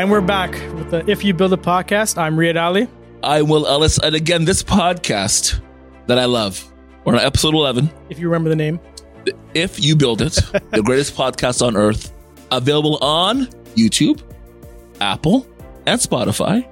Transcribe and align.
And 0.00 0.10
we're 0.10 0.22
back 0.22 0.52
with 0.76 0.92
the 0.92 1.04
If 1.10 1.22
You 1.24 1.34
Build 1.34 1.52
a 1.52 1.58
Podcast. 1.58 2.16
I'm 2.16 2.34
Riyad 2.34 2.58
Ali. 2.58 2.88
I'm 3.22 3.48
Will 3.48 3.66
Ellis. 3.66 3.98
And 3.98 4.14
again, 4.14 4.46
this 4.46 4.62
podcast 4.62 5.60
that 6.06 6.18
I 6.18 6.24
love, 6.24 6.64
we're 7.04 7.16
on 7.16 7.20
episode 7.20 7.52
11. 7.52 7.90
If 8.08 8.18
you 8.18 8.30
remember 8.30 8.48
the 8.48 8.56
name, 8.56 8.80
If 9.52 9.78
You 9.78 9.96
Build 9.96 10.22
It, 10.22 10.32
the 10.70 10.80
greatest 10.82 11.14
podcast 11.14 11.60
on 11.60 11.76
earth, 11.76 12.14
available 12.50 12.96
on 13.02 13.44
YouTube, 13.76 14.22
Apple, 15.02 15.46
and 15.84 16.00
Spotify. 16.00 16.66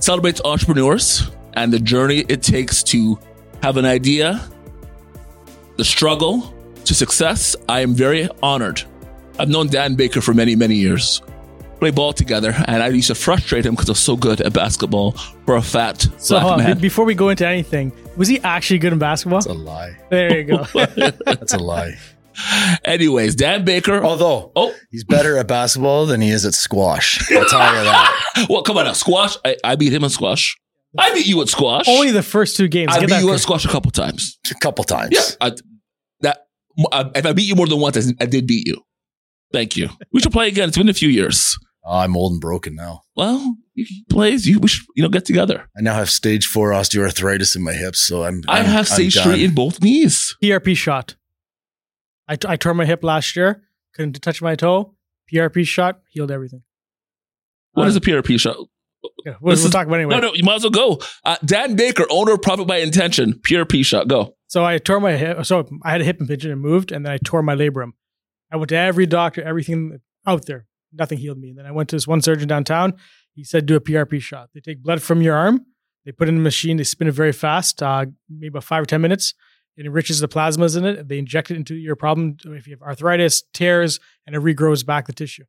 Celebrates 0.00 0.40
entrepreneurs 0.44 1.32
and 1.54 1.72
the 1.72 1.80
journey 1.80 2.18
it 2.28 2.44
takes 2.44 2.84
to 2.84 3.18
have 3.60 3.76
an 3.76 3.86
idea, 3.86 4.48
the 5.78 5.84
struggle 5.84 6.54
to 6.84 6.94
success. 6.94 7.56
I 7.68 7.80
am 7.80 7.92
very 7.92 8.28
honored. 8.40 8.84
I've 9.36 9.48
known 9.48 9.66
Dan 9.66 9.96
Baker 9.96 10.20
for 10.20 10.32
many, 10.32 10.54
many 10.54 10.76
years. 10.76 11.22
Play 11.78 11.90
ball 11.92 12.12
together, 12.12 12.52
and 12.66 12.82
I 12.82 12.88
used 12.88 13.06
to 13.06 13.14
frustrate 13.14 13.64
him 13.64 13.74
because 13.74 13.88
I 13.88 13.92
was 13.92 14.00
so 14.00 14.16
good 14.16 14.40
at 14.40 14.52
basketball 14.52 15.12
for 15.46 15.54
a 15.56 15.62
fat 15.62 16.08
so 16.18 16.40
black 16.40 16.58
man. 16.58 16.76
be- 16.76 16.82
before 16.82 17.04
we 17.04 17.14
go 17.14 17.28
into 17.28 17.46
anything, 17.46 17.92
was 18.16 18.26
he 18.26 18.40
actually 18.40 18.78
good 18.80 18.92
in 18.92 18.98
basketball? 18.98 19.38
That's 19.40 19.46
a 19.46 19.54
lie. 19.54 19.96
There 20.10 20.38
you 20.38 20.44
go. 20.44 20.64
That's 21.24 21.54
a 21.54 21.58
lie. 21.58 21.94
Anyways, 22.84 23.34
Dan 23.36 23.64
Baker. 23.64 24.02
Although 24.02 24.50
Oh, 24.56 24.74
he's 24.90 25.04
better 25.04 25.36
at 25.38 25.46
basketball 25.46 26.06
than 26.06 26.20
he 26.20 26.30
is 26.30 26.44
at 26.44 26.54
squash. 26.54 27.20
I'll 27.32 27.44
tell 27.48 27.60
you 27.60 27.84
that. 27.84 28.46
well, 28.50 28.62
come 28.62 28.76
on 28.78 28.84
now. 28.86 28.92
Squash. 28.92 29.36
I, 29.44 29.56
I 29.64 29.76
beat 29.76 29.92
him 29.92 30.02
in 30.04 30.10
squash. 30.10 30.56
I 30.98 31.12
beat 31.14 31.26
you 31.26 31.40
at 31.42 31.48
squash. 31.48 31.86
Only 31.88 32.10
the 32.10 32.22
first 32.22 32.56
two 32.56 32.66
games. 32.68 32.92
I 32.92 33.00
Get 33.00 33.08
beat 33.08 33.20
you 33.20 33.32
at 33.32 33.40
squash 33.40 33.64
a 33.64 33.68
couple 33.68 33.90
times. 33.90 34.38
A 34.50 34.54
couple 34.54 34.84
times. 34.84 35.10
Yeah. 35.12 35.22
I, 35.40 35.52
that 36.20 36.46
I, 36.92 37.10
if 37.14 37.26
I 37.26 37.32
beat 37.32 37.48
you 37.48 37.54
more 37.54 37.66
than 37.66 37.78
once, 37.80 37.96
I, 37.96 38.12
I 38.20 38.26
did 38.26 38.46
beat 38.46 38.66
you. 38.66 38.82
Thank 39.52 39.76
you. 39.76 39.88
We 40.12 40.20
should 40.20 40.32
play 40.32 40.48
again. 40.48 40.68
It's 40.68 40.78
been 40.78 40.88
a 40.88 40.94
few 40.94 41.08
years. 41.08 41.56
Oh, 41.90 42.00
I'm 42.00 42.16
old 42.18 42.32
and 42.32 42.40
broken 42.40 42.74
now. 42.74 43.00
Well, 43.16 43.56
you 43.74 43.86
can 43.86 44.04
play. 44.10 44.32
You 44.32 44.58
we 44.60 44.68
should 44.68 44.86
you 44.94 45.02
know 45.02 45.08
get 45.08 45.24
together. 45.24 45.68
I 45.76 45.80
now 45.80 45.94
have 45.94 46.10
stage 46.10 46.46
four 46.46 46.70
osteoarthritis 46.70 47.56
in 47.56 47.62
my 47.62 47.72
hips, 47.72 48.00
so 48.00 48.24
I'm. 48.24 48.42
i 48.46 48.58
I'm 48.58 48.66
have 48.66 48.80
I'm 48.80 48.84
stage 48.84 49.18
three 49.22 49.42
in 49.44 49.54
both 49.54 49.80
knees. 49.82 50.36
PRP 50.42 50.76
shot. 50.76 51.16
I, 52.28 52.36
t- 52.36 52.46
I 52.46 52.56
tore 52.56 52.74
my 52.74 52.84
hip 52.84 53.02
last 53.02 53.34
year. 53.36 53.62
Couldn't 53.94 54.20
touch 54.20 54.42
my 54.42 54.54
toe. 54.54 54.94
PRP 55.32 55.66
shot 55.66 56.00
healed 56.10 56.30
everything. 56.30 56.62
What 57.72 57.84
Uh, 57.84 57.88
is 57.88 57.96
a 57.96 58.00
PRP 58.02 58.38
shot? 58.38 58.56
Yeah, 59.24 59.36
we'll, 59.40 59.56
we'll 59.56 59.70
talk 59.70 59.86
about 59.86 59.96
it 59.96 60.02
anyway. 60.02 60.16
No, 60.16 60.28
no, 60.28 60.34
you 60.34 60.44
might 60.44 60.56
as 60.56 60.62
well 60.64 60.70
go. 60.70 61.00
Uh, 61.24 61.36
Dan 61.44 61.74
Baker, 61.74 62.04
owner 62.10 62.32
of 62.32 62.42
Profit 62.42 62.66
by 62.66 62.78
Intention, 62.78 63.34
PRP 63.48 63.84
shot. 63.84 64.08
Go. 64.08 64.36
So 64.48 64.64
I 64.64 64.76
tore 64.78 65.00
my 65.00 65.12
hip. 65.16 65.44
So 65.46 65.66
I 65.82 65.90
had 65.92 66.02
a 66.02 66.04
hip 66.04 66.20
impingement 66.20 66.52
and 66.52 66.60
moved, 66.60 66.92
and 66.92 67.06
then 67.06 67.12
I 67.12 67.18
tore 67.18 67.42
my 67.42 67.54
labrum. 67.54 67.92
I 68.52 68.56
went 68.56 68.68
to 68.70 68.76
every 68.76 69.06
doctor, 69.06 69.42
everything 69.42 70.00
out 70.26 70.44
there. 70.46 70.66
Nothing 70.92 71.18
healed 71.18 71.38
me. 71.38 71.50
And 71.50 71.58
then 71.58 71.66
I 71.66 71.72
went 71.72 71.88
to 71.90 71.96
this 71.96 72.06
one 72.06 72.22
surgeon 72.22 72.48
downtown. 72.48 72.94
He 73.34 73.44
said, 73.44 73.66
do 73.66 73.76
a 73.76 73.80
PRP 73.80 74.20
shot. 74.20 74.50
They 74.54 74.60
take 74.60 74.82
blood 74.82 75.02
from 75.02 75.22
your 75.22 75.36
arm, 75.36 75.64
they 76.04 76.12
put 76.12 76.28
it 76.28 76.32
in 76.32 76.38
a 76.38 76.40
machine, 76.40 76.76
they 76.76 76.84
spin 76.84 77.08
it 77.08 77.12
very 77.12 77.32
fast, 77.32 77.82
uh, 77.82 78.06
maybe 78.28 78.48
about 78.48 78.64
five 78.64 78.82
or 78.82 78.86
10 78.86 79.00
minutes. 79.00 79.34
It 79.76 79.86
enriches 79.86 80.18
the 80.18 80.26
plasmas 80.26 80.76
in 80.76 80.84
it. 80.84 80.98
and 80.98 81.08
They 81.08 81.18
inject 81.18 81.50
it 81.52 81.56
into 81.56 81.76
your 81.76 81.94
problem. 81.94 82.36
If 82.46 82.66
you 82.66 82.72
have 82.74 82.82
arthritis, 82.82 83.44
tears, 83.54 84.00
and 84.26 84.34
it 84.34 84.42
regrows 84.42 84.84
back 84.84 85.06
the 85.06 85.12
tissue. 85.12 85.44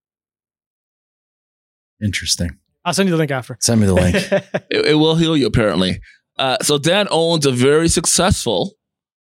Interesting. 2.03 2.59
I'll 2.85 2.93
send 2.93 3.09
you 3.09 3.11
the 3.11 3.17
link 3.17 3.31
after. 3.31 3.57
Send 3.59 3.81
me 3.81 3.87
the 3.87 3.93
link. 3.93 4.15
It, 4.71 4.85
it 4.85 4.93
will 4.95 5.15
heal 5.15 5.35
you, 5.35 5.47
apparently. 5.47 5.99
Uh, 6.37 6.57
so 6.61 6.77
Dan 6.77 7.07
owns 7.09 7.45
a 7.47 7.51
very 7.51 7.89
successful 7.89 8.73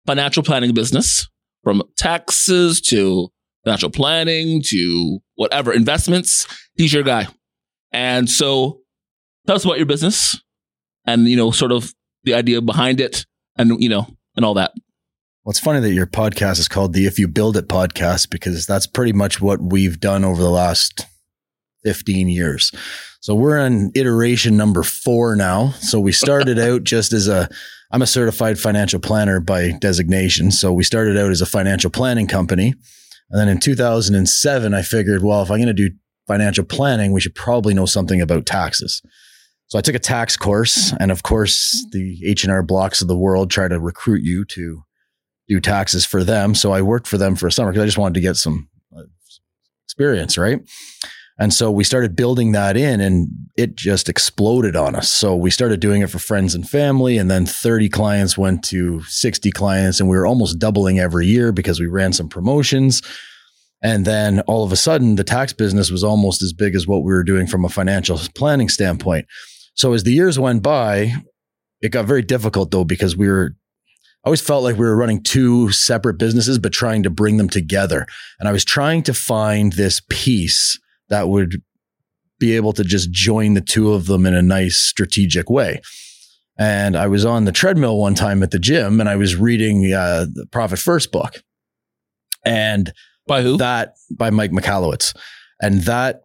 financial 0.05 0.43
planning 0.43 0.75
business, 0.75 1.29
from 1.63 1.83
taxes 1.97 2.81
to 2.81 3.31
financial 3.65 3.91
planning 3.91 4.63
to 4.67 5.19
whatever 5.35 5.73
investments. 5.73 6.47
He's 6.75 6.93
your 6.93 7.03
guy. 7.03 7.29
And 7.93 8.29
so, 8.29 8.81
tell 9.47 9.57
us 9.57 9.65
about 9.65 9.79
your 9.79 9.87
business, 9.87 10.41
and 11.07 11.27
you 11.27 11.37
know, 11.37 11.51
sort 11.51 11.73
of 11.73 11.95
the 12.25 12.35
idea 12.35 12.61
behind 12.61 13.01
it, 13.01 13.25
and 13.57 13.81
you 13.83 13.89
know, 13.89 14.07
and 14.37 14.45
all 14.45 14.55
that. 14.55 14.73
Well, 15.49 15.53
it's 15.53 15.61
funny 15.61 15.81
that 15.81 15.95
your 15.95 16.07
podcast 16.07 16.59
is 16.59 16.69
called 16.69 16.93
the 16.93 17.07
If 17.07 17.19
You 17.19 17.27
Build 17.27 17.57
It 17.57 17.69
podcast 17.69 18.29
because 18.29 18.67
that's 18.67 18.87
pretty 18.87 19.15
much 19.15 19.41
what 19.41 19.63
we've 19.63 19.99
done 19.99 20.23
over 20.23 20.43
the 20.43 20.51
last 20.51 21.07
15 21.85 22.29
years. 22.29 22.71
So 23.21 23.35
we're 23.35 23.59
on 23.59 23.91
iteration 23.95 24.59
number 24.59 24.83
four 24.83 25.37
now. 25.37 25.71
So 25.81 26.01
we 26.01 26.13
started 26.13 26.59
out 26.59 26.85
just 26.85 27.15
as 27.15 27.29
a, 27.29 27.49
I'm 27.91 28.03
a 28.03 28.07
certified 28.07 28.59
financial 28.59 29.01
planner 29.01 29.41
by 29.41 29.73
designation. 29.81 30.51
So 30.51 30.71
we 30.71 30.85
started 30.85 31.17
out 31.17 31.31
as 31.31 31.41
a 31.41 31.47
financial 31.47 31.91
planning 31.91 32.27
company. 32.27 32.75
And 33.31 33.41
then 33.41 33.49
in 33.49 33.59
2007, 33.59 34.75
I 34.75 34.83
figured, 34.83 35.23
well, 35.23 35.43
if 35.43 35.51
I'm 35.51 35.59
going 35.59 35.67
to 35.67 35.73
do 35.75 35.91
financial 36.27 36.65
planning, 36.65 37.13
we 37.13 37.21
should 37.21 37.35
probably 37.35 37.75
know 37.75 37.87
something 37.87 38.21
about 38.21 38.47
taxes. 38.47 39.03
So 39.67 39.79
I 39.79 39.83
took 39.83 39.95
a 39.95 39.99
tax 39.99 40.37
course, 40.37 40.95
and 40.99 41.11
of 41.11 41.23
course, 41.23 41.87
the 41.93 42.21
H 42.25 42.43
and 42.43 42.51
R 42.51 42.63
Blocks 42.63 43.03
of 43.03 43.09
the 43.09 43.17
world 43.17 43.51
try 43.51 43.69
to 43.69 43.79
recruit 43.79 44.23
you 44.23 44.47
to 44.47 44.83
do 45.47 45.61
taxes 45.61 46.07
for 46.07 46.25
them. 46.25 46.55
So 46.55 46.73
I 46.73 46.81
worked 46.81 47.07
for 47.07 47.19
them 47.19 47.35
for 47.35 47.47
a 47.47 47.53
summer 47.53 47.71
because 47.71 47.83
I 47.83 47.87
just 47.87 47.99
wanted 47.99 48.15
to 48.15 48.21
get 48.21 48.37
some 48.37 48.69
uh, 48.97 49.03
experience, 49.85 50.39
right? 50.39 50.61
And 51.39 51.55
so 51.55 51.71
we 51.71 51.85
started 51.85 52.17
building 52.17 52.53
that 52.53 52.77
in 52.77 53.01
and 53.01 53.29
it 53.57 53.77
just 53.77 54.09
exploded 54.09 54.75
on 54.75 54.97
us. 54.97 55.11
So 55.13 55.37
we 55.37 55.51
started 55.51 55.79
doing 55.79 56.03
it 56.03 56.11
for 56.11 56.19
friends 56.19 56.55
and 56.55 56.69
family. 56.69 57.17
And 57.17 57.31
then 57.31 57.47
30 57.47 57.89
clients 57.89 58.37
went 58.37 58.65
to 58.65 59.03
60 59.05 59.53
clients 59.53 60.01
and 60.01 60.09
we 60.09 60.17
were 60.17 60.27
almost 60.27 60.59
doubling 60.59 60.99
every 60.99 61.27
year 61.27 61.53
because 61.53 61.79
we 61.79 61.87
ran 61.87 62.13
some 62.13 62.29
promotions. 62.29 63.03
And 63.81 64.05
then 64.05 64.41
all 64.41 64.65
of 64.65 64.73
a 64.73 64.77
sudden, 64.77 65.15
the 65.15 65.23
tax 65.23 65.53
business 65.53 65.93
was 65.93 66.03
almost 66.03 66.43
as 66.43 66.53
big 66.53 66.75
as 66.75 66.89
what 66.89 67.05
we 67.05 67.13
were 67.13 67.23
doing 67.23 67.47
from 67.47 67.65
a 67.65 67.69
financial 67.69 68.19
planning 68.35 68.69
standpoint. 68.69 69.27
So 69.75 69.93
as 69.93 70.03
the 70.03 70.13
years 70.13 70.41
went 70.41 70.65
by, 70.65 71.15
it 71.81 71.93
got 71.93 72.07
very 72.07 72.23
difficult 72.23 72.73
though, 72.73 72.85
because 72.85 73.17
we 73.17 73.29
were 73.29 73.55
I 74.25 74.29
always 74.29 74.41
felt 74.41 74.65
like 74.65 74.77
we 74.77 74.85
were 74.85 74.97
running 74.97 75.23
two 75.23 75.71
separate 75.71 76.19
businesses, 76.19 76.59
but 76.59 76.73
trying 76.73 77.05
to 77.05 77.11
bring 77.11 77.37
them 77.37 77.49
together. 77.49 78.05
And 78.41 78.49
I 78.49 78.53
was 78.53 78.65
trying 78.65 79.05
to 79.05 79.15
find 79.15 79.73
this 79.73 80.03
piece 80.11 80.77
that 81.11 81.29
would 81.29 81.63
be 82.39 82.55
able 82.57 82.73
to 82.73 82.85
just 82.85 83.11
join 83.11 83.55
the 83.55 83.61
two 83.61 83.93
of 83.93 84.07
them 84.07 84.25
in 84.27 84.35
a 84.35 84.43
nice 84.43 84.77
strategic 84.77 85.51
way. 85.51 85.81
And 86.59 86.97
I 86.97 87.07
was 87.07 87.25
on 87.25 87.45
the 87.45 87.53
treadmill 87.53 87.99
one 87.99 88.15
time 88.15 88.43
at 88.43 88.51
the 88.51 88.59
gym 88.59 89.01
and 89.01 89.09
I 89.09 89.17
was 89.17 89.37
reading 89.37 89.93
uh, 89.93 90.27
the 90.33 90.47
Profit 90.47 90.79
First 90.79 91.13
book. 91.13 91.43
And 92.45 92.93
By 93.27 93.43
who? 93.43 93.57
that 93.59 93.95
by 94.11 94.31
Mike 94.31 94.51
Michalowicz. 94.51 95.17
And 95.61 95.83
that 95.83 96.23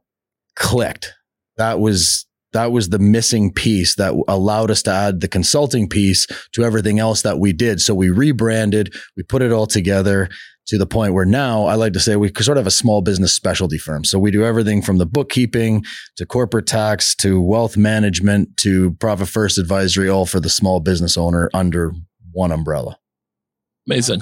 clicked. 0.55 1.13
That 1.57 1.79
was 1.79 2.25
that 2.53 2.71
was 2.71 2.89
the 2.89 2.99
missing 2.99 3.51
piece 3.51 3.95
that 3.95 4.13
allowed 4.27 4.69
us 4.69 4.83
to 4.83 4.91
add 4.91 5.21
the 5.21 5.27
consulting 5.27 5.89
piece 5.89 6.27
to 6.51 6.63
everything 6.63 6.99
else 6.99 7.23
that 7.23 7.39
we 7.39 7.51
did. 7.51 7.81
So 7.81 7.95
we 7.95 8.11
rebranded, 8.11 8.93
we 9.17 9.23
put 9.23 9.41
it 9.41 9.51
all 9.51 9.65
together 9.65 10.29
to 10.67 10.77
the 10.77 10.85
point 10.85 11.13
where 11.13 11.25
now 11.25 11.65
I 11.65 11.75
like 11.75 11.93
to 11.93 11.99
say 11.99 12.15
we 12.15 12.31
sort 12.39 12.57
of 12.57 12.61
have 12.61 12.67
a 12.67 12.71
small 12.71 13.01
business 13.01 13.33
specialty 13.33 13.77
firm. 13.77 14.03
So 14.03 14.17
we 14.17 14.31
do 14.31 14.45
everything 14.45 14.81
from 14.81 14.97
the 14.97 15.05
bookkeeping 15.05 15.83
to 16.15 16.25
corporate 16.25 16.67
tax 16.67 17.15
to 17.15 17.41
wealth 17.41 17.75
management 17.75 18.55
to 18.57 18.91
profit 18.95 19.27
first 19.27 19.57
advisory, 19.57 20.09
all 20.09 20.25
for 20.25 20.39
the 20.39 20.49
small 20.49 20.79
business 20.79 21.17
owner 21.17 21.49
under 21.53 21.93
one 22.31 22.51
umbrella. 22.51 22.97
Amazing, 23.87 24.21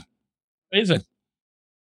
amazing. 0.74 1.04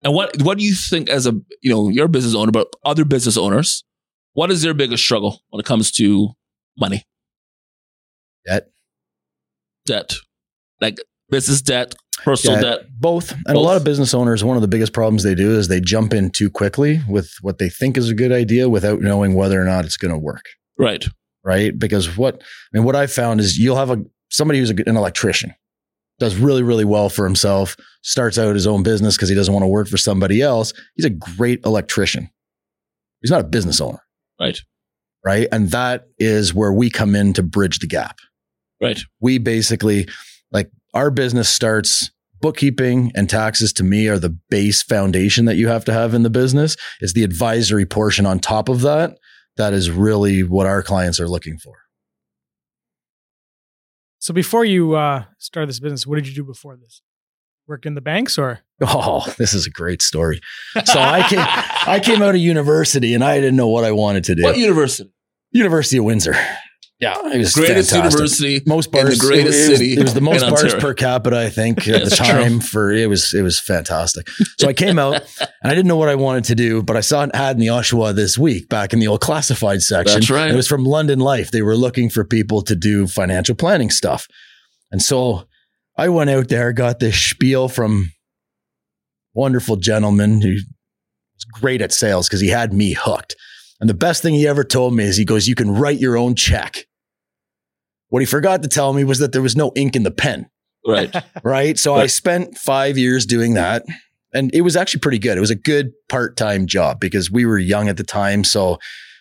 And 0.02 0.14
what 0.14 0.42
what 0.42 0.58
do 0.58 0.64
you 0.64 0.74
think 0.74 1.08
as 1.08 1.26
a 1.26 1.32
you 1.62 1.70
know 1.70 1.88
you're 1.88 2.08
business 2.08 2.34
owner, 2.34 2.52
but 2.52 2.68
other 2.84 3.04
business 3.04 3.36
owners, 3.36 3.84
what 4.32 4.50
is 4.50 4.62
their 4.62 4.74
biggest 4.74 5.02
struggle 5.02 5.40
when 5.50 5.60
it 5.60 5.66
comes 5.66 5.90
to 5.92 6.30
money, 6.78 7.04
Debt. 8.46 8.70
debt, 9.86 10.14
like 10.80 10.98
business 11.30 11.60
debt, 11.62 11.94
personal 12.24 12.56
Yeah, 12.56 12.62
debt? 12.76 12.86
Both. 12.98 13.32
And 13.46 13.56
a 13.56 13.60
lot 13.60 13.76
of 13.76 13.84
business 13.84 14.14
owners, 14.14 14.42
one 14.44 14.56
of 14.56 14.62
the 14.62 14.68
biggest 14.68 14.92
problems 14.92 15.22
they 15.22 15.34
do 15.34 15.56
is 15.58 15.68
they 15.68 15.80
jump 15.80 16.12
in 16.14 16.30
too 16.30 16.50
quickly 16.50 17.00
with 17.08 17.32
what 17.42 17.58
they 17.58 17.68
think 17.68 17.96
is 17.96 18.08
a 18.08 18.14
good 18.14 18.32
idea 18.32 18.68
without 18.68 19.00
knowing 19.00 19.34
whether 19.34 19.60
or 19.60 19.64
not 19.64 19.84
it's 19.84 19.96
going 19.96 20.12
to 20.12 20.18
work. 20.18 20.44
Right. 20.78 21.04
Right. 21.44 21.78
Because 21.78 22.16
what, 22.16 22.36
I 22.42 22.78
mean, 22.78 22.84
what 22.84 22.96
I've 22.96 23.12
found 23.12 23.40
is 23.40 23.58
you'll 23.58 23.76
have 23.76 23.90
a, 23.90 24.02
somebody 24.30 24.58
who's 24.60 24.70
a, 24.70 24.74
an 24.86 24.96
electrician 24.96 25.54
does 26.18 26.36
really, 26.36 26.62
really 26.62 26.84
well 26.84 27.08
for 27.08 27.24
himself, 27.24 27.76
starts 28.02 28.38
out 28.38 28.54
his 28.54 28.66
own 28.66 28.82
business 28.82 29.16
because 29.16 29.30
he 29.30 29.34
doesn't 29.34 29.54
want 29.54 29.62
to 29.64 29.68
work 29.68 29.88
for 29.88 29.96
somebody 29.96 30.42
else. 30.42 30.74
He's 30.94 31.06
a 31.06 31.10
great 31.10 31.64
electrician. 31.64 32.28
He's 33.22 33.30
not 33.30 33.40
a 33.40 33.44
business 33.44 33.80
owner. 33.80 34.02
Right. 34.38 34.60
Right. 35.24 35.48
And 35.50 35.70
that 35.70 36.08
is 36.18 36.54
where 36.54 36.72
we 36.72 36.90
come 36.90 37.14
in 37.14 37.32
to 37.34 37.42
bridge 37.42 37.78
the 37.78 37.86
gap. 37.86 38.18
Right. 38.82 39.00
we 39.20 39.36
basically 39.36 40.08
like 40.52 40.70
our 40.94 41.10
business 41.10 41.48
starts 41.48 42.10
bookkeeping 42.40 43.12
and 43.14 43.28
taxes 43.28 43.72
to 43.74 43.84
me 43.84 44.08
are 44.08 44.18
the 44.18 44.36
base 44.48 44.82
foundation 44.82 45.44
that 45.44 45.56
you 45.56 45.68
have 45.68 45.84
to 45.84 45.92
have 45.92 46.14
in 46.14 46.22
the 46.22 46.30
business 46.30 46.76
is 47.00 47.12
the 47.12 47.22
advisory 47.22 47.84
portion 47.84 48.24
on 48.26 48.38
top 48.38 48.68
of 48.68 48.80
that 48.80 49.18
that 49.56 49.72
is 49.74 49.90
really 49.90 50.42
what 50.42 50.66
our 50.66 50.82
clients 50.82 51.20
are 51.20 51.28
looking 51.28 51.58
for 51.58 51.74
So 54.18 54.32
before 54.34 54.64
you 54.64 54.94
uh, 54.94 55.24
started 55.38 55.68
this 55.68 55.80
business, 55.80 56.06
what 56.06 56.16
did 56.16 56.28
you 56.28 56.34
do 56.34 56.44
before 56.44 56.76
this? 56.76 57.02
Work 57.66 57.86
in 57.86 57.94
the 57.94 58.00
banks 58.00 58.36
or? 58.38 58.60
oh 58.82 59.32
this 59.38 59.52
is 59.54 59.66
a 59.66 59.70
great 59.70 60.00
story 60.02 60.40
so 60.86 60.98
i 60.98 61.22
came 61.28 61.38
i 61.86 62.00
came 62.02 62.22
out 62.22 62.34
of 62.34 62.40
university 62.40 63.12
and 63.12 63.22
i 63.22 63.36
didn't 63.38 63.54
know 63.56 63.68
what 63.68 63.84
i 63.84 63.92
wanted 63.92 64.24
to 64.24 64.34
do 64.34 64.42
What 64.42 64.56
university? 64.56 65.10
University 65.52 65.98
of 65.98 66.04
Windsor. 66.04 66.34
Yeah, 67.00 67.14
it 67.32 67.38
was 67.38 67.54
Greatest 67.54 67.90
fantastic. 67.92 67.96
university. 68.18 68.62
most 68.66 68.94
in 68.94 69.06
the 69.06 69.16
greatest 69.16 69.58
it, 69.58 69.70
was- 69.70 69.78
city 69.78 69.92
It 69.94 70.02
was 70.02 70.12
the 70.12 70.20
most 70.20 70.42
bars 70.50 70.74
per 70.74 70.92
capita, 70.92 71.38
I 71.38 71.48
think, 71.48 71.78
at 71.88 72.00
the 72.02 72.06
It's 72.08 72.16
true. 72.16 72.26
time. 72.26 72.60
For 72.60 72.92
it 72.92 73.08
was 73.08 73.32
it 73.32 73.40
was 73.40 73.58
fantastic. 73.58 74.28
So 74.58 74.68
I 74.68 74.74
came 74.74 74.98
out 74.98 75.14
and 75.40 75.48
I 75.64 75.74
didn't 75.74 75.86
know 75.86 75.96
what 75.96 76.10
I 76.10 76.14
wanted 76.14 76.44
to 76.44 76.54
do, 76.54 76.82
but 76.82 76.96
I 76.98 77.00
saw 77.00 77.22
an 77.22 77.30
ad 77.32 77.56
in 77.56 77.60
the 77.60 77.68
Oshawa 77.68 78.14
this 78.14 78.36
week 78.36 78.68
back 78.68 78.92
in 78.92 78.98
the 78.98 79.06
old 79.08 79.22
classified 79.22 79.80
section. 79.82 80.20
That's 80.20 80.30
right. 80.30 80.50
It 80.50 80.56
was 80.56 80.68
from 80.68 80.84
London 80.84 81.20
Life. 81.20 81.50
They 81.52 81.62
were 81.62 81.74
looking 81.76 82.10
for 82.10 82.22
people 82.22 82.60
to 82.62 82.76
do 82.76 83.06
financial 83.06 83.54
planning 83.54 83.88
stuff, 83.88 84.28
and 84.92 85.00
so 85.00 85.46
I 85.96 86.10
went 86.10 86.28
out 86.30 86.48
there, 86.48 86.72
got 86.74 86.98
this 86.98 87.18
spiel 87.18 87.68
from 87.68 88.10
wonderful 89.34 89.76
gentleman 89.76 90.42
who 90.42 90.50
was 90.52 91.44
great 91.52 91.80
at 91.80 91.92
sales 91.92 92.28
because 92.28 92.40
he 92.40 92.48
had 92.48 92.72
me 92.72 92.92
hooked. 92.92 93.36
And 93.80 93.88
the 93.88 93.94
best 93.94 94.20
thing 94.22 94.34
he 94.34 94.46
ever 94.46 94.64
told 94.64 94.94
me 94.94 95.04
is 95.04 95.16
he 95.16 95.24
goes, 95.24 95.48
"You 95.48 95.54
can 95.54 95.70
write 95.70 95.98
your 95.98 96.16
own 96.18 96.34
check." 96.34 96.84
What 98.10 98.20
he 98.20 98.26
forgot 98.26 98.62
to 98.62 98.68
tell 98.68 98.92
me 98.92 99.02
was 99.04 99.18
that 99.20 99.32
there 99.32 99.42
was 99.42 99.56
no 99.56 99.72
ink 99.74 99.96
in 99.96 100.02
the 100.04 100.10
pen, 100.10 100.48
Right. 100.86 101.14
right? 101.42 101.78
So 101.78 101.94
I 101.94 102.06
spent 102.06 102.56
five 102.58 102.96
years 102.98 103.24
doing 103.26 103.54
that. 103.54 103.84
And 104.32 104.54
it 104.54 104.60
was 104.60 104.76
actually 104.76 105.00
pretty 105.00 105.18
good. 105.18 105.36
It 105.36 105.40
was 105.40 105.50
a 105.50 105.56
good 105.56 105.90
part 106.08 106.36
time 106.36 106.66
job 106.66 107.00
because 107.00 107.32
we 107.32 107.44
were 107.44 107.58
young 107.58 107.88
at 107.88 107.96
the 107.96 108.04
time. 108.04 108.44
So, 108.44 108.78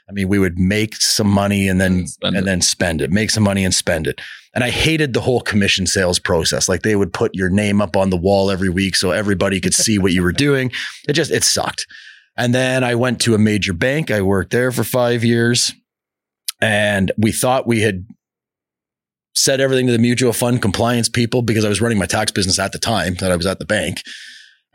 I 0.08 0.12
mean, 0.12 0.28
we 0.28 0.38
would 0.38 0.60
make 0.60 0.96
some 0.98 1.28
money 1.28 1.68
and 1.68 1.82
then 1.82 2.06
Spend 2.06 2.36
and 2.36 2.44
it. 2.44 2.48
then 2.48 2.62
spend 2.62 3.02
it, 3.02 3.12
make 3.12 3.32
some 3.32 3.42
money 3.44 3.66
and 3.66 3.74
spend 3.74 4.06
it. 4.06 4.22
And 4.54 4.64
I 4.64 4.70
hated 4.70 5.14
the 5.14 5.22
whole 5.22 5.42
commission 5.42 5.88
sales 5.88 6.20
process. 6.20 6.70
Like 6.70 6.84
they 6.84 6.96
would 6.96 7.12
put 7.12 7.34
your 7.36 7.50
name 7.50 7.82
up 7.82 7.96
on 7.98 8.12
the 8.12 8.18
wall 8.18 8.52
every 8.52 8.70
week 8.70 8.96
so 8.96 9.10
everybody 9.12 9.60
could 9.60 9.74
see 9.74 9.98
what 9.98 10.12
you 10.14 10.22
were 10.22 10.32
doing. 10.32 10.72
It 11.08 11.14
just 11.14 11.32
it 11.32 11.44
sucked. 11.44 11.88
And 12.38 12.54
then 12.54 12.84
I 12.84 12.94
went 12.96 13.20
to 13.22 13.34
a 13.36 13.40
major 13.40 13.74
bank. 13.74 14.12
I 14.12 14.22
worked 14.22 14.52
there 14.52 14.72
for 14.72 14.84
five 14.84 15.24
years. 15.24 15.74
And 16.62 17.12
we 17.18 17.32
thought 17.32 17.68
we 17.68 17.82
had 17.82 18.06
said 19.36 19.62
everything 19.62 19.88
to 19.88 19.92
the 19.94 20.00
mutual 20.00 20.34
fund 20.34 20.62
compliance 20.62 21.10
people 21.10 21.42
because 21.42 21.66
I 21.66 21.70
was 21.70 21.82
running 21.82 21.98
my 21.98 22.06
tax 22.06 22.32
business 22.32 22.60
at 22.60 22.72
the 22.72 22.80
time 22.80 23.16
that 23.16 23.32
I 23.32 23.36
was 23.36 23.46
at 23.46 23.60
the 23.60 23.66
bank. 23.66 24.02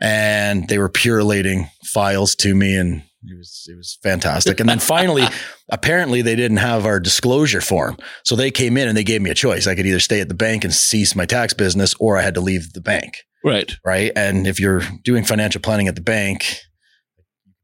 And 0.01 0.67
they 0.67 0.77
were 0.77 0.89
purulating 0.89 1.69
files 1.85 2.35
to 2.37 2.53
me 2.53 2.75
and 2.75 3.03
it 3.27 3.37
was 3.37 3.65
it 3.67 3.75
was 3.77 3.97
fantastic. 4.03 4.59
And 4.59 4.67
then 4.67 4.79
finally, 4.95 5.23
apparently 5.69 6.21
they 6.21 6.35
didn't 6.35 6.57
have 6.57 6.85
our 6.85 6.99
disclosure 6.99 7.61
form. 7.61 7.97
So 8.23 8.35
they 8.35 8.51
came 8.51 8.77
in 8.77 8.87
and 8.87 8.97
they 8.97 9.03
gave 9.03 9.21
me 9.21 9.29
a 9.29 9.35
choice. 9.35 9.67
I 9.67 9.75
could 9.75 9.85
either 9.85 9.99
stay 9.99 10.19
at 10.21 10.27
the 10.27 10.35
bank 10.35 10.63
and 10.63 10.73
cease 10.73 11.15
my 11.15 11.25
tax 11.25 11.53
business 11.53 11.95
or 11.99 12.17
I 12.17 12.21
had 12.21 12.35
to 12.35 12.41
leave 12.41 12.73
the 12.73 12.81
bank 12.81 13.23
Right. 13.43 13.71
right? 13.85 14.11
And 14.15 14.47
if 14.47 14.59
you're 14.59 14.81
doing 15.03 15.23
financial 15.23 15.61
planning 15.61 15.87
at 15.87 15.95
the 15.95 16.01
bank, 16.01 16.59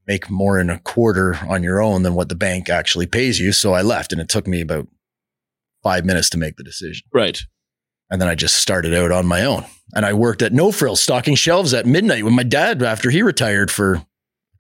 make 0.08 0.30
more 0.30 0.60
in 0.60 0.70
a 0.70 0.80
quarter 0.80 1.38
on 1.48 1.64
your 1.64 1.82
own 1.82 2.04
than 2.04 2.16
what 2.16 2.30
the 2.30 2.36
bank 2.36 2.70
actually 2.70 3.08
pays 3.08 3.40
you. 3.40 3.52
So 3.52 3.74
I 3.74 3.82
left 3.82 4.12
and 4.12 4.22
it 4.22 4.30
took 4.30 4.48
me 4.48 4.62
about 4.62 4.88
five 5.84 6.06
minutes 6.06 6.30
to 6.32 6.38
make 6.38 6.56
the 6.58 6.64
decision. 6.64 7.06
Right. 7.14 7.40
And 8.10 8.22
then 8.22 8.28
I 8.28 8.36
just 8.36 8.58
started 8.58 8.94
out 8.94 9.12
on 9.12 9.26
my 9.26 9.44
own. 9.46 9.66
And 9.96 10.06
I 10.06 10.14
worked 10.14 10.42
at 10.42 10.54
No 10.54 10.72
Frills 10.72 11.02
stocking 11.02 11.36
shelves 11.36 11.74
at 11.74 11.86
midnight 11.86 12.24
with 12.26 12.34
my 12.34 12.44
dad 12.44 12.82
after 12.84 13.10
he 13.10 13.22
retired 13.22 13.72
for 13.72 13.94
a 13.96 14.06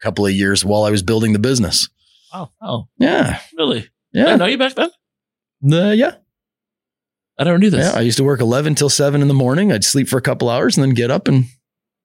couple 0.01 0.25
of 0.25 0.31
years 0.33 0.63
while 0.65 0.83
I 0.83 0.91
was 0.91 1.03
building 1.03 1.33
the 1.33 1.39
business. 1.39 1.89
Wow. 2.33 2.51
Oh, 2.61 2.83
Yeah. 2.97 3.39
really? 3.57 3.81
I 3.81 3.87
Yeah. 4.13 4.35
know 4.37 4.45
you 4.45 4.57
back 4.57 4.75
then? 4.75 4.89
Uh, 5.71 5.91
yeah. 5.91 6.15
I 7.37 7.43
don't 7.43 7.59
do 7.59 7.69
this. 7.69 7.91
Yeah. 7.93 7.97
I 7.99 8.01
used 8.01 8.17
to 8.17 8.23
work 8.23 8.39
11 8.39 8.75
till 8.75 8.89
7 8.89 9.21
in 9.21 9.27
the 9.27 9.33
morning. 9.33 9.71
I'd 9.71 9.83
sleep 9.83 10.07
for 10.07 10.17
a 10.17 10.21
couple 10.21 10.49
hours 10.49 10.77
and 10.77 10.83
then 10.85 10.93
get 10.93 11.11
up 11.11 11.27
and 11.27 11.45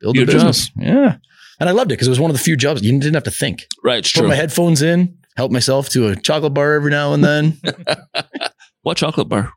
build 0.01 0.17
Your 0.17 0.27
the 0.27 0.33
business. 0.33 0.71
Yeah. 0.77 1.17
And 1.59 1.69
I 1.69 1.73
loved 1.73 1.91
it 1.91 1.95
because 1.95 2.07
it 2.07 2.11
was 2.11 2.21
one 2.21 2.31
of 2.31 2.37
the 2.37 2.43
few 2.43 2.57
jobs 2.57 2.83
you 2.83 2.93
didn't 2.93 3.15
have 3.15 3.25
to 3.25 3.31
think. 3.31 3.67
right. 3.85 3.99
It's 3.99 4.13
put 4.13 4.21
true. 4.21 4.29
my 4.29 4.35
headphones 4.35 4.83
in, 4.83 5.17
help 5.37 5.51
myself 5.53 5.89
to 5.91 6.09
a 6.09 6.17
chocolate 6.17 6.55
bar 6.55 6.75
every 6.75 6.91
now 6.91 7.13
and 7.13 7.23
then. 7.25 7.61
what 8.87 8.97
chocolate 8.97 9.29
bar? 9.29 9.53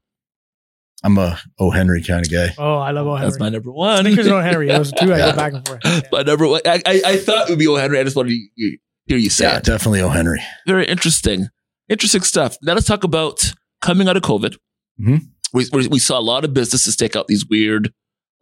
I'm 1.04 1.18
a 1.20 1.38
O. 1.60 1.70
Henry 1.70 2.02
kind 2.04 2.26
of 2.26 2.32
guy. 2.32 2.50
Oh, 2.58 2.78
I 2.80 2.90
love 2.92 3.06
O. 3.06 3.16
Henry. 3.16 3.30
That's 3.30 3.40
my 3.40 3.50
number 3.50 3.72
one. 3.72 4.04
Snickers 4.04 4.26
and 4.26 4.34
O. 4.36 4.42
Henry. 4.42 4.68
Those 4.70 4.92
two 4.92 5.14
I 5.14 5.18
Yeah. 5.20 5.32
go 5.32 5.38
back 5.38 5.54
and 5.54 5.68
forth. 5.68 5.80
Yeah. 5.86 6.02
my 6.12 6.22
number 6.24 6.48
one. 6.48 6.62
I, 6.66 6.82
I, 6.86 7.02
I 7.06 7.18
thought 7.18 7.48
it 7.48 7.52
would 7.52 7.60
be 7.60 7.68
O. 7.68 7.76
Henry. 7.76 8.00
I 8.00 8.04
just 8.04 8.16
wanted 8.16 8.32
to 8.32 8.78
hear 9.06 9.18
you 9.18 9.30
say 9.30 9.46
Yeah, 9.46 9.58
it. 9.58 9.64
definitely 9.64 10.02
O. 10.02 10.10
Henry. 10.10 10.42
Very 10.66 10.88
interesting. 10.88 11.48
Interesting 11.90 12.22
stuff. 12.24 12.58
Now 12.64 12.74
let's 12.74 12.88
talk 12.88 13.04
about 13.04 13.54
coming 13.82 14.10
out 14.10 14.18
of 14.18 14.24
COVID. 14.24 14.58
Mhm. 15.00 15.22
We, 15.54 15.68
we, 15.72 15.88
we 15.88 16.00
saw 16.00 16.18
a 16.20 16.22
lot 16.22 16.44
of 16.44 16.54
businesses 16.54 16.96
take 16.96 17.16
out 17.16 17.28
these 17.28 17.46
weird, 17.48 17.94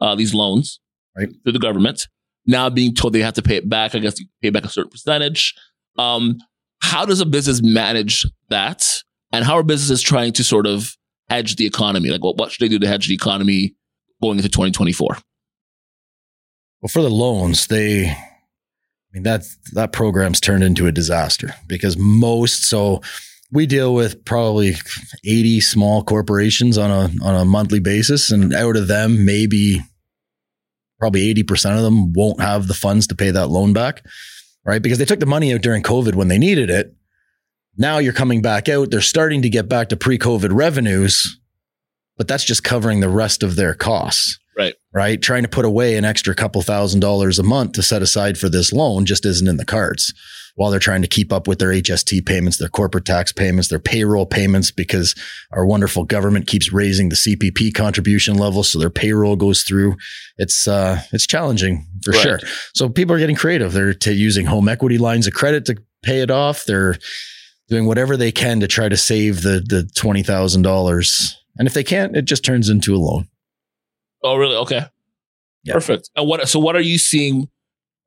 uh, 0.01 0.15
these 0.15 0.33
loans 0.33 0.79
Right. 1.17 1.29
through 1.43 1.53
the 1.53 1.59
government. 1.59 2.07
Now 2.45 2.69
being 2.69 2.95
told 2.95 3.13
they 3.13 3.21
have 3.21 3.33
to 3.35 3.41
pay 3.41 3.57
it 3.57 3.67
back. 3.69 3.93
I 3.93 3.99
guess 3.99 4.19
you 4.19 4.25
pay 4.41 4.51
back 4.51 4.63
a 4.65 4.69
certain 4.69 4.89
percentage. 4.91 5.53
Um, 5.99 6.37
how 6.81 7.05
does 7.05 7.19
a 7.21 7.25
business 7.25 7.61
manage 7.61 8.25
that? 8.49 9.03
And 9.31 9.43
how 9.43 9.57
are 9.57 9.63
businesses 9.63 10.01
trying 10.01 10.33
to 10.33 10.43
sort 10.43 10.67
of 10.67 10.95
hedge 11.29 11.55
the 11.55 11.65
economy? 11.65 12.09
Like, 12.09 12.23
what, 12.23 12.37
what 12.37 12.51
should 12.51 12.63
they 12.63 12.69
do 12.69 12.79
to 12.79 12.87
hedge 12.87 13.07
the 13.07 13.13
economy 13.13 13.75
going 14.21 14.37
into 14.37 14.49
2024? 14.49 15.17
Well, 16.81 16.89
for 16.89 17.01
the 17.01 17.09
loans, 17.09 17.67
they, 17.67 18.09
I 18.09 18.17
mean, 19.11 19.23
that, 19.23 19.43
that 19.73 19.91
program's 19.91 20.39
turned 20.39 20.63
into 20.63 20.87
a 20.87 20.91
disaster 20.91 21.53
because 21.67 21.97
most, 21.97 22.63
so 22.63 23.01
we 23.51 23.65
deal 23.65 23.93
with 23.93 24.23
probably 24.25 24.75
80 25.25 25.61
small 25.61 26.03
corporations 26.03 26.77
on 26.77 26.91
a, 26.91 27.25
on 27.25 27.35
a 27.35 27.45
monthly 27.45 27.79
basis. 27.79 28.31
And 28.31 28.53
out 28.53 28.75
of 28.75 28.87
them, 28.87 29.25
maybe 29.25 29.81
probably 30.99 31.33
80% 31.33 31.77
of 31.77 31.83
them 31.83 32.13
won't 32.13 32.41
have 32.41 32.67
the 32.67 32.73
funds 32.73 33.07
to 33.07 33.15
pay 33.15 33.31
that 33.31 33.47
loan 33.47 33.73
back, 33.73 34.05
right? 34.65 34.81
Because 34.81 34.97
they 34.97 35.05
took 35.05 35.19
the 35.19 35.25
money 35.25 35.53
out 35.53 35.61
during 35.61 35.83
COVID 35.83 36.15
when 36.15 36.27
they 36.27 36.37
needed 36.37 36.69
it. 36.69 36.93
Now 37.77 37.99
you're 37.99 38.13
coming 38.13 38.41
back 38.41 38.67
out. 38.69 38.89
They're 38.91 39.01
starting 39.01 39.41
to 39.43 39.49
get 39.49 39.69
back 39.69 39.89
to 39.89 39.97
pre 39.97 40.17
COVID 40.17 40.49
revenues, 40.51 41.39
but 42.17 42.27
that's 42.27 42.43
just 42.43 42.63
covering 42.63 42.99
the 42.99 43.09
rest 43.09 43.43
of 43.43 43.55
their 43.55 43.73
costs. 43.73 44.39
Right. 44.57 44.73
Right. 44.91 45.21
Trying 45.21 45.43
to 45.43 45.49
put 45.49 45.65
away 45.65 45.97
an 45.97 46.05
extra 46.05 46.33
couple 46.33 46.61
thousand 46.63 46.99
dollars 47.01 47.37
a 47.37 47.43
month 47.43 47.73
to 47.73 47.83
set 47.83 48.01
aside 48.01 48.39
for 48.39 48.49
this 48.49 48.73
loan 48.73 49.05
just 49.05 49.23
isn't 49.25 49.47
in 49.47 49.57
the 49.57 49.65
cards 49.65 50.13
while 50.55 50.71
they're 50.71 50.79
trying 50.79 51.03
to 51.03 51.07
keep 51.07 51.31
up 51.31 51.47
with 51.47 51.59
their 51.59 51.69
HST 51.69 52.25
payments, 52.25 52.57
their 52.57 52.67
corporate 52.67 53.05
tax 53.05 53.31
payments, 53.31 53.67
their 53.69 53.77
payroll 53.77 54.25
payments, 54.25 54.71
because 54.71 55.13
our 55.51 55.67
wonderful 55.67 56.03
government 56.03 56.47
keeps 56.47 56.73
raising 56.73 57.09
the 57.09 57.15
CPP 57.15 57.75
contribution 57.75 58.33
level. 58.39 58.63
So 58.63 58.79
their 58.79 58.89
payroll 58.89 59.35
goes 59.35 59.61
through. 59.61 59.97
It's, 60.39 60.67
uh, 60.67 61.01
it's 61.13 61.27
challenging 61.27 61.85
for 62.03 62.09
Right. 62.13 62.21
sure. 62.23 62.39
So 62.73 62.89
people 62.89 63.13
are 63.15 63.19
getting 63.19 63.35
creative. 63.35 63.71
They're 63.73 63.93
t- 63.93 64.13
using 64.13 64.47
home 64.47 64.67
equity 64.67 64.97
lines 64.97 65.27
of 65.27 65.33
credit 65.35 65.65
to 65.65 65.75
pay 66.01 66.21
it 66.21 66.31
off. 66.31 66.65
They're 66.65 66.95
doing 67.67 67.85
whatever 67.85 68.15
they 68.15 68.31
can 68.31 68.59
to 68.59 68.67
try 68.67 68.89
to 68.89 68.97
save 68.97 69.41
the, 69.41 69.61
the 69.65 69.89
$20,000. 69.95 71.31
And 71.57 71.67
if 71.67 71.73
they 71.73 71.83
can't, 71.83 72.15
it 72.15 72.25
just 72.25 72.45
turns 72.45 72.69
into 72.69 72.95
a 72.95 72.97
loan. 72.97 73.27
Oh, 74.23 74.35
really? 74.37 74.55
Okay. 74.55 74.85
Yeah. 75.63 75.73
Perfect. 75.73 76.09
And 76.15 76.27
what, 76.27 76.47
so 76.47 76.59
what 76.59 76.75
are 76.75 76.81
you 76.81 76.97
seeing? 76.97 77.49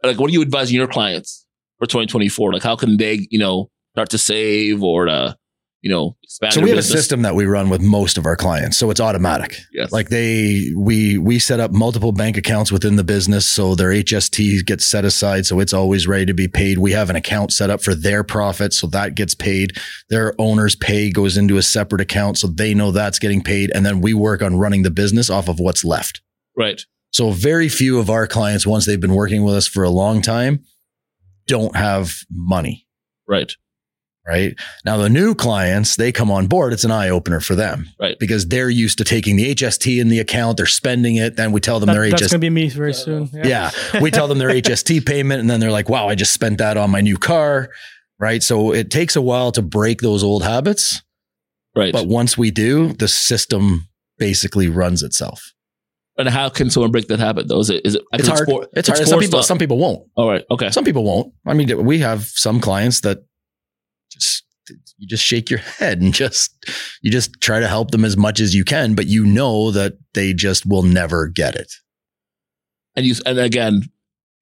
Like, 0.02 0.19
what 0.19 0.31
are 0.31 0.33
you 0.33 0.43
advising 0.43 0.76
your 0.76 0.87
clients 0.88 1.47
for 1.79 1.87
2024? 1.87 2.52
Like, 2.52 2.62
how 2.62 2.76
can 2.76 2.97
they, 2.97 3.26
you 3.31 3.38
know, 3.38 3.71
start 3.93 4.09
to 4.11 4.19
save 4.19 4.83
or 4.83 5.07
to, 5.07 5.37
you 5.82 5.90
know, 5.90 6.16
So 6.26 6.60
we 6.60 6.68
have 6.70 6.76
business? 6.76 6.90
a 6.94 6.96
system 6.99 7.22
that 7.22 7.34
we 7.34 7.46
run 7.46 7.70
with 7.70 7.80
most 7.80 8.18
of 8.18 8.26
our 8.26 8.37
clients. 8.37 8.76
So 8.76 8.90
it's 8.90 9.00
automatic. 9.00 9.56
Yes. 9.72 9.90
Like 9.92 10.10
they, 10.10 10.70
we, 10.76 11.16
we 11.16 11.38
set 11.38 11.58
up 11.58 11.70
multiple 11.72 12.12
bank 12.12 12.37
accounts 12.37 12.70
within 12.70 12.96
the 12.96 13.04
business. 13.04 13.46
So 13.46 13.75
their 13.75 13.88
HST 13.90 14.66
gets 14.66 14.87
set 14.87 15.04
aside. 15.06 15.46
So 15.46 15.58
it's 15.58 15.72
always 15.72 16.06
ready 16.06 16.26
to 16.26 16.34
be 16.34 16.49
paid. 16.49 16.78
We 16.78 16.92
have 16.92 17.08
an 17.08 17.16
account 17.16 17.52
set 17.52 17.70
up 17.70 17.82
for 17.82 17.94
their 17.94 18.22
profit. 18.22 18.75
So 18.75 18.87
that 18.88 19.14
gets 19.14 19.34
paid. 19.34 19.72
Their 20.10 20.34
owner's 20.38 20.76
pay 20.76 21.10
goes 21.10 21.38
into 21.38 21.56
a 21.56 21.62
separate 21.62 22.02
account. 22.02 22.37
So 22.37 22.46
they 22.49 22.75
know 22.75 22.90
that's 22.90 23.18
getting 23.18 23.42
paid. 23.42 23.70
And 23.75 23.87
then 23.87 24.00
we 24.02 24.12
work 24.12 24.42
on 24.42 24.58
running 24.58 24.82
the 24.82 24.90
business 24.90 25.30
off 25.30 25.49
of 25.49 25.58
what's 25.60 25.84
left. 25.84 26.20
right. 26.56 26.82
So 27.12 27.32
very 27.32 27.68
few 27.68 27.99
of 27.99 28.08
our 28.08 28.28
clients, 28.28 28.64
once 28.66 28.87
they've 28.87 29.00
been 29.00 29.14
working 29.16 29.42
with 29.42 29.56
us 29.56 29.66
for 29.66 29.82
a 29.82 29.90
long 29.90 30.22
time, 30.22 30.62
don't 31.49 31.75
have 31.75 32.12
money. 32.30 32.87
Right. 33.26 33.50
Right 34.27 34.55
now, 34.85 34.99
the 34.99 35.09
new 35.09 35.35
clients, 35.35 35.97
they 35.97 36.12
come 36.12 36.31
on 36.31 36.47
board. 36.47 36.73
It's 36.73 36.85
an 36.85 36.91
eye 36.91 37.09
opener 37.09 37.41
for 37.41 37.55
them 37.55 37.89
Right. 37.99 38.17
because 38.21 38.47
they're 38.47 38.69
used 38.71 38.99
to 38.99 39.05
taking 39.05 39.37
the 39.37 39.50
HST 39.55 39.99
in 39.99 40.09
the 40.09 40.19
account. 40.21 40.59
They're 40.59 40.67
spending 40.67 41.17
it. 41.17 41.37
Then 41.37 41.53
we 41.53 41.61
tell 41.61 41.81
them 41.81 41.87
That- 41.89 41.95
their 41.95 42.11
that's 42.11 42.23
HST. 42.23 42.31
going 42.33 42.41
to 42.41 42.45
be 42.45 42.50
me 42.50 42.69
very 42.69 42.93
soon. 42.95 43.31
yeah. 43.33 43.71
We 44.00 44.11
tell 44.11 44.29
them 44.29 44.39
their 44.39 44.50
HST 44.62 45.00
payment 45.07 45.41
and 45.41 45.49
then 45.50 45.59
they're 45.59 45.73
like, 45.73 45.89
wow, 45.89 46.09
I 46.09 46.15
just 46.15 46.33
spent 46.33 46.59
that 46.59 46.77
on 46.77 46.91
my 46.91 47.00
new 47.00 47.17
car. 47.17 47.71
Right. 48.21 48.43
So 48.43 48.73
it 48.75 48.91
takes 48.91 49.17
a 49.17 49.23
while 49.23 49.50
to 49.53 49.62
break 49.62 50.00
those 50.03 50.23
old 50.23 50.43
habits. 50.45 51.03
Right. 51.75 51.93
But 51.93 52.07
once 52.07 52.37
we 52.37 52.50
do, 52.50 52.93
the 52.93 53.09
system 53.09 53.89
basically 54.19 54.69
runs 54.69 55.03
itself. 55.03 55.53
and 56.19 56.29
how 56.29 56.50
can 56.50 56.69
someone 56.69 56.91
break 56.91 57.09
that 57.09 57.19
habit 57.19 57.49
though? 57.49 57.61
Is 57.61 57.71
it, 57.71 57.81
is 57.87 57.95
it, 57.95 58.03
It's 58.12 58.29
hard. 58.29 58.47
for- 58.47 58.69
it's 58.75 58.89
hard. 58.89 59.09
Some 59.09 59.19
people, 59.21 59.39
on- 59.39 59.45
some 59.45 59.57
people 59.59 59.79
won't. 59.79 60.07
All 60.17 60.29
right. 60.29 60.45
Okay. 60.50 60.71
Some 60.71 60.85
people 60.85 61.05
won't. 61.05 61.33
I 61.47 61.55
mean, 61.55 61.87
we 61.87 62.00
have 62.00 62.25
some 62.27 62.61
clients 62.61 63.00
that 63.00 63.21
just 63.21 63.29
you 65.00 65.07
just 65.09 65.25
shake 65.25 65.49
your 65.50 65.59
head 65.61 66.00
and 66.00 66.12
just 66.14 66.54
you 67.02 67.11
just 67.11 67.40
try 67.40 67.59
to 67.59 67.66
help 67.66 67.90
them 67.90 68.04
as 68.04 68.16
much 68.16 68.38
as 68.38 68.54
you 68.54 68.64
can, 68.64 68.95
but 68.95 69.07
you 69.07 69.25
know 69.26 69.71
that 69.71 69.95
they 70.14 70.33
just 70.33 70.66
will 70.66 70.83
never 70.83 71.26
get 71.26 71.57
it. 71.57 71.73
And 72.97 73.07
you, 73.07 73.14
and 73.25 73.38
again, 73.38 73.83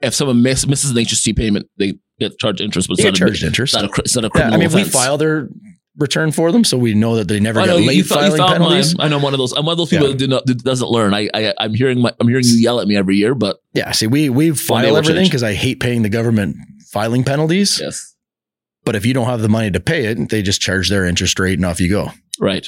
if 0.01 0.15
someone 0.15 0.43
miss, 0.43 0.67
misses 0.67 0.91
an 0.91 0.97
HST 0.97 1.37
payment, 1.37 1.67
they 1.79 1.95
get 2.19 2.39
charged 2.39 2.61
interest, 2.61 2.89
but 2.89 2.95
it's 2.95 3.05
not 3.05 3.11
get 3.15 3.17
a, 3.17 3.19
charged 3.19 3.45
interest. 3.45 3.75
not 3.75 3.85
a, 3.85 4.01
it's 4.01 4.17
not 4.17 4.25
a 4.25 4.31
Yeah, 4.35 4.51
I 4.51 4.57
mean, 4.57 4.73
we 4.73 4.85
file 4.85 5.17
their 5.19 5.49
return 5.97 6.33
for 6.33 6.51
them, 6.53 6.65
so 6.65 6.79
we 6.79 6.95
know 6.95 7.17
that 7.17 7.29
they 7.29 7.41
never 7.41 7.61
I 7.61 7.65
get 7.67 7.71
know 7.73 7.77
you, 7.79 7.87
late 7.89 7.97
you, 7.99 8.05
found, 8.05 8.33
you 8.33 8.37
filing 8.39 8.53
penalties. 8.53 8.97
mine. 8.97 9.07
I 9.07 9.11
know 9.11 9.17
I'm 9.17 9.23
one 9.23 9.35
of 9.35 9.39
those. 9.39 9.53
I'm 9.53 9.65
one 9.67 9.73
of 9.73 9.79
those 9.79 9.91
people 9.91 10.07
Yeah. 10.07 10.13
that, 10.13 10.19
do 10.19 10.27
not, 10.29 10.47
that 10.47 10.59
doesn't 10.65 10.89
learn. 10.89 11.13
I, 11.15 11.29
I 11.35 11.55
I'm 11.59 11.75
hearing 11.75 12.01
my, 12.01 12.13
I'm 12.21 12.27
hearing 12.29 12.45
you 12.47 12.57
yell 12.57 12.81
at 12.81 12.89
me 12.89 12.97
every 12.97 13.17
year, 13.17 13.35
but 13.35 13.59
Yeah, 13.75 13.91
see, 13.93 14.07
we 14.07 14.29
we 14.31 14.53
file 14.53 14.97
everything 14.97 15.25
because 15.25 15.43
I 15.43 15.55
hate 15.55 15.79
paying 15.81 16.03
the 16.03 16.09
government 16.09 16.57
filing 16.91 17.23
penalties. 17.25 17.79
yes, 17.81 18.15
But 18.89 18.97
if 18.97 19.05
you 19.05 19.13
don't 19.13 19.27
have 19.27 19.43
the 19.43 19.51
money 19.51 19.71
to 19.71 19.81
pay 19.81 20.07
it, 20.07 20.31
they 20.31 20.41
just 20.41 20.63
charge 20.63 20.89
their 20.89 21.05
interest 21.05 21.39
rate 21.39 21.59
and 21.59 21.67
off 21.67 21.79
you 21.79 21.91
go. 21.91 22.11
right. 22.41 22.67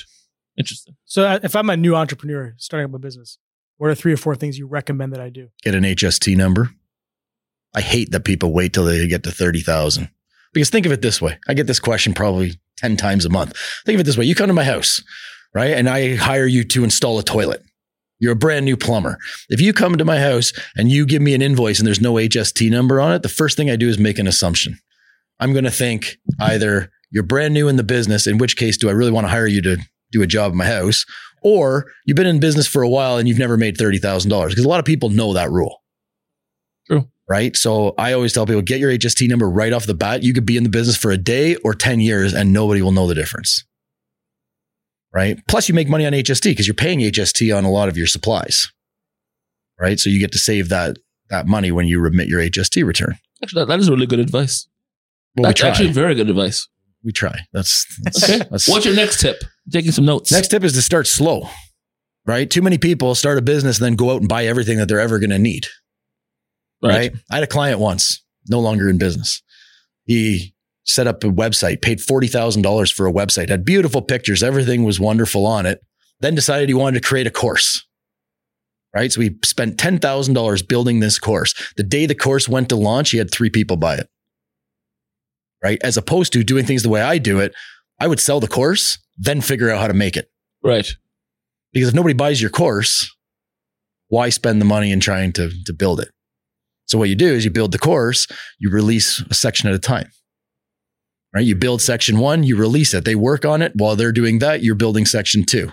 Interesting. 0.58 0.94
So 1.06 1.26
uh, 1.26 1.38
if 1.42 1.56
I'm 1.56 1.70
a 1.70 1.78
new 1.78 1.96
entrepreneur 1.96 2.52
starting 2.58 2.90
up 2.90 2.94
a 2.94 2.98
business, 2.98 3.38
what 3.78 3.88
are 3.88 3.94
three 3.94 4.12
or 4.12 4.18
four 4.18 4.36
things 4.36 4.58
you 4.58 4.66
recommend 4.66 5.14
that 5.14 5.20
I 5.22 5.30
do? 5.30 5.48
Get 5.62 5.74
an 5.74 5.84
HST 5.84 6.36
number. 6.36 6.72
I 7.74 7.80
hate 7.80 8.10
that 8.10 8.26
people 8.26 8.52
wait 8.52 8.74
till 8.74 8.84
they 8.84 9.08
get 9.08 9.22
to 9.22 9.30
thirty 9.30 9.60
thousand. 9.62 10.10
Because 10.52 10.68
think 10.68 10.84
of 10.84 10.92
it 10.92 11.00
this 11.00 11.22
way: 11.22 11.38
I 11.48 11.54
get 11.54 11.66
this 11.66 11.80
question 11.80 12.12
probably 12.12 12.60
ten 12.76 12.98
times 12.98 13.24
a 13.24 13.30
month. 13.30 13.56
Think 13.86 13.94
of 13.94 14.00
it 14.00 14.04
this 14.04 14.18
way: 14.18 14.26
you 14.26 14.34
come 14.34 14.48
to 14.48 14.52
my 14.52 14.64
house, 14.64 15.02
right, 15.54 15.70
and 15.70 15.88
I 15.88 16.16
hire 16.16 16.44
you 16.44 16.64
to 16.64 16.84
install 16.84 17.18
a 17.18 17.22
toilet. 17.22 17.62
You're 18.18 18.32
a 18.32 18.36
brand 18.36 18.66
new 18.66 18.76
plumber. 18.76 19.16
If 19.48 19.62
you 19.62 19.72
come 19.72 19.96
to 19.96 20.04
my 20.04 20.18
house 20.20 20.52
and 20.76 20.90
you 20.90 21.06
give 21.06 21.22
me 21.22 21.32
an 21.32 21.40
invoice 21.40 21.78
and 21.78 21.86
there's 21.86 22.02
no 22.02 22.12
HST 22.16 22.70
number 22.70 23.00
on 23.00 23.12
it, 23.12 23.22
the 23.22 23.30
first 23.30 23.56
thing 23.56 23.70
I 23.70 23.76
do 23.76 23.88
is 23.88 23.98
make 23.98 24.18
an 24.18 24.26
assumption. 24.26 24.78
I'm 25.40 25.52
going 25.52 25.64
to 25.64 25.70
think 25.70 26.18
either 26.38 26.90
you're 27.10 27.24
brand 27.24 27.54
new 27.54 27.68
in 27.68 27.76
the 27.76 27.82
business, 27.82 28.26
in 28.26 28.38
which 28.38 28.56
case, 28.56 28.76
do 28.76 28.88
I 28.88 28.92
really 28.92 29.10
want 29.10 29.24
to 29.24 29.30
hire 29.30 29.46
you 29.46 29.62
to 29.62 29.78
do 30.12 30.22
a 30.22 30.26
job 30.26 30.52
in 30.52 30.58
my 30.58 30.66
house? 30.66 31.04
Or 31.42 31.90
you've 32.04 32.16
been 32.16 32.26
in 32.26 32.40
business 32.40 32.66
for 32.66 32.82
a 32.82 32.88
while 32.88 33.16
and 33.16 33.26
you've 33.26 33.38
never 33.38 33.56
made 33.56 33.78
$30,000 33.78 34.48
because 34.48 34.64
a 34.64 34.68
lot 34.68 34.78
of 34.78 34.84
people 34.84 35.08
know 35.08 35.32
that 35.32 35.50
rule. 35.50 35.82
True. 36.86 37.08
Right. 37.28 37.56
So 37.56 37.94
I 37.96 38.12
always 38.12 38.32
tell 38.32 38.44
people 38.44 38.62
get 38.62 38.80
your 38.80 38.90
HST 38.90 39.28
number 39.28 39.48
right 39.48 39.72
off 39.72 39.86
the 39.86 39.94
bat. 39.94 40.22
You 40.22 40.34
could 40.34 40.46
be 40.46 40.56
in 40.56 40.64
the 40.64 40.68
business 40.68 40.96
for 40.96 41.10
a 41.10 41.16
day 41.16 41.56
or 41.56 41.74
10 41.74 42.00
years 42.00 42.34
and 42.34 42.52
nobody 42.52 42.82
will 42.82 42.92
know 42.92 43.06
the 43.06 43.14
difference. 43.14 43.64
Right. 45.12 45.40
Plus, 45.48 45.68
you 45.68 45.74
make 45.74 45.88
money 45.88 46.06
on 46.06 46.12
HST 46.12 46.44
because 46.44 46.68
you're 46.68 46.74
paying 46.74 47.00
HST 47.00 47.56
on 47.56 47.64
a 47.64 47.70
lot 47.70 47.88
of 47.88 47.96
your 47.96 48.06
supplies. 48.06 48.70
Right. 49.80 49.98
So 49.98 50.10
you 50.10 50.20
get 50.20 50.32
to 50.32 50.38
save 50.38 50.68
that, 50.68 50.98
that 51.30 51.46
money 51.46 51.72
when 51.72 51.86
you 51.86 52.00
remit 52.00 52.28
your 52.28 52.40
HST 52.40 52.84
return. 52.84 53.18
Actually, 53.42 53.62
that, 53.62 53.68
that 53.68 53.80
is 53.80 53.90
really 53.90 54.06
good 54.06 54.20
advice. 54.20 54.68
Well, 55.36 55.44
we 55.44 55.48
That's 55.48 55.62
actually 55.64 55.92
very 55.92 56.14
good 56.14 56.28
advice. 56.28 56.66
we 57.04 57.12
try. 57.12 57.38
That's, 57.52 57.86
that's, 58.02 58.22
Okay. 58.24 58.38
that's 58.50 58.68
What's 58.68 58.84
your 58.84 58.94
next 58.94 59.20
tip? 59.20 59.38
I'm 59.42 59.70
taking 59.72 59.92
some 59.92 60.04
notes. 60.04 60.32
Next 60.32 60.48
tip 60.48 60.64
is 60.64 60.72
to 60.74 60.82
start 60.82 61.06
slow, 61.06 61.48
right? 62.26 62.50
Too 62.50 62.62
many 62.62 62.78
people 62.78 63.14
start 63.14 63.38
a 63.38 63.42
business 63.42 63.78
and 63.78 63.84
then 63.86 63.94
go 63.96 64.10
out 64.10 64.20
and 64.20 64.28
buy 64.28 64.46
everything 64.46 64.78
that 64.78 64.88
they're 64.88 65.00
ever 65.00 65.18
going 65.18 65.30
to 65.30 65.38
need, 65.38 65.66
right. 66.82 67.12
I 67.30 67.34
had 67.36 67.44
a 67.44 67.46
client 67.46 67.78
once, 67.80 68.22
no 68.48 68.60
longer 68.60 68.88
in 68.88 68.98
business. 68.98 69.42
He 70.04 70.54
set 70.84 71.06
up 71.06 71.22
a 71.22 71.28
website, 71.28 71.80
paid 71.82 71.98
$40,000 72.00 72.92
for 72.92 73.06
a 73.06 73.12
website, 73.12 73.48
had 73.48 73.64
beautiful 73.64 74.02
pictures, 74.02 74.42
everything 74.42 74.82
was 74.84 74.98
wonderful 74.98 75.46
on 75.46 75.66
it, 75.66 75.80
then 76.20 76.34
decided 76.34 76.68
he 76.68 76.74
wanted 76.74 77.00
to 77.02 77.06
create 77.08 77.26
a 77.26 77.30
course. 77.30 77.86
Right. 78.92 79.12
So 79.12 79.20
he 79.20 79.36
spent 79.44 79.76
$10,000 79.76 80.66
building 80.68 80.98
this 80.98 81.20
course. 81.20 81.54
The 81.76 81.84
day 81.84 82.06
the 82.06 82.14
course 82.16 82.48
went 82.48 82.68
to 82.70 82.76
launch, 82.76 83.10
he 83.10 83.18
had 83.18 83.30
three 83.30 83.48
people 83.50 83.76
buy 83.76 83.94
it. 83.94 84.08
Right. 85.62 85.78
As 85.82 85.96
opposed 85.96 86.32
to 86.32 86.42
doing 86.42 86.64
things 86.64 86.82
the 86.82 86.88
way 86.88 87.02
I 87.02 87.18
do 87.18 87.38
it, 87.38 87.54
I 87.98 88.06
would 88.06 88.20
sell 88.20 88.40
the 88.40 88.48
course, 88.48 88.98
then 89.18 89.40
figure 89.40 89.70
out 89.70 89.80
how 89.80 89.88
to 89.88 89.94
make 89.94 90.16
it. 90.16 90.30
Right. 90.64 90.88
Because 91.72 91.90
if 91.90 91.94
nobody 91.94 92.14
buys 92.14 92.40
your 92.40 92.50
course, 92.50 93.14
why 94.08 94.30
spend 94.30 94.60
the 94.60 94.64
money 94.64 94.90
in 94.90 95.00
trying 95.00 95.32
to, 95.34 95.50
to 95.66 95.72
build 95.72 96.00
it? 96.00 96.08
So 96.86 96.98
what 96.98 97.08
you 97.08 97.14
do 97.14 97.32
is 97.32 97.44
you 97.44 97.50
build 97.50 97.72
the 97.72 97.78
course, 97.78 98.26
you 98.58 98.70
release 98.70 99.22
a 99.30 99.34
section 99.34 99.68
at 99.68 99.74
a 99.74 99.78
time. 99.78 100.10
Right? 101.32 101.44
You 101.44 101.54
build 101.54 101.80
section 101.80 102.18
one, 102.18 102.42
you 102.42 102.56
release 102.56 102.92
it. 102.92 103.04
They 103.04 103.14
work 103.14 103.44
on 103.44 103.62
it. 103.62 103.72
While 103.76 103.94
they're 103.94 104.10
doing 104.10 104.40
that, 104.40 104.64
you're 104.64 104.74
building 104.74 105.06
section 105.06 105.44
two. 105.44 105.70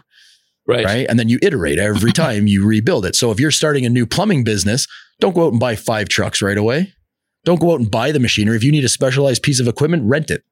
Right. 0.67 0.85
Right. 0.85 1.07
And 1.09 1.17
then 1.17 1.29
you 1.29 1.39
iterate 1.41 1.79
every 1.79 2.11
time 2.13 2.45
you 2.45 2.67
rebuild 2.67 3.05
it. 3.05 3.15
So 3.15 3.31
if 3.31 3.39
you're 3.39 3.51
starting 3.51 3.85
a 3.85 3.89
new 3.89 4.05
plumbing 4.05 4.43
business, 4.43 4.85
don't 5.19 5.33
go 5.33 5.47
out 5.47 5.53
and 5.53 5.59
buy 5.59 5.75
five 5.75 6.09
trucks 6.09 6.41
right 6.41 6.57
away. 6.57 6.93
Don't 7.47 7.61
go 7.61 7.71
out 7.71 7.79
and 7.79 7.89
buy 7.89 8.11
the 8.11 8.19
machinery. 8.19 8.57
If 8.57 8.63
you 8.65 8.73
need 8.73 8.83
a 8.83 8.89
specialized 8.89 9.41
piece 9.41 9.61
of 9.61 9.69
equipment, 9.69 10.03
rent 10.03 10.29
it. 10.31 10.43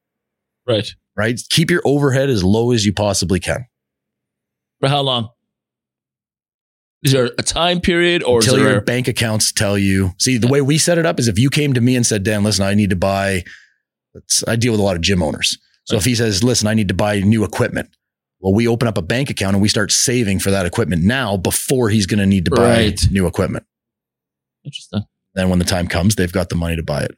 Right. 0.66 0.88
Right. 1.14 1.38
Keep 1.50 1.70
your 1.70 1.82
overhead 1.84 2.30
as 2.30 2.42
low 2.42 2.70
as 2.72 2.86
you 2.86 2.94
possibly 2.94 3.38
can. 3.38 3.66
For 4.80 4.88
how 4.88 5.02
long? 5.02 5.28
Is 7.02 7.12
there 7.12 7.26
a 7.36 7.42
time 7.42 7.82
period 7.82 8.22
or 8.22 8.38
is 8.38 8.48
until 8.48 8.66
your 8.66 8.80
bank 8.80 9.08
accounts 9.08 9.52
tell 9.52 9.76
you. 9.76 10.12
See, 10.18 10.38
the 10.38 10.48
way 10.48 10.62
we 10.62 10.78
set 10.78 10.96
it 10.96 11.04
up 11.04 11.20
is 11.20 11.28
if 11.28 11.38
you 11.38 11.50
came 11.50 11.74
to 11.74 11.82
me 11.82 11.96
and 11.96 12.06
said, 12.06 12.22
Dan, 12.22 12.42
listen, 12.42 12.64
I 12.64 12.72
need 12.72 12.88
to 12.88 12.96
buy, 12.96 13.44
let's, 14.14 14.42
I 14.48 14.56
deal 14.56 14.72
with 14.72 14.80
a 14.80 14.82
lot 14.82 14.96
of 14.96 15.02
gym 15.02 15.22
owners. 15.22 15.58
So 15.84 15.96
if 15.96 16.06
he 16.06 16.14
says, 16.14 16.42
listen, 16.42 16.66
I 16.66 16.72
need 16.72 16.88
to 16.88 16.94
buy 16.94 17.20
new 17.20 17.44
equipment. 17.44 17.90
Well, 18.40 18.54
we 18.54 18.66
open 18.66 18.88
up 18.88 18.96
a 18.96 19.02
bank 19.02 19.28
account 19.28 19.52
and 19.52 19.60
we 19.60 19.68
start 19.68 19.92
saving 19.92 20.38
for 20.38 20.50
that 20.50 20.64
equipment 20.64 21.04
now 21.04 21.36
before 21.36 21.90
he's 21.90 22.06
going 22.06 22.20
to 22.20 22.26
need 22.26 22.46
to 22.46 22.52
buy 22.52 22.62
Right. 22.86 23.10
new 23.10 23.26
equipment. 23.26 23.66
interesting? 24.64 25.02
Then 25.36 25.48
when 25.50 25.60
the 25.60 25.64
time 25.64 25.86
comes, 25.86 26.16
they've 26.16 26.32
got 26.32 26.48
the 26.48 26.56
money 26.56 26.74
to 26.74 26.82
buy 26.82 27.02
it. 27.04 27.16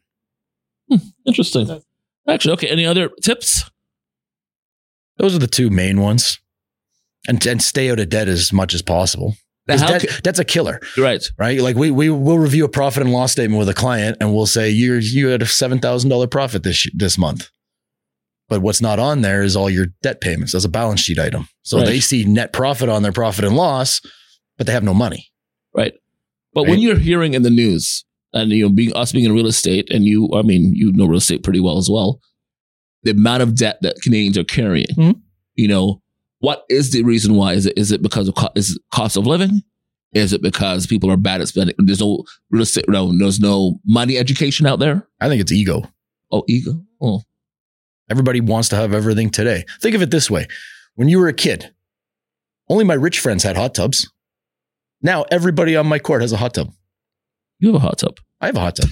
Hmm, 0.91 0.97
interesting. 1.27 1.81
Actually, 2.29 2.53
okay. 2.55 2.69
Any 2.69 2.85
other 2.85 3.09
tips? 3.23 3.65
Those 5.17 5.35
are 5.35 5.39
the 5.39 5.47
two 5.47 5.71
main 5.71 6.01
ones. 6.01 6.39
And, 7.27 7.45
and 7.47 7.61
stay 7.63 7.91
out 7.91 7.99
of 7.99 8.09
debt 8.11 8.29
as 8.29 8.53
much 8.53 8.75
as 8.75 8.83
possible. 8.83 9.35
Now, 9.67 9.75
'Cause 9.75 9.81
how 9.83 9.89
debt- 9.99 10.09
ca- 10.09 10.21
that's 10.25 10.39
a 10.39 10.45
killer. 10.45 10.81
right. 10.97 11.23
right? 11.39 11.61
Like 11.61 11.77
we 11.77 11.91
we 11.91 12.09
will 12.11 12.39
review 12.39 12.65
a 12.65 12.69
profit 12.69 13.03
and 13.03 13.13
loss 13.13 13.33
statement 13.33 13.59
with 13.59 13.69
a 13.69 13.75
client, 13.75 14.17
and 14.21 14.33
we'll 14.35 14.47
say 14.47 14.71
you 14.71 14.95
you 14.95 15.29
had 15.29 15.43
a 15.43 15.47
seven 15.47 15.79
thousand 15.79 16.11
dollar 16.11 16.27
profit 16.27 16.63
this 16.63 16.87
this 16.95 17.19
month, 17.19 17.51
but 18.49 18.63
what's 18.63 18.81
not 18.81 18.99
on 18.99 19.21
there 19.21 19.43
is 19.43 19.57
all 19.57 19.69
your 19.69 19.87
debt 20.03 20.21
payments 20.23 20.55
as 20.55 20.65
a 20.65 20.69
balance 20.71 21.01
sheet 21.01 21.19
item. 21.19 21.49
So 21.63 21.79
Right. 21.79 21.87
they 21.87 22.01
see 22.01 22.25
net 22.25 22.53
profit 22.53 22.89
on 22.89 23.03
their 23.03 23.13
profit 23.13 23.45
and 23.45 23.55
loss, 23.57 24.01
but 24.57 24.67
they 24.67 24.73
have 24.73 24.85
no 24.85 24.95
money. 24.95 25.29
Right. 25.75 25.93
But 26.55 26.67
when 26.67 26.79
you're 26.81 26.99
hearing 26.99 27.35
in 27.35 27.43
the 27.43 27.51
news 27.51 28.05
and 28.33 28.51
you 28.51 28.65
know 28.65 28.75
being 28.75 28.93
us 28.95 29.13
being 29.13 29.25
in 29.25 29.33
real 29.33 29.47
estate 29.47 29.89
and 29.91 30.05
you 30.05 30.31
I 30.35 30.43
mean 30.43 30.73
you 30.75 30.93
know 30.93 31.07
real 31.07 31.19
estate 31.19 31.43
pretty 31.43 31.61
well 31.61 31.79
as 31.79 31.89
well, 31.91 32.21
the 33.03 33.13
amount 33.13 33.43
of 33.43 33.55
debt 33.57 33.79
that 33.83 33.97
Canadians 34.03 34.37
are 34.39 34.45
carrying. 34.45 34.87
Mhm. 34.97 35.21
You 35.55 35.69
know, 35.69 36.03
what 36.41 36.65
is 36.69 36.91
the 36.93 37.03
reason 37.03 37.35
why? 37.35 37.55
Is 37.55 37.67
it 37.67 37.77
is 37.77 37.91
it 37.93 38.03
because 38.03 38.29
of 38.29 38.35
co- 38.35 38.51
is 38.55 38.77
it 38.77 38.83
cost 38.93 39.17
of 39.17 39.27
living? 39.27 39.63
Is 40.15 40.33
it 40.33 40.41
because 40.41 40.87
people 40.87 41.11
are 41.11 41.17
bad 41.19 41.41
at 41.43 41.49
spending? 41.49 41.75
There's 41.79 42.01
no 42.01 42.25
real 42.51 42.63
estate. 42.63 42.87
No, 42.89 43.13
there's 43.19 43.41
no 43.41 43.79
money 43.85 44.17
education 44.17 44.67
out 44.67 44.79
there. 44.79 45.07
I 45.21 45.29
think 45.29 45.41
it's 45.43 45.53
ego. 45.53 45.83
Oh, 46.33 46.45
ego. 46.49 46.83
Oh, 47.01 47.23
Everybody 48.11 48.41
wants 48.41 48.71
to 48.71 48.77
have 48.77 48.95
everything 48.95 49.29
today. 49.29 49.65
Think 49.83 49.95
of 49.95 50.01
it 50.01 50.11
this 50.11 50.31
way: 50.31 50.47
when 50.95 51.09
you 51.09 51.19
were 51.19 51.29
a 51.29 51.33
kid, 51.35 51.75
only 52.71 52.85
my 52.85 52.95
rich 52.95 53.21
friends 53.21 53.43
had 53.43 53.57
hot 53.57 53.75
tubs. 53.75 54.11
Now 55.03 55.25
everybody 55.31 55.77
on 55.77 55.87
my 55.87 55.99
court 55.99 56.23
has 56.23 56.33
a 56.33 56.37
hot 56.39 56.55
tub. 56.55 56.73
You 57.59 57.69
have 57.73 57.77
a 57.77 57.79
hot 57.85 57.99
tub. 57.99 58.17
I 58.41 58.47
have 58.47 58.57
a 58.57 58.61
hot 58.61 58.77
tub. 58.77 58.89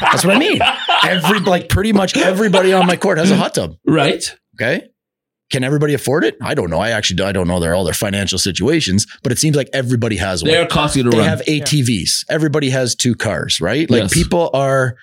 That's 0.00 0.24
what 0.24 0.36
I 0.36 0.38
mean. 0.38 0.60
Every 1.04 1.40
like 1.40 1.68
pretty 1.68 1.92
much 1.92 2.16
everybody 2.16 2.72
on 2.72 2.86
my 2.86 2.96
court 2.96 3.18
has 3.18 3.30
a 3.30 3.36
hot 3.36 3.54
tub. 3.54 3.76
Right. 3.86 4.24
Okay. 4.60 4.86
Can 5.50 5.62
everybody 5.62 5.94
afford 5.94 6.24
it? 6.24 6.36
I 6.42 6.54
don't 6.54 6.70
know. 6.70 6.78
I 6.80 6.90
actually 6.90 7.22
I 7.24 7.30
don't 7.32 7.46
know 7.46 7.60
their 7.60 7.74
all 7.74 7.84
their 7.84 7.94
financial 7.94 8.38
situations, 8.38 9.06
but 9.22 9.30
it 9.32 9.38
seems 9.38 9.56
like 9.56 9.68
everybody 9.72 10.16
has 10.16 10.42
one. 10.42 10.50
They're 10.50 10.66
costing 10.66 11.04
to 11.04 11.10
run. 11.10 11.18
they 11.18 11.26
run. 11.28 11.28
have 11.38 11.46
ATVs. 11.46 12.24
Everybody 12.28 12.70
has 12.70 12.94
two 12.96 13.14
cars, 13.14 13.60
right? 13.60 13.88
Like 13.88 14.02
Yes. 14.02 14.14
people 14.14 14.50
are, 14.54 14.96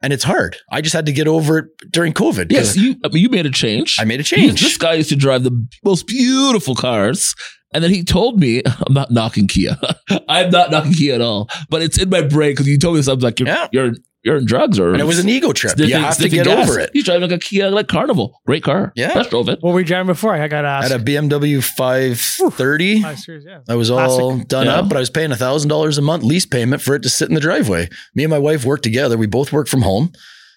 and 0.00 0.12
it's 0.12 0.22
hard. 0.22 0.56
I 0.70 0.80
just 0.80 0.92
had 0.94 1.06
to 1.06 1.12
get 1.12 1.26
over 1.26 1.58
it 1.58 1.66
during 1.90 2.12
COVID. 2.12 2.52
Yes, 2.52 2.76
you. 2.76 2.94
I 3.04 3.08
mean, 3.08 3.22
you 3.22 3.28
made 3.30 3.46
a 3.46 3.50
change. 3.50 3.96
I 3.98 4.04
made 4.04 4.20
a 4.20 4.24
change. 4.24 4.60
This 4.60 4.76
guy 4.76 4.94
used 4.94 5.08
to 5.08 5.16
drive 5.16 5.42
the 5.42 5.66
most 5.84 6.06
beautiful 6.06 6.76
cars. 6.76 7.34
And 7.74 7.84
then 7.84 7.90
he 7.90 8.02
told 8.04 8.40
me, 8.40 8.62
I'm 8.86 8.94
not 8.94 9.10
knocking 9.10 9.46
Kia. 9.48 9.76
I'm 10.28 10.50
not 10.50 10.70
knocking 10.70 10.92
Kia 10.94 11.14
at 11.14 11.20
all. 11.20 11.48
But 11.68 11.82
it's 11.82 11.98
in 11.98 12.08
my 12.08 12.22
brain 12.22 12.52
because 12.52 12.66
you 12.68 12.78
told 12.78 12.96
me 12.96 13.02
something 13.02 13.24
like 13.24 13.38
you're, 13.40 13.48
Yeah. 13.48 13.68
you're, 13.72 13.92
you're 14.22 14.36
in 14.38 14.46
drugs 14.46 14.78
or 14.78 14.92
and 14.92 15.00
it 15.02 15.04
was 15.04 15.18
an 15.18 15.28
ego 15.28 15.52
trip. 15.52 15.76
You 15.78 15.92
have 15.96 16.16
to 16.16 16.30
get 16.30 16.46
gas. 16.46 16.70
over 16.70 16.78
it. 16.80 16.88
He's 16.94 17.04
driving 17.04 17.28
like 17.28 17.32
a 17.32 17.38
Kia 17.38 17.68
like 17.70 17.88
Carnival. 17.88 18.40
Great 18.46 18.62
car. 18.64 18.90
Yeah. 18.96 19.12
Best 19.12 19.28
drove 19.28 19.50
it. 19.50 19.58
What 19.60 19.74
were 19.74 19.80
you 19.80 19.84
driving 19.84 20.06
before? 20.06 20.34
I 20.34 20.48
got 20.48 20.64
asked. 20.64 20.90
At 20.92 20.98
a 20.98 21.04
BMW 21.04 21.62
530. 21.62 23.02
Five 23.02 23.18
series, 23.18 23.44
yeah. 23.46 23.58
I 23.68 23.74
was 23.74 23.90
all 23.90 24.30
Classic. 24.30 24.48
done 24.48 24.66
Yeah. 24.66 24.76
up, 24.76 24.88
but 24.88 24.96
I 24.96 25.00
was 25.00 25.10
paying 25.10 25.30
thousand 25.34 25.68
dollars 25.68 25.98
a 25.98 26.02
month 26.02 26.22
lease 26.22 26.46
payment 26.46 26.80
for 26.80 26.94
it 26.94 27.02
to 27.02 27.10
sit 27.10 27.28
in 27.28 27.34
the 27.34 27.40
driveway. 27.40 27.88
Me 28.14 28.24
and 28.24 28.30
my 28.30 28.38
wife 28.38 28.64
worked 28.64 28.82
together. 28.84 29.18
We 29.18 29.26
both 29.26 29.52
worked 29.52 29.68
from 29.68 29.82
home. 29.82 30.12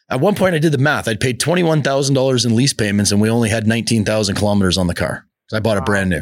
At 0.09 0.21
one 0.21 0.35
point, 0.35 0.55
I 0.55 0.59
did 0.59 0.71
the 0.71 0.77
math. 0.77 1.07
I'd 1.09 1.19
paid 1.19 1.39
twenty 1.39 1.63
one 1.63 1.81
thousand 1.81 2.15
dollars 2.15 2.45
in 2.45 2.55
lease 2.55 2.73
payments, 2.73 3.11
and 3.11 3.19
we 3.19 3.29
only 3.29 3.49
had 3.49 3.67
nineteen 3.67 4.05
thousand 4.05 4.35
kilometers 4.35 4.77
on 4.77 4.87
the 4.87 4.95
car. 4.95 5.25
So 5.49 5.57
I 5.57 5.59
bought 5.59 5.77
it 5.77 5.85
brand 5.85 6.09
new. 6.09 6.21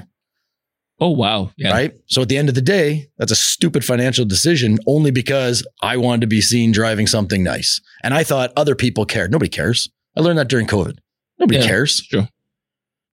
Oh, 1.00 1.10
wow. 1.10 1.52
Yeah. 1.58 1.72
Right. 1.72 1.94
So 2.08 2.22
at 2.22 2.30
the 2.30 2.38
end 2.38 2.48
of 2.48 2.56
the 2.56 2.62
day, 2.62 3.10
that's 3.18 3.32
a 3.32 3.36
stupid 3.36 3.84
financial 3.84 4.24
decision 4.24 4.78
only 4.88 5.12
because 5.12 5.66
I 5.82 5.98
wanted 5.98 6.22
to 6.22 6.28
be 6.28 6.40
seen 6.42 6.72
driving 6.72 7.06
something 7.06 7.44
nice. 7.44 7.82
And 8.04 8.14
I 8.14 8.24
thought 8.24 8.54
other 8.56 8.76
people 8.76 9.06
cared. 9.06 9.30
Nobody 9.32 9.50
cares. 9.50 9.90
I 10.16 10.22
learned 10.22 10.40
that 10.40 10.48
during 10.48 10.68
COVID. 10.68 10.98
Nobody 11.38 11.60
Yeah, 11.60 11.68
cares. 11.68 12.02
True. 12.08 12.28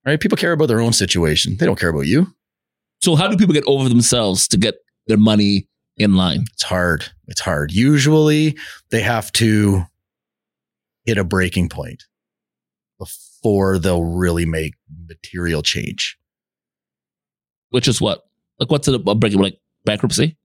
Right. 0.06 0.20
People 0.20 0.36
care 0.38 0.52
about 0.52 0.66
their 0.66 0.80
own 0.80 0.92
situation. 0.92 1.56
They 1.58 1.66
don't 1.66 1.78
care 1.78 1.88
about 1.88 2.06
you. 2.06 2.28
So 3.00 3.16
how 3.16 3.26
do 3.26 3.36
people 3.36 3.54
get 3.54 3.64
over 3.66 3.88
themselves 3.88 4.46
to 4.48 4.56
get 4.56 4.76
their 5.08 5.16
money 5.18 5.66
in 5.96 6.14
line? 6.14 6.44
It's 6.52 6.62
hard. 6.62 7.06
It's 7.26 7.40
hard. 7.40 7.72
Usually 7.72 8.56
they 8.90 9.00
have 9.00 9.32
to 9.32 9.84
hit 11.04 11.18
a 11.18 11.24
breaking 11.24 11.68
point. 11.68 12.04
before 12.98 13.78
they'll 13.80 14.04
really 14.04 14.46
make 14.46 14.74
material 15.08 15.62
change. 15.62 16.16
Which 17.72 17.88
is 17.88 18.00
what? 18.00 18.22
Like, 18.58 18.70
what's 18.70 18.86
it 18.88 18.94
a 18.94 19.14
breaking 19.14 19.40
like 19.40 19.58
bankruptcy? 19.84 20.36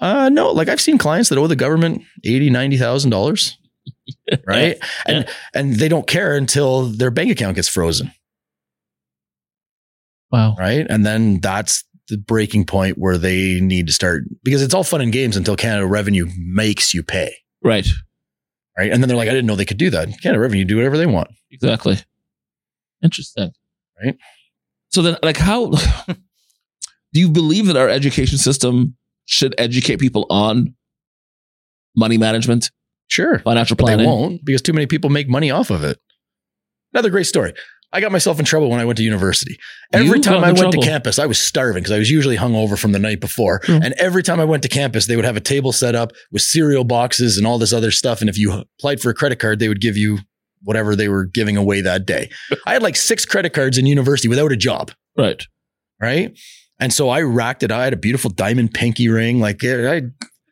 Uh, 0.00 0.28
no, 0.28 0.50
like 0.52 0.68
I've 0.68 0.80
seen 0.80 0.98
clients 0.98 1.28
that 1.30 1.38
owe 1.38 1.46
the 1.46 1.56
government 1.56 2.02
eighty, 2.24 2.50
ninety 2.50 2.76
thousand 2.76 3.10
dollars, 3.10 3.56
right? 4.46 4.76
And 5.06 5.26
and 5.54 5.74
they 5.76 5.88
don't 5.88 6.06
care 6.06 6.36
until 6.36 6.82
their 6.86 7.10
bank 7.10 7.30
account 7.30 7.56
gets 7.56 7.68
frozen, 7.68 8.12
Wow. 10.30 10.56
right? 10.58 10.86
And 10.88 11.04
then 11.06 11.40
that's 11.40 11.84
the 12.08 12.18
breaking 12.18 12.66
point 12.66 12.98
where 12.98 13.18
they 13.18 13.60
need 13.60 13.86
to 13.86 13.92
start 13.92 14.24
because 14.42 14.62
it's 14.62 14.74
all 14.74 14.84
fun 14.84 15.00
and 15.00 15.12
games 15.12 15.36
until 15.36 15.56
Canada 15.56 15.86
Revenue 15.86 16.26
makes 16.36 16.92
you 16.94 17.02
pay, 17.02 17.32
Right. 17.62 17.86
right? 18.76 18.90
And 18.90 19.02
then 19.02 19.08
they're 19.08 19.16
like, 19.16 19.28
I 19.28 19.32
didn't 19.32 19.46
know 19.46 19.54
they 19.56 19.64
could 19.64 19.78
do 19.78 19.90
that. 19.90 20.08
Canada 20.20 20.40
Revenue 20.40 20.64
do 20.64 20.76
whatever 20.76 20.98
they 20.98 21.06
want. 21.06 21.28
Exactly. 21.50 21.98
Interesting. 23.02 23.52
Right. 24.02 24.16
So 24.90 25.02
then, 25.02 25.16
like, 25.22 25.36
how 25.36 25.70
do 27.12 27.20
you 27.20 27.28
believe 27.28 27.66
that 27.66 27.76
our 27.76 27.88
education 27.88 28.38
system 28.38 28.96
should 29.26 29.54
educate 29.58 29.96
people 29.98 30.26
on 30.30 30.74
money 31.96 32.18
management, 32.18 32.70
Sure, 33.08 33.40
financial 33.40 33.76
but 33.76 33.94
they 33.96 34.06
won't 34.06 34.42
because 34.44 34.62
too 34.62 34.72
many 34.72 34.86
people 34.86 35.10
make 35.10 35.28
money 35.28 35.50
off 35.50 35.70
of 35.70 35.84
it. 35.84 35.98
Another 36.94 37.10
great 37.10 37.26
story. 37.26 37.52
I 37.94 38.00
got 38.00 38.10
myself 38.10 38.38
in 38.38 38.46
trouble 38.46 38.70
when 38.70 38.80
I 38.80 38.86
went 38.86 38.96
to 38.96 39.02
university. 39.02 39.58
Every 39.92 40.16
You 40.16 40.22
time 40.22 40.42
I 40.42 40.46
went 40.46 40.58
trouble. 40.58 40.80
to 40.80 40.88
campus, 40.88 41.18
I 41.18 41.26
was 41.26 41.38
starving 41.38 41.82
because 41.82 41.92
I 41.92 41.98
was 41.98 42.10
usually 42.10 42.38
hungover 42.38 42.78
from 42.78 42.92
the 42.92 42.98
night 42.98 43.20
before. 43.20 43.60
Mm. 43.60 43.84
And 43.84 43.94
every 43.98 44.22
time 44.22 44.40
I 44.40 44.44
went 44.46 44.62
to 44.62 44.68
campus, 44.70 45.04
they 45.06 45.16
would 45.16 45.26
have 45.26 45.36
a 45.36 45.40
table 45.42 45.72
set 45.72 45.94
up 45.94 46.12
with 46.30 46.40
cereal 46.40 46.84
boxes 46.84 47.36
and 47.36 47.46
all 47.46 47.58
this 47.58 47.74
other 47.74 47.90
stuff. 47.90 48.22
And 48.22 48.30
if 48.30 48.38
you 48.38 48.50
applied 48.78 49.00
for 49.02 49.10
a 49.10 49.14
credit 49.14 49.38
card, 49.40 49.58
they 49.58 49.68
would 49.68 49.82
give 49.82 49.98
you 49.98 50.20
whatever 50.62 50.96
they 50.96 51.08
were 51.08 51.26
giving 51.26 51.58
away 51.58 51.82
that 51.82 52.06
day. 52.06 52.30
I 52.66 52.72
had 52.72 52.82
like 52.82 52.96
six 52.96 53.26
credit 53.26 53.52
cards 53.52 53.76
in 53.76 53.84
university 53.84 54.28
without 54.28 54.52
a 54.52 54.56
job, 54.56 54.92
Right. 55.18 55.42
right? 56.00 56.34
And 56.82 56.92
so 56.92 57.10
I 57.10 57.22
racked 57.22 57.62
it. 57.62 57.70
I 57.70 57.84
had 57.84 57.92
a 57.92 57.96
beautiful 57.96 58.28
diamond 58.28 58.74
pinky 58.74 59.08
ring. 59.08 59.38
Like 59.38 59.62
I, 59.62 60.02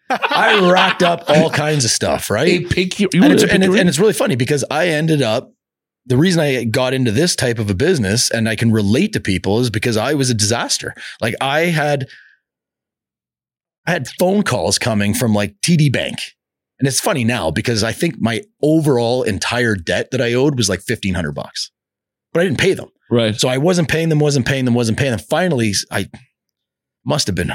I 0.08 0.70
racked 0.70 1.02
up 1.02 1.24
all 1.28 1.50
kinds 1.64 1.84
of 1.84 1.90
stuff, 1.90 2.30
right? 2.30 2.64
A 2.64 2.68
pinky, 2.68 3.08
and, 3.12 3.32
it's, 3.32 3.42
and, 3.42 3.64
ring? 3.64 3.80
and 3.80 3.88
it's 3.88 3.98
really 3.98 4.12
funny 4.12 4.36
because 4.36 4.64
I 4.70 4.88
ended 4.88 5.22
up 5.22 5.52
the 6.06 6.16
reason 6.16 6.40
I 6.40 6.64
got 6.64 6.94
into 6.94 7.10
this 7.10 7.34
type 7.34 7.58
of 7.58 7.68
a 7.68 7.74
business 7.74 8.30
and 8.30 8.48
I 8.48 8.54
can 8.54 8.70
relate 8.70 9.12
to 9.14 9.20
people 9.20 9.58
is 9.58 9.70
because 9.70 9.96
I 9.96 10.14
was 10.14 10.30
a 10.30 10.34
disaster. 10.34 10.94
Like 11.20 11.34
I 11.40 11.62
had 11.62 12.06
I 13.88 13.90
had 13.90 14.06
phone 14.06 14.44
calls 14.44 14.78
coming 14.78 15.14
from 15.14 15.34
like 15.34 15.60
TD 15.62 15.92
Bank. 15.92 16.20
And 16.78 16.86
it's 16.86 17.00
funny 17.00 17.24
now 17.24 17.50
because 17.50 17.82
I 17.82 17.90
think 17.90 18.20
my 18.20 18.42
overall 18.62 19.24
entire 19.24 19.74
debt 19.74 20.12
that 20.12 20.22
I 20.22 20.34
owed 20.34 20.56
was 20.56 20.68
like 20.68 20.78
1500 20.78 21.32
bucks. 21.32 21.72
But 22.32 22.40
I 22.40 22.44
didn't 22.44 22.60
pay 22.60 22.74
them. 22.74 22.90
Right. 23.10 23.34
So 23.34 23.48
I 23.48 23.58
wasn't 23.58 23.88
paying 23.88 24.08
them, 24.08 24.18
wasn't 24.20 24.46
paying 24.46 24.64
them, 24.64 24.74
wasn't 24.74 24.98
paying 24.98 25.10
them. 25.10 25.20
Finally, 25.20 25.72
I 25.90 26.08
must 27.04 27.26
have 27.26 27.34
been, 27.36 27.50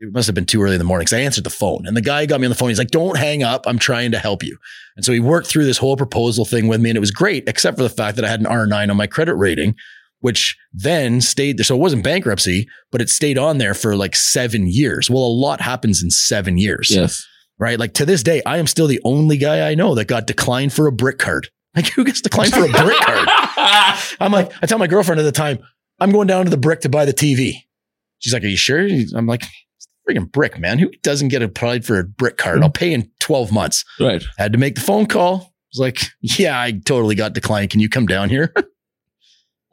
it 0.00 0.12
must 0.12 0.26
have 0.26 0.34
been 0.34 0.46
too 0.46 0.60
early 0.62 0.74
in 0.74 0.78
the 0.78 0.84
morning 0.84 1.04
because 1.04 1.12
I 1.18 1.20
answered 1.22 1.44
the 1.44 1.50
phone 1.50 1.86
and 1.86 1.96
the 1.96 2.00
guy 2.00 2.26
got 2.26 2.40
me 2.40 2.46
on 2.46 2.50
the 2.50 2.56
phone. 2.56 2.70
He's 2.70 2.78
like, 2.78 2.90
don't 2.90 3.16
hang 3.16 3.42
up. 3.42 3.64
I'm 3.66 3.78
trying 3.78 4.10
to 4.12 4.18
help 4.18 4.42
you. 4.42 4.56
And 4.96 5.04
so 5.04 5.12
he 5.12 5.20
worked 5.20 5.46
through 5.46 5.64
this 5.64 5.78
whole 5.78 5.96
proposal 5.96 6.44
thing 6.44 6.66
with 6.66 6.80
me 6.80 6.90
and 6.90 6.96
it 6.96 7.00
was 7.00 7.12
great, 7.12 7.44
except 7.48 7.76
for 7.76 7.82
the 7.84 7.88
fact 7.88 8.16
that 8.16 8.24
I 8.24 8.28
had 8.28 8.40
an 8.40 8.46
R9 8.46 8.90
on 8.90 8.96
my 8.96 9.06
credit 9.06 9.34
rating, 9.36 9.76
which 10.20 10.56
then 10.72 11.20
stayed 11.20 11.56
there. 11.58 11.64
So 11.64 11.76
it 11.76 11.80
wasn't 11.80 12.02
bankruptcy, 12.02 12.66
but 12.90 13.00
it 13.00 13.08
stayed 13.10 13.38
on 13.38 13.58
there 13.58 13.74
for 13.74 13.94
like 13.96 14.16
seven 14.16 14.66
years. 14.66 15.08
Well, 15.08 15.22
a 15.24 15.26
lot 15.26 15.60
happens 15.60 16.02
in 16.02 16.10
seven 16.10 16.58
years 16.58 16.90
Yes. 16.90 17.24
right? 17.58 17.78
Like 17.78 17.94
to 17.94 18.04
this 18.04 18.22
day, 18.24 18.42
I 18.44 18.58
am 18.58 18.66
still 18.66 18.88
the 18.88 19.00
only 19.04 19.36
guy 19.36 19.70
I 19.70 19.74
know 19.76 19.94
that 19.94 20.06
got 20.06 20.26
declined 20.26 20.72
for 20.72 20.86
a 20.88 20.92
brick 20.92 21.18
card. 21.18 21.48
Like 21.74 21.86
who 21.88 22.04
gets 22.04 22.20
to 22.20 22.28
declined 22.28 22.52
for 22.52 22.64
a 22.64 22.68
brick 22.68 23.00
card? 23.00 23.28
I'm 24.20 24.30
like, 24.32 24.52
I 24.62 24.66
tell 24.66 24.78
my 24.78 24.86
girlfriend 24.86 25.20
at 25.20 25.24
the 25.24 25.32
time, 25.32 25.58
I'm 26.00 26.10
going 26.12 26.26
down 26.26 26.44
to 26.44 26.50
the 26.50 26.56
brick 26.56 26.80
to 26.82 26.88
buy 26.88 27.04
the 27.04 27.14
TV. 27.14 27.54
She's 28.18 28.32
like, 28.34 28.42
Are 28.44 28.48
you 28.48 28.56
sure? 28.56 28.86
I'm 29.16 29.26
like, 29.26 29.42
it's 29.76 29.86
a 29.86 30.12
freaking 30.12 30.30
brick, 30.30 30.58
man. 30.58 30.78
Who 30.78 30.90
doesn't 31.02 31.28
get 31.28 31.42
applied 31.42 31.84
for 31.84 31.98
a 31.98 32.04
brick 32.04 32.36
card? 32.36 32.62
I'll 32.62 32.70
pay 32.70 32.92
in 32.92 33.10
12 33.20 33.52
months. 33.52 33.84
right. 34.00 34.22
Had 34.38 34.52
to 34.52 34.58
make 34.58 34.74
the 34.74 34.80
phone 34.82 35.06
call. 35.06 35.34
I 35.36 35.48
was 35.72 35.78
like, 35.80 36.00
Yeah, 36.20 36.60
I 36.60 36.72
totally 36.72 37.14
got 37.14 37.32
declined. 37.32 37.70
Can 37.70 37.80
you 37.80 37.88
come 37.88 38.06
down 38.06 38.28
here? 38.28 38.52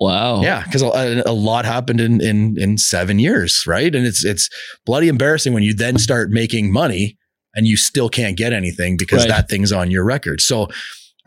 Wow. 0.02 0.42
Yeah, 0.42 0.64
because 0.64 0.82
a, 0.82 1.24
a 1.26 1.34
lot 1.34 1.66
happened 1.66 2.00
in 2.00 2.22
in 2.22 2.56
in 2.58 2.78
seven 2.78 3.20
years, 3.20 3.64
right? 3.68 3.94
And 3.94 4.06
it's 4.08 4.24
it's 4.24 4.50
bloody 4.86 5.10
embarrassing 5.10 5.52
when 5.54 5.62
you 5.64 5.74
then 5.74 5.98
start 5.98 6.30
making 6.30 6.72
money 6.72 7.18
and 7.54 7.68
you 7.68 7.76
still 7.76 8.08
can't 8.08 8.38
get 8.38 8.54
anything 8.54 8.96
because 8.96 9.24
Right. 9.24 9.28
that 9.30 9.50
thing's 9.50 9.74
on 9.74 9.92
your 9.92 10.06
record. 10.06 10.40
So, 10.40 10.70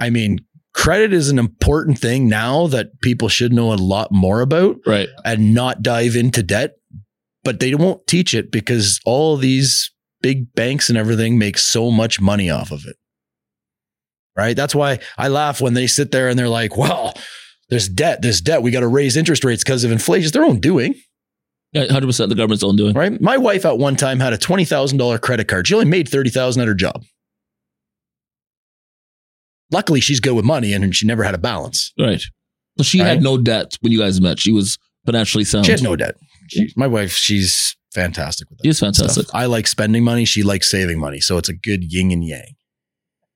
I 0.01 0.09
mean, 0.09 0.39
credit 0.75 1.13
is 1.13 1.29
an 1.31 1.39
important 1.39 1.99
thing 1.99 2.29
now 2.29 2.67
that 2.69 3.01
people 3.03 3.29
should 3.29 3.53
know 3.53 3.73
a 3.73 3.75
lot 3.75 4.11
more 4.13 4.41
about 4.41 4.77
Right. 4.87 5.09
and 5.25 5.55
not 5.55 5.83
dive 5.83 6.17
into 6.17 6.43
debt, 6.43 6.73
but 7.45 7.61
they 7.61 7.75
won't 7.75 8.07
teach 8.07 8.35
it 8.35 8.51
because 8.51 9.01
all 9.05 9.37
these 9.37 9.91
big 10.23 10.55
banks 10.55 10.89
and 10.89 10.97
everything 10.97 11.39
make 11.39 11.59
so 11.59 11.91
much 11.91 12.21
money 12.21 12.49
off 12.49 12.71
of 12.71 12.87
it. 12.87 12.97
Right? 14.37 14.57
That's 14.57 14.75
why 14.75 15.01
I 15.19 15.29
laugh 15.29 15.61
when 15.61 15.75
they 15.75 15.87
sit 15.87 16.11
there 16.11 16.29
and 16.29 16.39
they're 16.39 16.49
like, 16.49 16.77
"Well, 16.77 17.13
there's 17.69 17.89
debt, 17.89 18.23
there's 18.23 18.41
debt. 18.41 18.63
We 18.63 18.71
got 18.71 18.81
to 18.81 18.89
raise 18.89 19.17
interest 19.17 19.45
rates 19.45 19.63
because 19.63 19.85
of 19.85 19.93
inflation." 19.93 20.25
It's 20.25 20.33
their 20.33 20.45
own 20.45 20.59
doing, 20.61 20.95
Yeah. 21.73 21.85
100% 21.87 22.29
the 22.31 22.35
government's 22.35 22.63
own 22.65 22.77
doing. 22.77 22.95
right? 22.95 23.21
My 23.21 23.37
wife 23.37 23.67
at 23.67 23.77
one 23.79 23.97
time 23.97 24.21
had 24.21 24.33
a 24.33 24.39
$20,000 24.39 25.19
credit 25.21 25.49
card. 25.49 25.67
She 25.69 25.75
only 25.75 25.87
made 25.87 26.09
30,000 26.09 26.63
at 26.63 26.69
her 26.69 26.75
job. 26.75 27.05
Luckily, 29.73 30.01
she's 30.01 30.21
good 30.21 30.35
with 30.35 30.45
money 30.45 30.73
and 30.73 30.95
she 30.95 31.07
never 31.07 31.25
had 31.25 31.35
a 31.35 31.39
balance. 31.39 31.93
Right. 31.99 32.23
So 32.79 32.85
she 32.85 33.01
Right. 33.01 33.09
had 33.09 33.23
no 33.23 33.37
debt 33.39 33.77
when 33.81 33.91
you 33.93 33.99
guys 33.99 34.21
met. 34.21 34.39
She 34.39 34.53
was 34.53 34.79
financially 35.07 35.45
sound. 35.45 35.67
She 35.67 35.73
has 35.73 35.83
no 35.83 35.97
debt. 35.97 36.15
She, 36.49 36.73
my 36.77 36.87
wife, 36.87 37.13
she's 37.13 37.75
fantastic 37.95 38.49
with 38.51 38.59
that. 38.59 38.65
She 38.65 38.71
is 38.71 38.81
fantastic. 38.81 39.25
stuff. 39.27 39.35
I 39.35 39.47
like 39.47 39.67
spending 39.67 40.05
money. 40.05 40.25
She 40.25 40.43
likes 40.43 40.71
saving 40.71 40.99
money. 40.99 41.21
So 41.21 41.39
it's 41.39 41.49
a 41.49 41.55
good 41.55 41.91
yin 41.93 42.11
and 42.13 42.25
yang. 42.25 42.55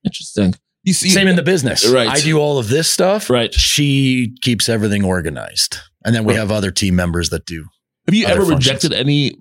Interesting. 0.05 0.55
You 0.85 0.93
see, 0.93 1.11
Same 1.11 1.27
in 1.27 1.37
the 1.37 1.43
business. 1.43 1.87
Right. 1.89 2.09
I 2.09 2.21
do 2.21 2.39
all 2.39 2.59
of 2.59 2.69
this 2.69 2.89
stuff. 2.89 3.29
Right. 3.29 3.53
She 3.53 4.35
keeps 4.43 4.69
everything 4.69 5.05
organized. 5.05 5.79
And 6.05 6.15
then 6.15 6.25
we 6.25 6.35
Right. 6.35 6.39
have 6.39 6.53
other 6.53 6.71
team 6.71 6.95
members 6.95 7.31
that 7.31 7.45
do 7.45 7.65
Have 8.07 8.15
you 8.15 8.27
ever 8.27 8.43
functions. 8.43 8.59
rejected 8.67 8.93
any 8.93 9.37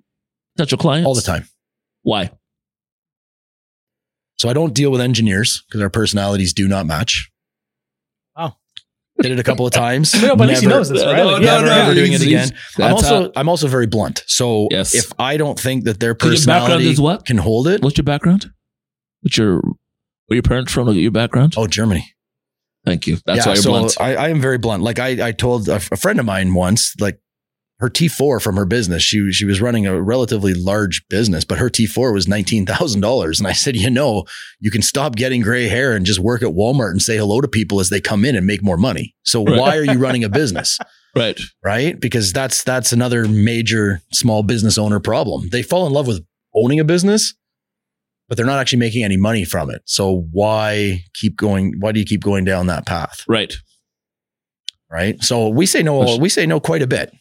potential 0.58 0.78
clients? 0.80 1.06
all 1.06 1.14
the 1.14 1.22
time. 1.22 1.48
Why? 2.02 2.32
So 4.38 4.50
I 4.50 4.54
don't 4.54 4.74
deal 4.74 4.92
with 4.92 5.02
engineers 5.02 5.64
because 5.68 5.82
our 5.82 5.90
personalities 5.90 6.54
do 6.54 6.68
not 6.68 6.86
match. 6.86 7.32
Wow. 8.38 8.58
Did 9.22 9.32
it 9.32 9.40
a 9.40 9.44
couple 9.44 9.66
of 9.66 9.72
times. 9.86 10.14
No, 10.22 10.36
but 10.36 10.50
at 10.50 10.60
he 10.60 10.68
knows 10.68 10.90
this, 10.90 11.06
right? 11.06 11.16
No, 11.18 11.26
Like, 11.34 11.42
no, 11.42 11.48
never, 11.62 11.66
no, 11.68 11.72
ever 11.74 11.94
doing 11.94 12.14
it 12.14 12.22
again. 12.22 12.50
I'm 12.78 12.94
also 12.94 13.24
how- 13.26 13.32
I'm 13.36 13.48
also 13.50 13.68
very 13.68 13.88
blunt. 13.88 14.24
So 14.28 14.68
Yes. 14.72 14.94
if 14.94 15.12
I 15.18 15.38
don't 15.38 15.58
think 15.60 15.86
that 15.86 16.00
their 16.00 16.18
So 16.20 16.28
your 16.28 16.36
background 16.36 16.42
personality 16.44 16.90
is 16.90 17.00
what? 17.00 17.26
can 17.26 17.38
hold 17.38 17.68
it, 17.68 17.82
What's 17.82 17.98
your 17.98 18.04
background? 18.04 18.52
What's 19.22 19.38
your 19.38 19.62
where 20.28 20.36
your 20.36 20.44
parents 20.44 20.74
from? 20.74 20.88
Look 20.88 20.96
at 20.96 21.02
your 21.02 21.12
background. 21.12 21.54
oh 21.58 21.68
Germany. 21.68 22.12
Thank 22.86 23.08
you. 23.08 23.18
That's 23.26 23.40
yeah, 23.40 23.46
why 23.48 23.54
you're 23.54 23.64
so 23.64 23.70
blunt. 23.72 23.98
I, 24.00 24.16
I 24.16 24.30
am 24.30 24.42
very 24.42 24.58
blunt. 24.60 24.84
Like 24.84 25.00
I, 25.00 25.28
I 25.30 25.32
told 25.32 25.68
a, 25.70 25.76
a 25.78 25.98
friend 25.98 26.20
of 26.20 26.26
mine 26.26 26.54
once, 26.54 26.94
like 27.00 27.20
her 27.80 27.90
T4 27.90 28.42
from 28.42 28.56
her 28.56 28.66
business, 28.66 29.04
she 29.04 29.32
she 29.32 29.44
was 29.46 29.60
running 29.60 29.86
a 29.86 30.02
relatively 30.02 30.54
large 30.54 31.06
business, 31.10 31.44
but 31.44 31.58
her 31.58 31.70
T4 31.70 32.14
was 32.14 32.28
nineteen 32.28 32.66
thousand 32.66 33.02
dollars. 33.02 33.40
And 33.40 33.48
I 33.48 33.52
said, 33.54 33.76
you 33.76 33.90
know, 33.90 34.24
you 34.60 34.72
can 34.72 34.82
stop 34.82 35.16
getting 35.16 35.42
gray 35.42 35.68
hair 35.68 35.94
and 35.94 36.06
just 36.06 36.20
work 36.20 36.42
at 36.42 36.50
Walmart 36.50 36.92
and 36.92 37.02
say 37.02 37.18
hello 37.18 37.42
to 37.42 37.48
people 37.48 37.80
as 37.80 37.90
they 37.90 38.00
come 38.00 38.24
in 38.24 38.36
and 38.36 38.46
make 38.46 38.64
more 38.64 38.78
money. 38.78 39.14
So 39.24 39.44
Right. 39.44 39.60
why 39.60 39.78
are 39.78 39.84
you 39.84 40.00
running 40.00 40.24
a 40.24 40.30
business? 40.30 40.78
right. 41.16 41.40
right? 41.64 42.00
Because 42.00 42.32
that's 42.32 42.64
that's 42.64 42.94
another 42.94 43.28
major 43.28 44.02
small 44.14 44.42
business 44.44 44.78
owner 44.78 45.00
problem. 45.02 45.50
They 45.50 45.62
fall 45.62 45.86
in 45.86 45.92
love 45.94 46.08
with 46.08 46.26
owning 46.54 46.80
a 46.80 46.86
business, 46.86 47.34
but 48.30 48.38
they're 48.38 48.46
not 48.46 48.60
actually 48.60 48.80
making 48.80 49.04
any 49.04 49.18
money 49.18 49.44
from 49.44 49.70
it. 49.70 49.82
So 49.86 50.28
why 50.32 51.04
keep 51.14 51.36
going? 51.36 51.74
Why 51.80 51.92
do 51.92 52.00
you 52.00 52.06
keep 52.06 52.24
going 52.24 52.46
down 52.46 52.68
that 52.68 52.86
path? 52.86 53.26
Right. 53.28 53.54
Right. 54.90 55.22
So 55.22 55.50
we 55.50 55.66
say 55.66 55.84
no. 55.84 56.18
We 56.18 56.30
say 56.30 56.46
no 56.46 56.60
quite 56.62 56.82
a 56.82 56.88
bit. 56.88 57.14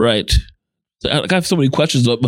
Right. 0.00 0.32
So, 1.02 1.08
I 1.08 1.18
like, 1.20 1.32
I 1.32 1.34
have 1.36 1.46
so 1.46 1.56
many 1.56 1.68
questions. 1.70 2.06
But 2.06 2.20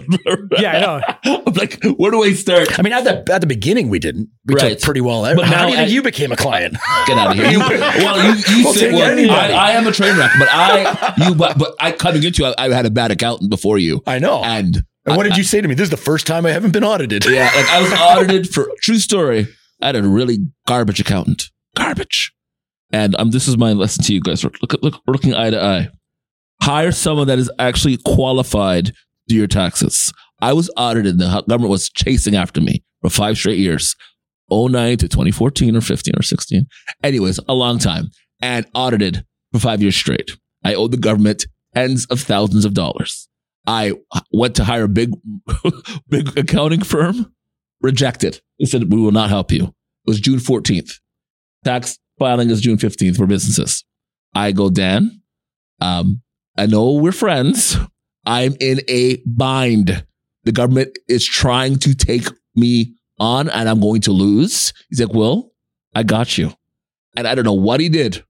Yeah, 0.58 0.72
I 0.72 0.80
know. 0.80 1.42
I'm 1.46 1.52
like, 1.54 1.82
where 1.98 2.11
do 2.11 2.22
I 2.22 2.32
start? 2.32 2.78
I 2.78 2.82
mean, 2.82 2.92
at 2.94 3.04
the 3.04 3.32
at 3.32 3.40
the 3.42 3.46
beginning, 3.46 3.88
we 3.90 3.98
didn't. 3.98 4.28
We 4.46 4.54
Right. 4.54 4.70
took 4.72 4.80
pretty 4.80 5.00
well. 5.02 5.22
But 5.22 5.37
But 5.37 5.46
how 5.46 5.52
now 5.52 5.66
do 5.66 5.70
you 5.72 5.76
think 5.76 5.90
you 5.92 6.02
became 6.02 6.32
a 6.32 6.37
client? 6.37 6.74
Get 7.06 7.18
out 7.18 7.30
of 7.32 7.37
here. 7.37 7.46
You, 7.52 7.58
well, 7.58 8.16
you, 8.24 8.42
you 8.56 8.64
We'll 8.64 8.72
say, 8.74 8.90
take 8.90 8.94
well. 8.94 9.30
I, 9.30 9.50
I 9.50 9.70
am 9.72 9.87
a 9.87 9.92
train 9.92 10.16
wreck, 10.16 10.30
but 10.38 10.48
I, 10.50 11.14
you, 11.18 11.35
but, 11.35 11.58
but 11.58 11.74
I 11.80 11.92
coming 11.92 12.22
into, 12.22 12.44
I, 12.46 12.54
I 12.58 12.72
had 12.74 12.87
a 12.87 12.90
bad 12.90 13.11
accountant 13.11 13.50
before 13.50 13.76
you, 13.78 14.02
I 14.06 14.18
know. 14.18 14.42
and 14.42 14.82
and 15.04 15.16
what 15.16 15.24
did 15.24 15.37
you 15.37 15.42
say 15.44 15.61
to 15.61 15.68
me? 15.68 15.74
This 15.74 15.85
is 15.85 15.90
the 15.90 15.96
first 15.98 16.26
time 16.26 16.46
I 16.46 16.50
haven't 16.50 16.72
been 16.72 16.85
audited. 16.85 17.24
yeah, 17.26 17.50
like 17.54 17.66
I 17.68 17.82
was 17.82 17.92
audited 17.92 18.48
for 18.54 18.68
true 18.80 18.98
story. 18.98 19.48
I 19.82 19.87
had 19.87 19.96
a 19.96 20.02
really 20.02 20.38
garbage 20.66 21.00
accountant, 21.00 21.50
garbage, 21.76 22.32
and 22.92 23.14
um, 23.16 23.30
this 23.32 23.48
is 23.48 23.58
my 23.58 23.72
lesson 23.72 24.04
to 24.04 24.14
you 24.14 24.20
guys. 24.20 24.44
Look, 24.44 24.56
look, 24.62 24.72
look 24.82 24.94
we're 25.06 25.12
looking 25.12 25.35
eye 25.35 25.50
to 25.50 25.62
eye. 25.62 25.88
Hire 26.62 26.92
someone 26.92 27.27
that 27.27 27.40
is 27.40 27.51
actually 27.59 27.96
qualified 27.96 28.87
to 28.87 28.92
do 29.27 29.35
your 29.35 29.48
taxes. 29.48 30.12
I 30.40 30.53
was 30.53 30.70
audited. 30.77 31.18
The 31.18 31.42
government 31.48 31.72
was 31.72 31.88
chasing 31.88 32.37
after 32.37 32.61
me 32.61 32.85
for 33.01 33.11
five 33.11 33.37
straight 33.37 33.59
years. 33.59 33.96
09 34.48 34.98
to 34.98 35.09
2014 35.09 35.77
or 35.77 35.81
15 35.81 36.14
or 36.16 36.22
16. 36.22 36.66
Anyways, 37.03 37.40
a 37.48 37.55
long 37.55 37.81
time 37.81 38.11
and 38.40 38.64
audited 38.75 39.27
for 39.53 39.59
five 39.59 39.83
years 39.83 39.96
straight. 39.96 40.31
I 40.64 40.75
owed 40.75 40.92
the 40.92 40.98
government 40.98 41.46
tens 41.75 42.07
of 42.07 42.20
thousands 42.20 42.64
of 42.64 42.75
dollars. 42.75 43.29
I 43.66 43.94
went 44.33 44.55
to 44.57 44.64
hire 44.64 44.85
a 44.85 44.88
big, 44.88 45.11
big 46.09 46.38
accounting 46.38 46.85
firm, 46.85 47.35
rejected. 47.81 48.40
They 48.61 48.66
said, 48.66 48.92
we 48.92 49.01
will 49.01 49.11
not 49.11 49.31
help 49.31 49.51
you. 49.51 49.64
It 49.64 49.72
was 50.07 50.20
June 50.20 50.38
14th. 50.38 51.01
Tax 51.64 51.98
filing 52.20 52.51
is 52.51 52.61
June 52.61 52.77
15th 52.77 53.16
for 53.16 53.27
businesses. 53.27 53.85
I 54.33 54.53
go, 54.53 54.70
Dan, 54.70 55.22
um, 55.81 56.22
I 56.57 56.67
know 56.67 56.93
we're 56.93 57.12
friends. 57.12 57.77
I'm 58.27 58.55
in 58.61 58.81
a 58.88 59.23
bind. 59.27 60.05
The 60.45 60.53
government 60.53 60.97
is 61.09 61.27
trying 61.27 61.79
to 61.81 61.95
take 61.95 62.27
me 62.55 62.95
on 63.19 63.49
and 63.49 63.69
I'm 63.69 63.81
going 63.81 64.03
to 64.03 64.12
lose. 64.12 64.73
He's 64.88 65.01
like, 65.01 65.15
Well, 65.15 65.53
I 65.95 66.03
got 66.03 66.37
you. 66.37 66.53
And 67.17 67.27
I 67.27 67.35
don't 67.35 67.45
know 67.45 67.53
what 67.53 67.81
he 67.81 67.88
did. 67.88 68.25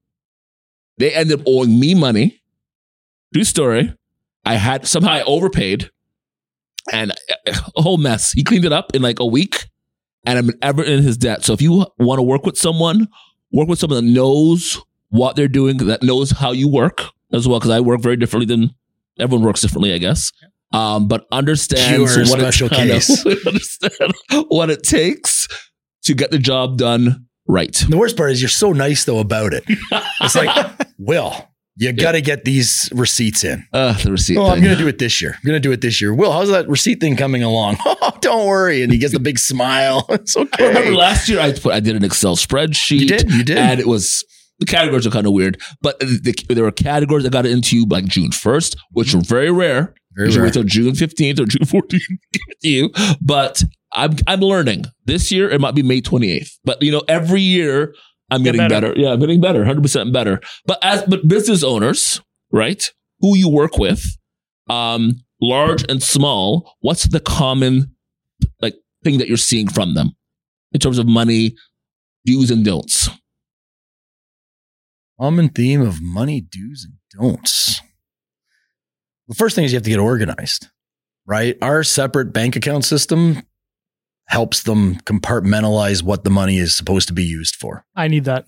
They 0.98 1.12
ended 1.12 1.40
up 1.40 1.46
owing 1.46 1.78
me 1.78 1.94
money. 1.94 2.42
True 3.32 3.44
story. 3.44 3.94
I 4.44 4.54
had 4.54 4.86
somehow 4.86 5.12
I 5.12 5.22
overpaid 5.22 5.90
and 6.92 7.12
uh, 7.12 7.52
a 7.76 7.82
whole 7.82 7.96
mess. 7.96 8.32
He 8.32 8.44
cleaned 8.44 8.64
it 8.64 8.72
up 8.72 8.94
in 8.94 9.02
like 9.02 9.20
a 9.20 9.26
week 9.26 9.68
and 10.26 10.38
I'm 10.38 10.50
ever 10.60 10.82
in 10.82 11.02
his 11.02 11.16
debt. 11.16 11.44
So 11.44 11.52
if 11.52 11.62
you 11.62 11.86
want 11.98 12.18
to 12.18 12.22
work 12.22 12.44
with 12.44 12.58
someone, 12.58 13.08
work 13.52 13.68
with 13.68 13.78
someone 13.78 14.04
that 14.04 14.10
knows 14.10 14.80
what 15.10 15.36
they're 15.36 15.48
doing, 15.48 15.78
that 15.78 16.02
knows 16.02 16.30
how 16.30 16.52
you 16.52 16.68
work 16.68 17.02
as 17.32 17.46
well. 17.48 17.60
Cause 17.60 17.70
I 17.70 17.80
work 17.80 18.00
very 18.00 18.16
differently 18.16 18.46
than 18.54 18.74
everyone 19.18 19.44
works 19.46 19.60
differently, 19.60 19.92
I 19.92 19.98
guess. 19.98 20.32
Um, 20.72 21.06
but 21.06 21.26
understand 21.30 21.96
You 21.96 22.02
what 22.02 22.40
special 22.40 22.68
it, 22.68 22.72
I 22.78 22.84
know. 22.84 22.94
understand 23.46 24.12
what 24.48 24.70
it 24.70 24.82
takes 24.82 25.46
to 26.04 26.14
get 26.14 26.30
the 26.30 26.38
job 26.38 26.78
done 26.78 27.26
right. 27.46 27.72
The 27.88 27.98
worst 27.98 28.16
part 28.16 28.30
is 28.30 28.40
you're 28.40 28.48
so 28.48 28.72
nice 28.72 29.04
though 29.04 29.18
about 29.18 29.52
it. 29.52 29.64
It's 30.20 30.34
like, 30.34 30.70
Will, 30.98 31.34
you 31.76 31.92
got 31.92 32.12
to 32.12 32.20
get 32.20 32.44
these 32.44 32.88
receipts 32.94 33.44
in. 33.44 33.66
Uh, 33.72 33.92
the 34.02 34.12
receipt. 34.12 34.36
Oh, 34.38 34.46
I'm 34.46 34.60
going 34.62 34.76
to 34.76 34.82
do 34.82 34.88
it 34.88 34.98
this 34.98 35.20
year. 35.20 35.32
I'm 35.34 35.46
going 35.46 35.56
to 35.56 35.60
do 35.60 35.72
it 35.72 35.80
this 35.80 36.00
year. 36.00 36.14
Will, 36.14 36.32
how's 36.32 36.48
that 36.50 36.68
receipt 36.68 37.00
thing 37.00 37.16
coming 37.16 37.42
along? 37.42 37.76
Oh, 38.04 38.16
don't 38.20 38.46
worry. 38.48 38.82
And 38.82 38.92
he 38.92 38.98
gets 38.98 39.12
the 39.12 39.20
big 39.20 39.38
smile. 39.38 40.06
It's 40.10 40.36
I 40.36 40.40
remember 40.58 40.80
okay. 40.80 40.90
last 40.90 41.28
year 41.28 41.38
I 41.40 41.52
put 41.52 41.72
I 41.72 41.80
did 41.80 41.94
an 41.96 42.04
Excel 42.04 42.34
spreadsheet. 42.36 42.98
You 43.00 43.06
did. 43.06 43.30
You 43.30 43.44
did. 43.44 43.58
and 43.58 43.78
it 43.80 43.86
was 43.86 44.24
the 44.64 44.70
categories 44.70 45.06
are 45.06 45.10
kind 45.10 45.26
of 45.26 45.32
weird, 45.32 45.60
but 45.80 45.98
the, 46.00 46.34
there 46.48 46.64
were 46.64 46.72
categories 46.72 47.24
that 47.24 47.32
got 47.32 47.46
into 47.46 47.84
like 47.86 48.04
June 48.06 48.30
first, 48.32 48.76
which 48.92 49.14
were 49.14 49.20
very 49.20 49.50
rare. 49.50 49.94
Very 50.14 50.28
Usually 50.28 50.40
rare. 50.40 50.46
wait 50.48 50.52
till 50.54 50.64
June 50.64 50.94
fifteenth 50.94 51.40
or 51.40 51.46
June 51.46 51.66
fourteenth 51.66 52.02
to 52.62 52.68
you. 52.68 52.90
But 53.20 53.62
I'm 53.92 54.16
I'm 54.26 54.40
learning. 54.40 54.84
This 55.06 55.32
year 55.32 55.50
it 55.50 55.60
might 55.60 55.74
be 55.74 55.82
May 55.82 56.00
twenty 56.00 56.30
eighth, 56.30 56.58
but 56.64 56.80
you 56.82 56.92
know 56.92 57.02
every 57.08 57.40
year 57.40 57.94
I'm 58.30 58.42
Get 58.42 58.52
getting 58.54 58.68
better. 58.68 58.88
better. 58.88 59.00
Yeah, 59.00 59.12
I'm 59.12 59.20
getting 59.20 59.40
better, 59.40 59.64
hundred 59.64 59.82
percent 59.82 60.12
better. 60.12 60.40
But 60.66 60.78
as 60.82 61.02
but 61.04 61.26
business 61.28 61.62
owners, 61.62 62.20
right, 62.50 62.82
who 63.20 63.36
you 63.36 63.48
work 63.48 63.78
with, 63.78 64.02
um, 64.70 65.16
large 65.40 65.84
and 65.90 66.02
small, 66.02 66.74
what's 66.80 67.04
the 67.08 67.20
common 67.20 67.94
like 68.60 68.74
thing 69.04 69.18
that 69.18 69.28
you're 69.28 69.36
seeing 69.36 69.68
from 69.68 69.94
them 69.94 70.12
in 70.72 70.80
terms 70.80 70.98
of 70.98 71.06
money, 71.06 71.54
do's 72.26 72.50
and 72.50 72.64
don'ts? 72.64 73.10
Common 75.22 75.50
theme 75.50 75.80
of 75.80 76.02
money 76.02 76.40
do's 76.40 76.84
and 76.84 76.94
don'ts. 77.16 77.80
The 79.28 79.34
first 79.36 79.54
thing 79.54 79.64
is 79.64 79.70
you 79.70 79.76
have 79.76 79.84
to 79.84 79.90
get 79.90 80.00
organized, 80.00 80.66
right? 81.26 81.56
Our 81.62 81.84
separate 81.84 82.32
bank 82.32 82.56
account 82.56 82.84
system 82.84 83.42
helps 84.26 84.64
them 84.64 84.96
compartmentalize 85.04 86.02
what 86.02 86.24
the 86.24 86.30
money 86.30 86.58
is 86.58 86.74
supposed 86.74 87.06
to 87.06 87.14
be 87.14 87.22
used 87.22 87.54
for, 87.54 87.84
I 87.94 88.08
need 88.08 88.24
that. 88.24 88.46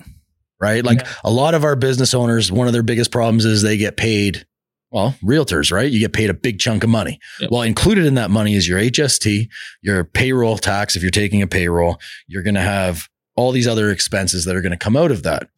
right? 0.61 0.85
Like 0.85 1.03
Yeah. 1.03 1.09
a 1.23 1.31
lot 1.31 1.55
of 1.55 1.63
our 1.63 1.77
business 1.77 2.13
owners, 2.13 2.51
one 2.51 2.67
of 2.67 2.73
their 2.73 2.83
biggest 2.83 3.13
problems 3.13 3.45
is 3.45 3.63
they 3.63 3.77
get 3.77 3.97
paid, 3.97 4.45
well, 4.91 5.15
realtors, 5.23 5.71
right? 5.71 5.91
You 5.93 6.01
get 6.01 6.13
paid 6.13 6.29
a 6.29 6.35
big 6.35 6.59
chunk 6.59 6.83
of 6.83 6.91
money. 6.91 7.21
Yep. 7.39 7.51
Well, 7.53 7.63
included 7.63 8.05
in 8.05 8.15
that 8.15 8.31
money 8.33 8.57
is 8.57 8.67
your 8.67 8.81
HST, 8.81 9.49
your 9.81 10.03
payroll 10.03 10.59
tax 10.59 10.97
if 10.97 11.03
you're 11.03 11.11
taking 11.13 11.41
a 11.41 11.47
payroll. 11.47 12.01
You're 12.27 12.43
going 12.43 12.55
to 12.57 12.61
have 12.63 13.09
all 13.37 13.53
these 13.53 13.69
other 13.69 13.91
expenses 13.91 14.45
that 14.47 14.57
are 14.57 14.61
going 14.63 14.73
to 14.73 14.77
come 14.79 14.97
out 14.97 15.13
of 15.13 15.23
that. 15.23 15.49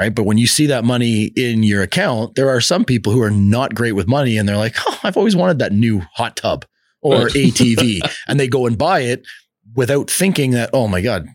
Right. 0.00 0.14
But 0.14 0.24
when 0.24 0.38
you 0.38 0.46
see 0.46 0.64
that 0.66 0.82
money 0.82 1.24
in 1.36 1.62
your 1.62 1.82
account, 1.82 2.34
there 2.34 2.48
are 2.48 2.62
some 2.62 2.86
people 2.86 3.12
who 3.12 3.20
are 3.20 3.30
not 3.30 3.74
great 3.74 3.92
with 3.92 4.08
money 4.08 4.38
and 4.38 4.48
they're 4.48 4.56
like, 4.56 4.74
oh, 4.86 4.98
I've 5.02 5.18
always 5.18 5.36
wanted 5.36 5.58
that 5.58 5.72
new 5.72 6.00
hot 6.14 6.36
tub 6.36 6.64
or 7.02 7.28
ATV. 7.28 8.00
and 8.28 8.40
they 8.40 8.48
go 8.48 8.66
and 8.66 8.78
buy 8.78 9.00
it 9.00 9.26
without 9.76 10.08
thinking 10.08 10.52
that, 10.52 10.70
oh 10.72 10.88
my 10.88 11.02
God, 11.02 11.26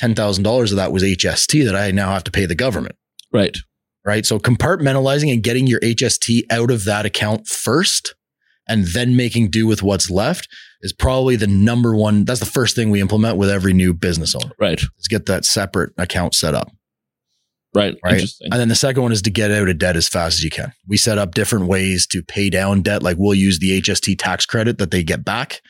$10,000 0.00 0.70
of 0.70 0.76
that 0.76 0.90
was 0.90 1.04
HST 1.04 1.64
that 1.64 1.76
I 1.76 1.92
now 1.92 2.12
have 2.12 2.24
to 2.24 2.32
pay 2.32 2.44
the 2.44 2.56
government. 2.56 2.96
Right. 3.32 3.56
Right. 4.04 4.26
So 4.26 4.40
compartmentalizing 4.40 5.32
and 5.32 5.40
getting 5.40 5.68
your 5.68 5.78
HST 5.78 6.42
out 6.50 6.72
of 6.72 6.84
that 6.86 7.06
account 7.06 7.46
first 7.46 8.16
and 8.66 8.84
then 8.88 9.14
making 9.14 9.50
do 9.50 9.68
with 9.68 9.80
what's 9.80 10.10
left 10.10 10.48
is 10.80 10.92
probably 10.92 11.36
the 11.36 11.46
number 11.46 11.94
one. 11.94 12.24
That's 12.24 12.40
the 12.40 12.46
first 12.46 12.74
thing 12.74 12.90
we 12.90 13.00
implement 13.00 13.36
with 13.36 13.48
every 13.48 13.72
new 13.72 13.94
business 13.94 14.34
owner 14.34 14.54
Right. 14.58 14.80
is 14.98 15.06
get 15.08 15.26
that 15.26 15.44
separate 15.44 15.92
account 15.98 16.34
set 16.34 16.54
up. 16.54 16.72
Right. 17.74 17.96
Right. 18.04 18.14
Interesting. 18.14 18.48
And 18.52 18.60
then 18.60 18.68
the 18.68 18.74
second 18.74 19.02
one 19.02 19.12
is 19.12 19.22
to 19.22 19.30
get 19.30 19.50
out 19.50 19.68
of 19.68 19.78
debt 19.78 19.96
as 19.96 20.08
fast 20.08 20.34
as 20.38 20.44
you 20.44 20.50
can. 20.50 20.72
We 20.88 20.96
set 20.98 21.16
up 21.18 21.34
different 21.34 21.66
ways 21.66 22.06
to 22.08 22.22
pay 22.22 22.50
down 22.50 22.82
debt. 22.82 23.02
Like 23.02 23.16
we'll 23.18 23.34
use 23.34 23.58
the 23.60 23.80
HST 23.80 24.16
tax 24.18 24.44
credit 24.44 24.78
that 24.78 24.90
they 24.90 25.02
get 25.02 25.24
back 25.24 25.60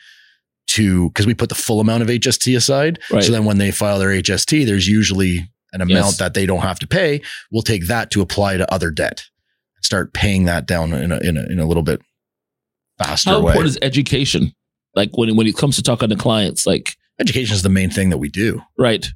to, 0.71 1.09
because 1.09 1.25
we 1.25 1.33
put 1.33 1.49
the 1.49 1.55
full 1.55 1.79
amount 1.79 2.01
of 2.03 2.09
HST 2.09 2.55
aside. 2.57 2.99
Right. 3.11 3.23
So 3.23 3.31
then 3.31 3.45
when 3.45 3.57
they 3.57 3.71
file 3.71 3.99
their 3.99 4.09
HST, 4.09 4.65
there's 4.65 4.87
usually 4.87 5.49
an 5.71 5.81
amount 5.81 6.05
Yes. 6.05 6.17
that 6.17 6.33
they 6.33 6.45
don't 6.45 6.61
have 6.61 6.79
to 6.79 6.87
pay. 6.87 7.21
We'll 7.51 7.61
take 7.63 7.87
that 7.87 8.11
to 8.11 8.21
apply 8.21 8.57
to 8.57 8.71
other 8.73 8.91
debt 8.91 9.23
and 9.75 9.85
start 9.85 10.13
paying 10.13 10.45
that 10.45 10.65
down 10.67 10.93
in 10.93 11.11
a, 11.11 11.17
in 11.19 11.37
a, 11.37 11.43
in 11.51 11.59
a 11.59 11.65
little 11.65 11.83
bit 11.83 12.01
faster 12.97 13.31
How 13.31 13.39
way. 13.41 13.51
important 13.53 13.69
is 13.71 13.79
education? 13.81 14.53
Like 14.95 15.17
when 15.17 15.35
when 15.35 15.47
it 15.47 15.57
comes 15.57 15.75
to 15.77 15.81
talking 15.83 16.09
to 16.09 16.15
clients, 16.15 16.65
like 16.67 16.95
Education 17.19 17.55
is 17.55 17.61
the 17.63 17.69
main 17.69 17.89
thing 17.91 18.09
that 18.09 18.17
we 18.17 18.27
do. 18.29 18.61
right, 18.77 19.07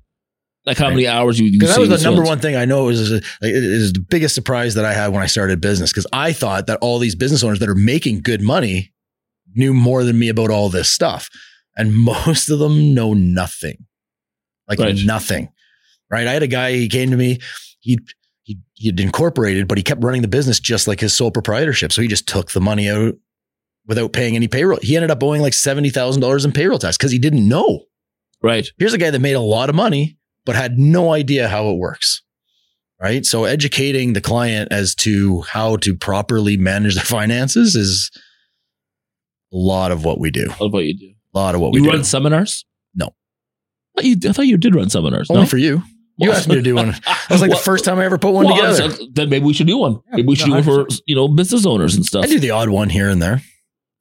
like 0.67 0.77
how 0.77 0.89
many 0.89 1.07
hours 1.07 1.39
you 1.39 1.51
Because 1.51 1.73
that 1.73 1.79
was 1.79 1.89
the 1.89 2.07
number 2.07 2.21
one 2.23 2.39
thing 2.39 2.55
I 2.55 2.65
know 2.65 2.89
is, 2.89 2.99
is, 2.99 3.23
is 3.41 3.93
the 3.93 3.99
biggest 3.99 4.35
surprise 4.35 4.75
that 4.75 4.85
I 4.85 4.93
had 4.93 5.07
when 5.13 5.23
I 5.23 5.25
started 5.27 5.61
business. 5.61 5.91
Because 5.91 6.05
I 6.13 6.33
thought 6.33 6.67
that 6.67 6.77
all 6.81 6.99
these 6.99 7.15
business 7.15 7.43
owners 7.43 7.59
that 7.59 7.69
are 7.69 7.75
making 7.75 8.21
good 8.21 8.41
money 8.41 8.93
knew 9.55 9.73
more 9.73 10.03
than 10.03 10.19
me 10.19 10.29
about 10.29 10.51
all 10.51 10.69
this 10.69 10.89
stuff, 10.91 11.29
and 11.75 11.95
most 11.95 12.49
of 12.49 12.59
them 12.59 12.93
know 12.93 13.13
nothing, 13.13 13.85
like 14.67 14.77
Right. 14.79 14.95
nothing. 15.05 15.49
Right? 16.11 16.27
I 16.27 16.33
had 16.33 16.43
a 16.43 16.47
guy. 16.47 16.73
He 16.73 16.87
came 16.87 17.09
to 17.11 17.17
me. 17.17 17.39
He 17.79 17.97
he 18.43 18.59
he'd 18.75 18.99
incorporated, 18.99 19.67
but 19.67 19.77
he 19.77 19.83
kept 19.83 20.03
running 20.03 20.21
the 20.21 20.27
business 20.27 20.59
just 20.59 20.87
like 20.87 20.99
his 20.99 21.13
sole 21.13 21.31
proprietorship. 21.31 21.91
So 21.91 22.01
he 22.01 22.07
just 22.07 22.27
took 22.27 22.51
the 22.51 22.61
money 22.61 22.89
out 22.89 23.15
without 23.85 24.13
paying 24.13 24.35
any 24.35 24.47
payroll. 24.47 24.79
He 24.81 24.95
ended 24.95 25.11
up 25.11 25.21
owing 25.23 25.41
like 25.41 25.53
seventy 25.53 25.89
thousand 25.89 26.21
dollars 26.21 26.45
in 26.45 26.51
payroll 26.51 26.79
tax 26.79 26.97
because 26.97 27.11
he 27.11 27.19
didn't 27.19 27.47
know. 27.47 27.85
Right. 28.41 28.67
Here's 28.77 28.93
a 28.93 28.97
guy 28.97 29.09
that 29.09 29.19
made 29.19 29.33
a 29.33 29.39
lot 29.41 29.69
of 29.69 29.75
money, 29.75 30.16
but 30.47 30.55
had 30.55 30.79
no 30.79 31.13
idea 31.13 31.47
how 31.47 31.69
it 31.69 31.77
works. 31.77 32.23
Right. 32.99 33.23
So 33.23 33.43
educating 33.45 34.13
the 34.13 34.21
client 34.21 34.71
as 34.71 34.95
to 34.95 35.41
how 35.43 35.75
to 35.77 35.95
properly 35.95 36.57
manage 36.57 36.95
their 36.95 37.03
finances 37.19 37.75
is 37.75 38.09
a 39.53 39.55
lot 39.57 39.91
of 39.91 40.03
what 40.03 40.19
we 40.19 40.31
do. 40.31 40.45
A 40.45 40.49
lot 40.49 40.61
of 40.65 40.71
What 40.73 40.85
you 40.85 40.97
do? 40.97 41.13
A 41.35 41.37
lot 41.37 41.53
of 41.55 41.61
what 41.61 41.73
we 41.73 41.79
You 41.79 41.85
do. 41.85 41.91
run 41.91 42.03
seminars? 42.03 42.65
No. 42.95 43.07
I 43.95 44.01
thought 44.01 44.05
you, 44.05 44.15
I 44.29 44.33
thought 44.33 44.47
you 44.47 44.57
did 44.57 44.73
run 44.73 44.89
seminars. 44.89 45.29
Only 45.29 45.43
no? 45.43 45.47
for 45.47 45.57
you. 45.57 45.83
You 46.17 46.31
asked 46.31 46.47
me 46.49 46.55
to 46.55 46.61
do 46.63 46.73
one. 46.73 46.95
That 47.05 47.29
was 47.29 47.41
like 47.41 47.49
Well- 47.51 47.59
the 47.59 47.63
first 47.63 47.85
time 47.85 47.99
I 47.99 48.05
ever 48.05 48.17
put 48.17 48.33
one 48.33 48.45
well, 48.45 48.55
together. 48.75 49.05
then 49.13 49.29
maybe 49.29 49.45
we 49.45 49.53
should 49.53 49.67
do 49.67 49.77
one. 49.77 49.99
Maybe 50.11 50.27
we 50.27 50.35
should 50.35 50.49
no, 50.49 50.61
do 50.61 50.71
one 50.71 50.85
for 50.87 50.95
you 51.05 51.15
know 51.15 51.27
business 51.27 51.65
owners 51.67 51.95
and 51.95 52.03
stuff. 52.05 52.23
I 52.23 52.27
do 52.27 52.39
the 52.39 52.51
odd 52.51 52.69
one 52.69 52.89
here 52.89 53.09
and 53.09 53.21
there. 53.21 53.41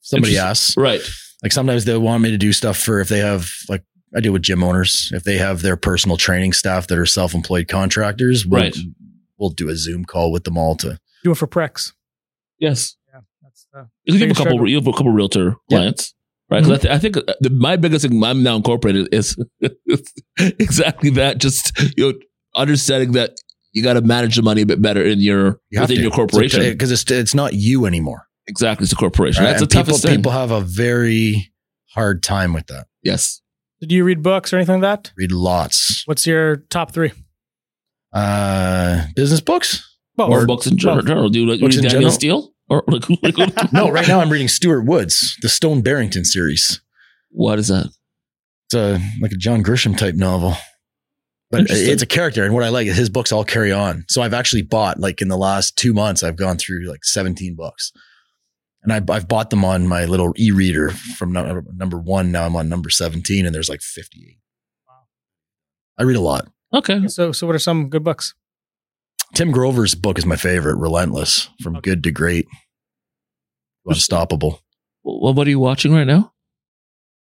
Somebody 0.00 0.38
asks. 0.38 0.76
Right. 0.76 1.02
Like 1.42 1.52
sometimes 1.52 1.84
they 1.84 1.96
want 1.98 2.22
me 2.22 2.30
to 2.30 2.38
do 2.38 2.52
stuff 2.54 2.78
for 2.78 3.00
if 3.00 3.08
they 3.08 3.18
have 3.18 3.50
like 3.68 3.82
I 4.16 4.20
do 4.20 4.32
with 4.32 4.42
gym 4.42 4.64
owners. 4.64 5.10
If 5.12 5.24
they 5.24 5.36
have 5.38 5.60
their 5.62 5.76
personal 5.76 6.16
training 6.16 6.54
staff 6.54 6.86
that 6.86 6.98
are 6.98 7.04
self-employed 7.06 7.68
contractors, 7.68 8.46
we'll, 8.46 8.62
Right. 8.62 8.76
we'll 9.38 9.50
do 9.50 9.68
a 9.68 9.76
Zoom 9.76 10.04
call 10.06 10.32
with 10.32 10.44
them 10.44 10.56
all 10.56 10.74
to 10.76 10.98
Do 11.22 11.32
it 11.32 11.36
for 11.36 11.46
Prex. 11.46 11.92
Yes. 12.58 12.96
Yeah, 13.12 13.20
that's 13.42 13.66
uh, 13.76 13.84
You 14.04 14.14
have 14.18 14.22
a 14.22 14.34
couple. 14.34 14.44
struggle. 14.52 14.68
You 14.70 14.76
have 14.76 14.86
a 14.86 14.92
couple 14.92 15.12
realtor 15.12 15.56
Yeah. 15.68 15.78
clients, 15.78 16.14
right? 16.50 16.62
'Cause 16.62 16.72
I, 16.72 16.76
th- 16.78 16.94
I 16.94 16.98
think 16.98 17.16
uh, 17.18 17.22
the, 17.40 17.50
my 17.50 17.76
biggest 17.76 18.06
thing 18.08 18.22
I'm 18.24 18.42
now 18.42 18.56
incorporated 18.56 19.08
is 19.12 19.36
exactly 20.38 21.10
that. 21.10 21.38
Just 21.38 21.72
you 21.96 22.12
know, 22.12 22.18
understanding 22.54 23.12
that 23.12 23.32
you 23.72 23.82
got 23.82 23.94
to 23.94 24.00
manage 24.00 24.36
the 24.36 24.42
money 24.42 24.62
a 24.62 24.66
bit 24.66 24.80
better 24.80 25.02
in 25.04 25.20
your 25.20 25.60
You 25.70 25.80
within 25.82 25.96
to. 25.96 26.02
your 26.02 26.10
corporation. 26.10 26.62
because 26.62 26.90
it's, 26.90 27.08
it's 27.10 27.34
not 27.34 27.54
you 27.54 27.84
anymore. 27.86 28.26
exactly, 28.46 28.84
it's 28.84 28.92
a 28.92 28.96
corporation. 28.96 29.44
right? 29.44 29.50
That's 29.50 29.60
the 29.60 29.64
And 29.64 29.70
people, 29.70 29.84
toughest 29.84 30.04
thing. 30.04 30.16
people 30.16 30.32
have 30.32 30.50
a 30.50 30.60
very 30.62 31.52
hard 31.90 32.22
time 32.22 32.52
with 32.54 32.66
that. 32.68 32.86
yes. 33.02 33.40
Do 33.80 33.94
you 33.94 34.04
read 34.04 34.22
books 34.22 34.52
or 34.52 34.56
anything 34.56 34.80
like 34.80 35.04
that? 35.04 35.12
Read 35.16 35.32
lots. 35.32 36.02
What's 36.06 36.26
your 36.26 36.56
top 36.56 36.92
three? 36.92 37.12
Uh, 38.12 39.06
business 39.14 39.40
books? 39.40 39.82
Both. 40.16 40.30
Or 40.30 40.46
books 40.46 40.66
in 40.66 40.78
general. 40.78 41.02
general. 41.02 41.28
Do 41.28 41.40
you 41.40 41.46
like 41.46 41.60
Books 41.60 41.76
read 41.76 41.84
in 41.84 41.90
Danielle 41.90 42.10
general? 42.10 42.12
Steel? 42.12 42.52
Or 42.68 42.84
like, 42.88 43.04
like- 43.38 43.72
No, 43.72 43.90
right 43.90 44.08
now 44.08 44.20
I'm 44.20 44.30
reading 44.30 44.48
Stuart 44.48 44.82
Woods, 44.86 45.36
the 45.42 45.48
Stone 45.48 45.82
Barrington 45.82 46.24
series. 46.24 46.80
what 47.30 47.58
is 47.58 47.68
that? 47.68 47.86
It's 48.68 48.74
a 48.74 48.98
like 49.20 49.32
a 49.32 49.36
John 49.36 49.62
Grisham 49.62 49.96
type 49.96 50.14
novel. 50.14 50.54
But 51.50 51.66
it's 51.70 52.02
a 52.02 52.06
character, 52.06 52.44
and 52.44 52.52
what 52.54 52.64
I 52.64 52.70
like 52.70 52.88
is 52.88 52.96
his 52.96 53.08
books 53.08 53.30
all 53.30 53.44
carry 53.44 53.70
on. 53.70 54.04
So 54.08 54.20
I've 54.20 54.34
actually 54.34 54.62
bought 54.62 54.98
like 54.98 55.22
in 55.22 55.28
the 55.28 55.36
last 55.36 55.76
two 55.76 55.94
months, 55.94 56.24
I've 56.24 56.36
gone 56.36 56.56
through 56.58 56.88
like 56.90 57.04
17 57.04 57.54
books, 57.54 57.92
and 58.86 58.92
I, 58.92 59.14
I've 59.14 59.26
bought 59.28 59.50
them 59.50 59.64
on 59.64 59.86
my 59.86 60.04
little 60.04 60.32
e-reader 60.36 60.90
from 60.90 61.32
no- 61.32 61.62
number 61.74 61.98
one. 61.98 62.30
Now 62.32 62.44
I'm 62.46 62.54
on 62.56 62.68
number 62.68 62.88
17, 62.88 63.44
and 63.44 63.54
there's 63.54 63.68
like 63.68 63.80
58. 63.82 64.38
I 65.98 66.02
read 66.04 66.16
a 66.16 66.20
lot. 66.20 66.46
Okay. 66.72 67.08
So, 67.08 67.32
so 67.32 67.46
what 67.46 67.56
are 67.56 67.58
some 67.60 67.88
good 67.88 68.04
books? 68.04 68.34
Tim 69.34 69.50
Grover's 69.50 69.94
book 69.94 70.18
is 70.18 70.26
my 70.26 70.36
favorite, 70.36 70.76
Relentless, 70.76 71.48
from 71.62 71.76
Okay. 71.76 71.90
good 71.90 72.04
to 72.04 72.10
great, 72.10 72.46
unstoppable. 73.84 74.60
Well, 75.02 75.34
what 75.34 75.46
are 75.46 75.50
you 75.50 75.58
watching 75.58 75.92
right 75.92 76.06
now? 76.06 76.32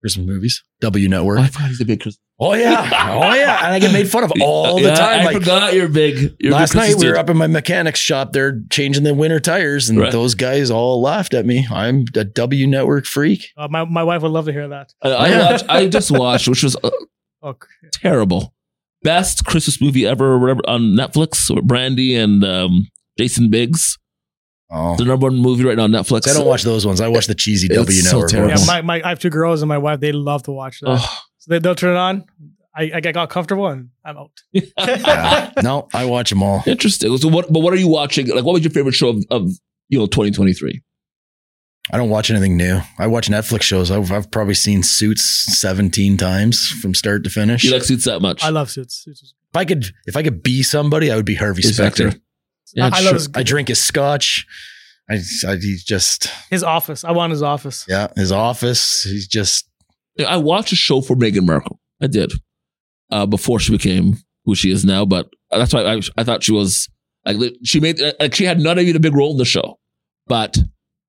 Christmas 0.00 0.26
movies, 0.26 0.62
W 0.80 1.08
Network. 1.08 1.38
Oh, 1.40 1.42
I 1.42 1.48
forgot 1.48 1.68
he's 1.68 1.80
a 1.80 1.84
big 1.84 2.00
Chris. 2.00 2.18
Oh 2.40 2.54
yeah, 2.54 2.88
oh 3.20 3.34
yeah, 3.34 3.64
and 3.64 3.74
I 3.74 3.78
get 3.80 3.92
made 3.92 4.08
fun 4.08 4.22
of 4.22 4.32
all 4.40 4.76
the 4.76 4.82
Yeah, 4.88 4.94
time. 4.94 5.20
I 5.20 5.24
like 5.24 5.36
forgot 5.38 5.74
you're 5.74 5.88
big. 5.88 6.36
You're 6.38 6.52
last 6.52 6.72
big 6.72 6.82
night, 6.82 6.94
we 6.94 7.08
were 7.08 7.16
up 7.16 7.28
in 7.28 7.36
my 7.36 7.48
mechanic's 7.48 7.98
shop. 7.98 8.32
They're 8.32 8.60
changing 8.70 9.02
the 9.02 9.12
winter 9.12 9.40
tires, 9.40 9.88
and 9.88 9.98
Right. 9.98 10.12
those 10.12 10.34
guys 10.36 10.70
all 10.70 11.00
laughed 11.02 11.34
at 11.34 11.44
me. 11.46 11.66
I'm 11.70 12.04
a 12.14 12.22
W 12.24 12.66
Network 12.68 13.06
freak. 13.06 13.48
Uh, 13.56 13.66
my 13.68 13.84
my 13.84 14.04
wife 14.04 14.22
would 14.22 14.30
love 14.30 14.44
to 14.46 14.52
hear 14.52 14.68
that. 14.68 14.92
I, 15.02 15.08
I 15.10 15.38
watched. 15.50 15.64
I 15.68 15.88
just 15.88 16.10
watched, 16.12 16.46
which 16.48 16.62
was 16.62 16.76
uh, 16.84 16.90
Oh, 17.42 17.56
terrible. 17.92 18.54
Best 19.02 19.44
Christmas 19.44 19.80
movie 19.80 20.06
ever, 20.06 20.32
or 20.34 20.38
whatever, 20.38 20.60
on 20.68 20.80
Netflix 20.96 21.52
with 21.54 21.66
Brandy 21.66 22.14
and 22.16 22.44
um, 22.44 22.88
Jason 23.16 23.48
Biggs. 23.50 23.96
Oh, 24.70 24.96
The 24.96 25.04
number 25.04 25.26
one 25.28 25.36
movie 25.36 25.64
right 25.64 25.76
now 25.76 25.84
on 25.84 25.90
Netflix. 25.92 26.28
I 26.28 26.34
don't 26.34 26.46
watch 26.46 26.62
those 26.62 26.86
ones. 26.86 27.00
I 27.00 27.08
watch 27.08 27.26
the 27.26 27.34
cheesy 27.34 27.68
It's 27.68 27.76
W 27.76 28.00
so 28.02 28.10
Network. 28.16 28.30
terrible. 28.30 28.50
yeah, 28.60 28.66
my, 28.66 28.82
my 28.82 29.02
I 29.02 29.08
have 29.10 29.18
two 29.18 29.30
girls 29.30 29.62
and 29.62 29.68
my 29.68 29.78
wife. 29.78 30.00
They 30.00 30.12
love 30.12 30.42
to 30.44 30.52
watch 30.52 30.80
that. 30.80 30.88
Oh, 30.90 31.18
So 31.38 31.50
they, 31.52 31.58
they'll 31.58 31.74
turn 31.74 31.94
it 31.94 31.98
on. 31.98 32.24
I, 32.76 32.90
I 32.94 33.00
got 33.00 33.30
comfortable 33.30 33.66
and 33.66 33.88
I'm 34.04 34.16
out. 34.18 34.30
Yeah. 34.52 35.52
no, 35.62 35.88
I 35.94 36.04
watch 36.04 36.30
them 36.30 36.42
all. 36.42 36.62
interesting. 36.66 37.16
So 37.18 37.28
what? 37.28 37.52
But 37.52 37.60
what 37.60 37.72
are 37.72 37.76
you 37.76 37.88
watching? 37.88 38.28
Like, 38.28 38.44
what 38.44 38.52
was 38.52 38.62
your 38.62 38.70
favorite 38.70 38.94
show 38.94 39.08
of, 39.08 39.24
of 39.30 39.50
you 39.88 39.98
know 39.98 40.06
2023? 40.06 40.82
I 41.90 41.96
don't 41.96 42.10
watch 42.10 42.30
anything 42.30 42.58
new. 42.58 42.80
I 42.98 43.06
watch 43.06 43.28
Netflix 43.30 43.62
shows. 43.62 43.90
I've, 43.90 44.12
I've 44.12 44.30
probably 44.30 44.52
seen 44.52 44.82
Suits 44.82 45.24
17 45.58 46.18
times 46.18 46.68
from 46.68 46.94
start 46.94 47.24
to 47.24 47.30
finish. 47.30 47.64
You 47.64 47.72
like 47.72 47.82
Suits 47.84 48.04
that 48.04 48.20
much? 48.20 48.44
I 48.44 48.50
love 48.50 48.70
Suits. 48.70 49.02
Suits 49.02 49.22
is- 49.22 49.34
if 49.50 49.56
I 49.56 49.64
could, 49.64 49.86
if 50.06 50.14
I 50.14 50.22
could 50.22 50.42
be 50.42 50.62
somebody, 50.62 51.10
I 51.10 51.16
would 51.16 51.24
be 51.24 51.34
Harvey 51.34 51.62
His 51.62 51.76
Specter. 51.78 52.12
Actor. 52.76 52.90
Yeah, 52.90 52.90
I, 52.98 53.00
I 53.00 53.04
love 53.04 53.14
his, 53.14 53.28
I 53.34 53.42
drink 53.42 53.68
his 53.68 53.82
scotch. 53.82 54.46
I, 55.10 55.14
I 55.46 55.56
he's 55.56 55.84
just 55.84 56.28
his 56.50 56.62
office. 56.62 57.04
I 57.04 57.12
want 57.12 57.30
his 57.30 57.42
office. 57.42 57.84
yeah, 57.88 58.08
his 58.16 58.30
office. 58.32 59.04
He's 59.04 59.26
just 59.26 59.68
I 60.26 60.36
watched 60.36 60.72
a 60.72 60.76
show 60.76 61.00
for 61.00 61.16
Meghan 61.16 61.46
Markle. 61.46 61.80
I 62.02 62.06
did 62.08 62.32
uh, 63.10 63.24
before 63.26 63.58
she 63.60 63.72
became 63.72 64.16
who 64.44 64.54
she 64.54 64.70
is 64.70 64.84
now, 64.84 65.04
but 65.04 65.28
that's 65.50 65.72
why 65.72 65.82
I, 65.82 66.00
I 66.16 66.24
thought 66.24 66.42
she 66.42 66.52
was 66.52 66.88
like 67.24 67.36
she 67.64 67.80
made 67.80 68.00
like 68.20 68.34
she 68.34 68.44
had 68.44 68.60
not 68.60 68.78
even 68.78 68.96
a 68.96 69.00
big 69.00 69.14
role 69.14 69.30
in 69.32 69.38
the 69.38 69.44
show, 69.44 69.78
but 70.26 70.56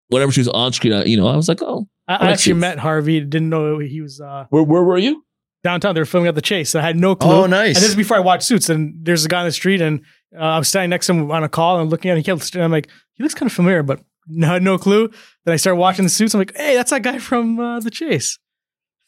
whenever 0.08 0.32
she 0.32 0.40
was 0.42 0.48
on 0.48 0.72
screen, 0.74 0.94
I- 0.94 1.04
you 1.06 1.18
know, 1.18 1.28
I 1.28 1.36
was 1.36 1.48
like, 1.50 1.62
oh, 1.62 1.88
I, 2.08 2.14
I 2.14 2.16
I 2.28 2.32
actually 2.32 2.54
Suits. 2.54 2.62
met 2.62 2.80
Harvey. 2.80 3.20
Didn't 3.20 3.50
know 3.50 3.80
he 3.80 4.02
was 4.02 4.22
uh, 4.22 4.46
where 4.50 4.64
where 4.64 4.84
were 4.84 4.98
you? 4.98 5.24
downtown. 5.62 5.94
They 5.94 6.00
were 6.00 6.06
filming 6.06 6.30
at 6.30 6.36
the 6.36 6.42
Chase. 6.42 6.70
So 6.70 6.80
I 6.80 6.84
had 6.84 6.96
no 6.96 7.16
clue. 7.16 7.32
oh 7.34 7.46
nice. 7.46 7.76
And 7.76 7.84
this 7.84 7.90
is 7.90 7.96
before 7.98 8.16
I 8.16 8.22
watched 8.22 8.44
Suits. 8.44 8.70
And 8.70 8.96
there's 9.04 9.26
a 9.26 9.28
guy 9.28 9.42
on 9.42 9.46
the 9.46 9.52
street, 9.52 9.82
and 9.82 10.02
uh, 10.36 10.42
I 10.42 10.58
was 10.60 10.68
standing 10.68 10.90
next 10.90 11.08
to 11.08 11.14
him 11.14 11.32
on 11.32 11.44
a 11.44 11.50
call 11.50 11.80
and 11.80 11.90
looking 11.90 12.12
at 12.12 12.14
him. 12.14 12.18
He 12.18 12.24
kept. 12.24 12.56
I'm 12.56 12.72
like, 12.72 12.90
he 13.14 13.24
looks 13.24 13.36
kind 13.36 13.50
of 13.50 13.54
familiar, 13.54 13.84
but 13.84 14.02
no, 14.28 14.48
had 14.48 14.64
no 14.64 14.78
clue. 14.78 15.10
Then 15.46 15.54
I 15.54 15.58
start 15.58 15.78
watching 15.78 16.04
the 16.04 16.10
Suits. 16.10 16.34
I'm 16.34 16.40
like, 16.40 16.56
hey, 16.56 16.76
that's 16.76 16.92
that 16.92 17.04
guy 17.04 17.18
from 17.20 17.60
uh, 17.60 17.80
the 17.80 17.90
Chase. 17.90 18.38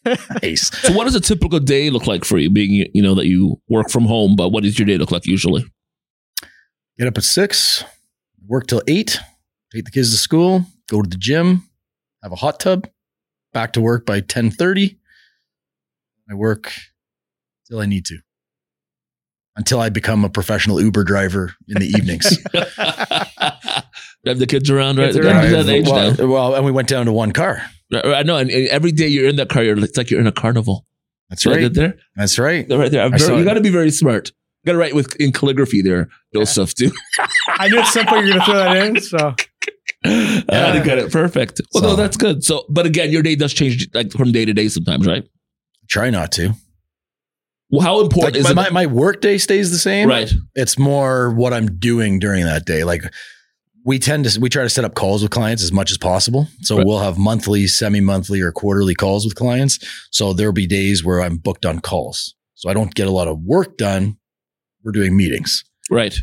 nice. 0.41 0.75
So 0.79 0.93
what 0.93 1.03
does 1.03 1.15
a 1.15 1.21
typical 1.21 1.59
day 1.59 1.91
look 1.91 2.07
like 2.07 2.25
for 2.25 2.39
you? 2.39 2.49
Being 2.49 2.89
you 2.93 3.03
know 3.03 3.13
that 3.15 3.27
you 3.27 3.61
work 3.69 3.89
from 3.89 4.05
home, 4.05 4.35
but 4.35 4.49
what 4.49 4.63
does 4.63 4.79
your 4.79 4.87
day 4.87 4.97
look 4.97 5.11
like 5.11 5.25
usually? 5.25 5.63
Get 6.97 7.07
up 7.07 7.17
at 7.17 7.23
six, 7.23 7.83
work 8.47 8.67
till 8.67 8.81
eight, 8.87 9.19
take 9.71 9.85
the 9.85 9.91
kids 9.91 10.11
to 10.11 10.17
school, 10.17 10.65
go 10.89 11.01
to 11.01 11.09
the 11.09 11.17
gym, 11.17 11.69
have 12.23 12.31
a 12.31 12.35
hot 12.35 12.59
tub, 12.59 12.87
back 13.53 13.73
to 13.73 13.81
work 13.81 14.05
by 14.05 14.21
ten 14.21 14.49
thirty. 14.49 14.97
I 16.29 16.33
work 16.33 16.71
till 17.67 17.79
I 17.79 17.85
need 17.85 18.05
to. 18.05 18.19
Until 19.57 19.81
I 19.81 19.89
become 19.89 20.23
a 20.23 20.29
professional 20.29 20.81
Uber 20.81 21.03
driver 21.03 21.53
in 21.67 21.79
the 21.79 21.87
evenings. 21.87 22.37
have 24.25 24.39
the 24.39 24.47
kids 24.47 24.69
around, 24.69 24.97
right? 24.97 25.07
Kids 25.13 25.17
around. 25.17 25.41
getting 25.41 25.65
that 25.65 25.69
age 25.69 25.85
now. 25.85 26.25
well, 26.25 26.27
well, 26.27 26.55
and 26.55 26.65
we 26.65 26.71
went 26.71 26.87
down 26.87 27.05
to 27.05 27.11
one 27.11 27.31
car. 27.31 27.61
Right, 27.91 28.03
right, 28.05 28.13
I 28.15 28.23
know, 28.23 28.37
and, 28.37 28.49
and 28.49 28.67
every 28.69 28.91
day 28.93 29.07
you're 29.07 29.27
in 29.27 29.35
that 29.37 29.49
car, 29.49 29.63
you're 29.63 29.77
it's 29.77 29.97
like 29.97 30.09
you're 30.09 30.21
in 30.21 30.27
a 30.27 30.31
carnival. 30.31 30.85
That's 31.29 31.43
So 31.43 31.51
I 31.51 31.55
right. 31.57 31.73
there, 31.73 31.97
That's 32.15 32.39
right. 32.39 32.67
They're 32.67 32.77
right 32.79 32.91
there. 32.91 33.09
Very- 33.09 33.39
you 33.39 33.43
got 33.45 33.55
to 33.55 33.61
be 33.61 33.69
very 33.69 33.91
smart. 33.91 34.29
You 34.63 34.67
got 34.67 34.71
to 34.73 34.77
write 34.77 34.95
with 34.95 35.15
in 35.15 35.31
calligraphy 35.31 35.81
there, 35.81 36.07
Joseph. 36.33 36.73
Too. 36.75 36.91
I 37.47 37.67
knew 37.67 37.79
at 37.79 37.87
some 37.87 38.05
point 38.05 38.27
you 38.27 38.33
were 38.35 38.39
going 38.39 38.45
to 38.45 38.51
throw 38.51 38.59
that 38.59 38.85
in. 38.87 39.01
So 39.01 39.35
I 40.05 40.55
had 40.55 40.73
to 40.73 40.83
get 40.85 40.97
it 40.99 41.11
perfect. 41.11 41.61
Well, 41.73 41.83
no, 41.83 41.95
that's 41.95 42.15
good. 42.15 42.43
So, 42.43 42.65
but 42.69 42.85
again, 42.85 43.11
your 43.11 43.23
day 43.23 43.35
does 43.35 43.53
change 43.53 43.89
like 43.93 44.11
from 44.11 44.31
day 44.31 44.45
to 44.45 44.53
day 44.53 44.67
sometimes, 44.67 45.07
right? 45.07 45.27
Try 45.89 46.09
not 46.09 46.31
to. 46.33 46.53
Well, 47.71 47.81
how 47.81 48.01
important 48.01 48.35
Like 48.35 48.39
is 48.49 48.53
my, 48.55 48.67
it? 48.67 48.73
my, 48.73 48.85
my 48.85 48.85
work 48.87 49.21
day 49.21 49.37
stays 49.37 49.71
the 49.71 49.77
same. 49.77 50.09
right. 50.09 50.31
It's 50.55 50.77
more 50.77 51.31
what 51.33 51.53
I'm 51.53 51.77
doing 51.79 52.19
during 52.19 52.43
that 52.45 52.65
day. 52.65 52.83
Like 52.83 53.03
we 53.85 53.97
tend 53.97 54.25
to 54.25 54.39
we 54.39 54.49
try 54.49 54.63
to 54.63 54.69
set 54.69 54.83
up 54.85 54.93
calls 54.93 55.21
with 55.23 55.31
clients 55.31 55.63
as 55.63 55.71
much 55.71 55.89
as 55.91 55.97
possible. 55.97 56.47
So 56.61 56.77
Right. 56.77 56.85
we'll 56.85 56.99
have 56.99 57.17
monthly, 57.17 57.67
semi-monthly, 57.67 58.41
or 58.41 58.51
quarterly 58.51 58.93
calls 58.93 59.25
with 59.25 59.35
clients. 59.35 59.79
So 60.11 60.33
there'll 60.33 60.53
be 60.53 60.67
days 60.67 61.03
where 61.03 61.21
I'm 61.21 61.37
booked 61.37 61.65
on 61.65 61.79
calls. 61.79 62.35
So 62.55 62.69
I 62.69 62.73
don't 62.73 62.93
get 62.93 63.07
a 63.07 63.11
lot 63.11 63.27
of 63.27 63.39
work 63.41 63.77
done. 63.77 64.17
We're 64.83 64.91
doing 64.91 65.15
meetings, 65.15 65.63
Right. 65.89 66.15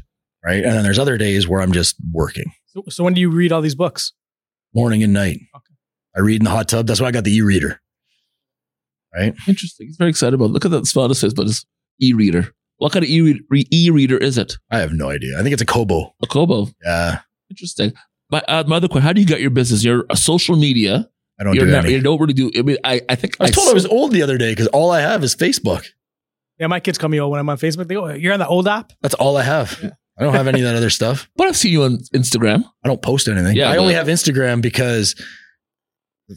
right? 0.44 0.62
And 0.62 0.72
then 0.72 0.82
there's 0.84 0.98
other 0.98 1.16
days 1.16 1.48
where 1.48 1.60
I'm 1.60 1.72
just 1.72 1.96
working, 2.12 2.52
so, 2.66 2.82
so 2.88 3.04
when 3.04 3.14
do 3.14 3.20
you 3.20 3.30
read 3.30 3.52
all 3.52 3.60
these 3.62 3.74
books? 3.76 4.12
morning 4.74 5.02
and 5.02 5.12
night. 5.12 5.38
Okay. 5.56 5.74
I 6.16 6.20
read 6.20 6.40
in 6.40 6.44
the 6.44 6.50
hot 6.50 6.68
tub. 6.68 6.86
That's 6.86 7.00
why 7.00 7.08
I 7.08 7.10
got 7.10 7.24
the 7.24 7.34
e-reader. 7.34 7.80
Right? 9.18 9.34
Interesting. 9.46 9.86
He's 9.88 9.96
very 9.96 10.10
excited 10.10 10.34
about. 10.34 10.46
It. 10.46 10.52
Look 10.52 10.64
at 10.64 10.70
that 10.70 10.86
spot 10.86 11.10
it 11.10 11.14
says, 11.14 11.34
but 11.34 11.46
it's 11.46 11.64
e-reader. 12.00 12.52
What 12.78 12.92
kind 12.92 13.04
of 13.04 13.10
e- 13.10 13.40
e-reader 13.50 14.16
is 14.16 14.38
it? 14.38 14.54
I 14.70 14.78
have 14.78 14.92
no 14.92 15.10
idea. 15.10 15.38
I 15.38 15.42
think 15.42 15.52
it's 15.52 15.62
a 15.62 15.66
Kobo. 15.66 16.14
A 16.22 16.26
Kobo. 16.26 16.68
Yeah. 16.84 17.20
Interesting. 17.50 17.92
My, 18.30 18.42
uh, 18.46 18.64
my 18.66 18.76
other 18.76 18.88
question: 18.88 19.02
How 19.02 19.12
do 19.12 19.20
you 19.20 19.26
get 19.26 19.40
your 19.40 19.50
business? 19.50 19.82
You're 19.82 20.04
a 20.10 20.16
social 20.16 20.56
media. 20.56 21.08
I 21.40 21.44
don't 21.44 21.54
You're 21.54 21.64
do 21.66 21.70
not. 21.72 21.84
any. 21.84 21.94
You 21.94 22.00
don't 22.02 22.20
really 22.20 22.34
do. 22.34 22.50
I 22.56 22.62
mean, 22.62 22.76
I, 22.84 23.00
I 23.08 23.14
think 23.14 23.36
I 23.40 23.44
was 23.44 23.50
told 23.52 23.66
s- 23.68 23.70
I 23.70 23.74
was 23.74 23.86
old 23.86 24.12
the 24.12 24.22
other 24.22 24.38
day 24.38 24.52
because 24.52 24.66
all 24.68 24.90
I 24.90 25.00
have 25.00 25.24
is 25.24 25.34
Facebook. 25.34 25.84
Yeah, 26.58 26.66
my 26.66 26.80
kids 26.80 26.98
call 26.98 27.08
me 27.08 27.20
old 27.20 27.30
when 27.30 27.40
I'm 27.40 27.48
on 27.48 27.56
Facebook. 27.58 27.88
They 27.88 27.94
go, 27.94 28.08
"You're 28.08 28.32
on 28.32 28.38
the 28.40 28.46
old 28.46 28.68
app." 28.68 28.92
That's 29.02 29.14
all 29.14 29.36
I 29.36 29.42
have. 29.42 29.78
Yeah. 29.82 29.90
I 30.18 30.24
don't 30.24 30.34
have 30.34 30.48
any 30.48 30.60
of 30.60 30.64
that 30.66 30.74
other 30.76 30.90
stuff. 30.90 31.28
But 31.36 31.46
I've 31.46 31.56
seen 31.56 31.72
you 31.72 31.84
on 31.84 31.98
Instagram. 32.14 32.64
I 32.84 32.88
don't 32.88 33.00
post 33.00 33.28
anything. 33.28 33.56
Yeah, 33.56 33.70
I 33.70 33.76
only 33.76 33.94
have 33.94 34.08
Instagram 34.08 34.60
because 34.60 35.14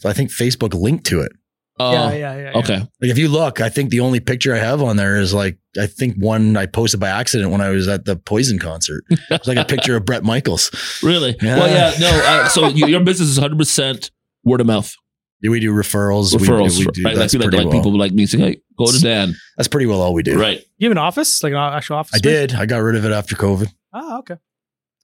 I 0.05 0.13
think 0.13 0.29
Facebook 0.31 0.73
linked 0.73 1.05
to 1.07 1.21
it. 1.21 1.31
Oh, 1.79 1.91
yeah, 1.93 2.11
yeah, 2.11 2.35
yeah, 2.35 2.41
yeah. 2.51 2.57
okay. 2.59 2.77
Like 3.01 3.11
if 3.11 3.17
you 3.17 3.27
look, 3.27 3.59
I 3.59 3.69
think 3.69 3.89
the 3.89 4.01
only 4.01 4.19
picture 4.19 4.53
I 4.53 4.57
have 4.59 4.83
on 4.83 4.97
there 4.97 5.19
is 5.19 5.33
like 5.33 5.57
I 5.79 5.87
think 5.87 6.15
one 6.17 6.55
I 6.57 6.65
posted 6.65 6.99
by 6.99 7.09
accident 7.09 7.49
when 7.51 7.61
I 7.61 7.69
was 7.69 7.87
at 7.87 8.05
the 8.05 8.15
Poison 8.15 8.59
concert. 8.59 9.03
It's 9.09 9.47
like 9.47 9.57
a 9.57 9.65
picture 9.65 9.95
of 9.95 10.05
Bret 10.05 10.23
Michaels. 10.23 10.69
Really? 11.03 11.35
Yeah. 11.41 11.57
Well, 11.57 11.69
yeah. 11.69 11.93
No. 11.99 12.09
Uh, 12.23 12.47
so 12.49 12.67
you, 12.67 12.85
your 12.87 12.99
business 12.99 13.29
is 13.29 13.39
100 13.39 13.57
percent 13.57 14.11
word 14.43 14.61
of 14.61 14.67
mouth 14.67 14.93
Yeah, 15.41 15.49
We 15.49 15.59
do 15.59 15.71
referrals. 15.73 16.39
We- 16.39 16.45
referrals. 16.45 16.77
We, 16.77 16.85
do, 16.85 17.03
right? 17.03 17.15
That's, 17.15 17.33
like, 17.33 17.43
pretty 17.43 17.57
like 17.57 17.67
well, 17.67 17.79
people 17.79 17.97
like 17.97 18.11
me 18.11 18.25
saying, 18.27 18.43
"Hey, 18.43 18.61
go 18.77 18.85
to 18.91 18.99
Dan." 18.99 19.35
that's 19.57 19.67
pretty 19.67 19.85
well 19.87 20.01
all 20.01 20.13
we 20.13 20.21
do. 20.23 20.39
Right. 20.39 20.61
You 20.77 20.87
have 20.89 20.91
an 20.91 20.97
office, 20.99 21.41
like 21.41 21.53
an 21.53 21.57
actual 21.57 21.95
office. 21.97 22.13
I 22.13 22.17
space? 22.17 22.49
did. 22.49 22.53
I 22.53 22.65
got 22.65 22.77
rid 22.79 22.95
of 22.95 23.05
it 23.05 23.11
after 23.11 23.35
COVID. 23.35 23.73
Oh, 23.93 24.19
okay. 24.19 24.35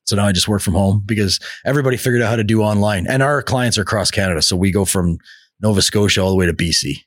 So 0.04 0.16
now 0.16 0.26
I 0.26 0.32
just 0.32 0.48
work 0.48 0.62
from 0.62 0.74
home 0.74 1.04
because 1.06 1.40
everybody 1.66 1.98
figured 1.98 2.22
out 2.22 2.30
how 2.30 2.36
to 2.38 2.44
do 2.44 2.62
online. 2.62 3.08
And 3.08 3.22
our 3.22 3.42
clients 3.44 3.78
are 3.78 3.82
across 3.82 4.10
Canada. 4.10 4.42
So 4.42 4.56
we 4.56 4.72
go 4.72 4.86
from 4.86 5.18
Nova 5.62 5.82
Scotia 5.82 6.22
all 6.22 6.30
the 6.30 6.36
way 6.36 6.46
to 6.46 6.54
BC. 6.54 7.04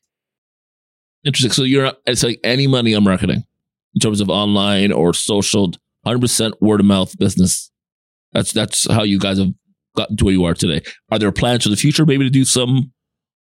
Interesting. 1.25 1.53
So 1.53 1.63
you're 1.63 1.93
it's 2.07 2.23
like 2.23 2.41
any 2.45 2.67
money 2.67 2.95
on 2.95 3.05
marketing 3.05 3.45
in 3.95 4.01
terms 4.01 4.21
of 4.21 4.31
online 4.31 4.93
or 4.93 5.13
social, 5.13 5.65
100 6.03 6.21
percent 6.21 6.63
word 6.63 6.81
of 6.81 6.87
mouth 6.87 7.17
business. 7.19 7.71
That's 8.33 8.53
that's 8.53 8.91
how 8.91 9.03
you 9.03 9.19
guys 9.19 9.39
have 9.39 9.53
gotten 9.97 10.17
to 10.17 10.25
where 10.25 10.35
you 10.35 10.45
are 10.45 10.55
today. 10.55 10.83
Are 11.11 11.19
there 11.19 11.33
plans 11.33 11.65
for 11.65 11.69
the 11.71 11.77
future, 11.77 12.07
maybe 12.07 12.25
to 12.25 12.31
do 12.31 12.45
some 12.45 12.93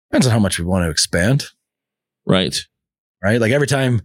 Depends 0.09 0.25
on 0.25 0.33
how 0.33 0.39
much 0.39 0.57
we 0.57 0.65
want 0.65 0.85
to 0.85 0.89
expand. 0.89 1.45
right? 2.25 2.59
right? 3.23 3.39
Like 3.39 3.51
every 3.51 3.67
time 3.67 4.01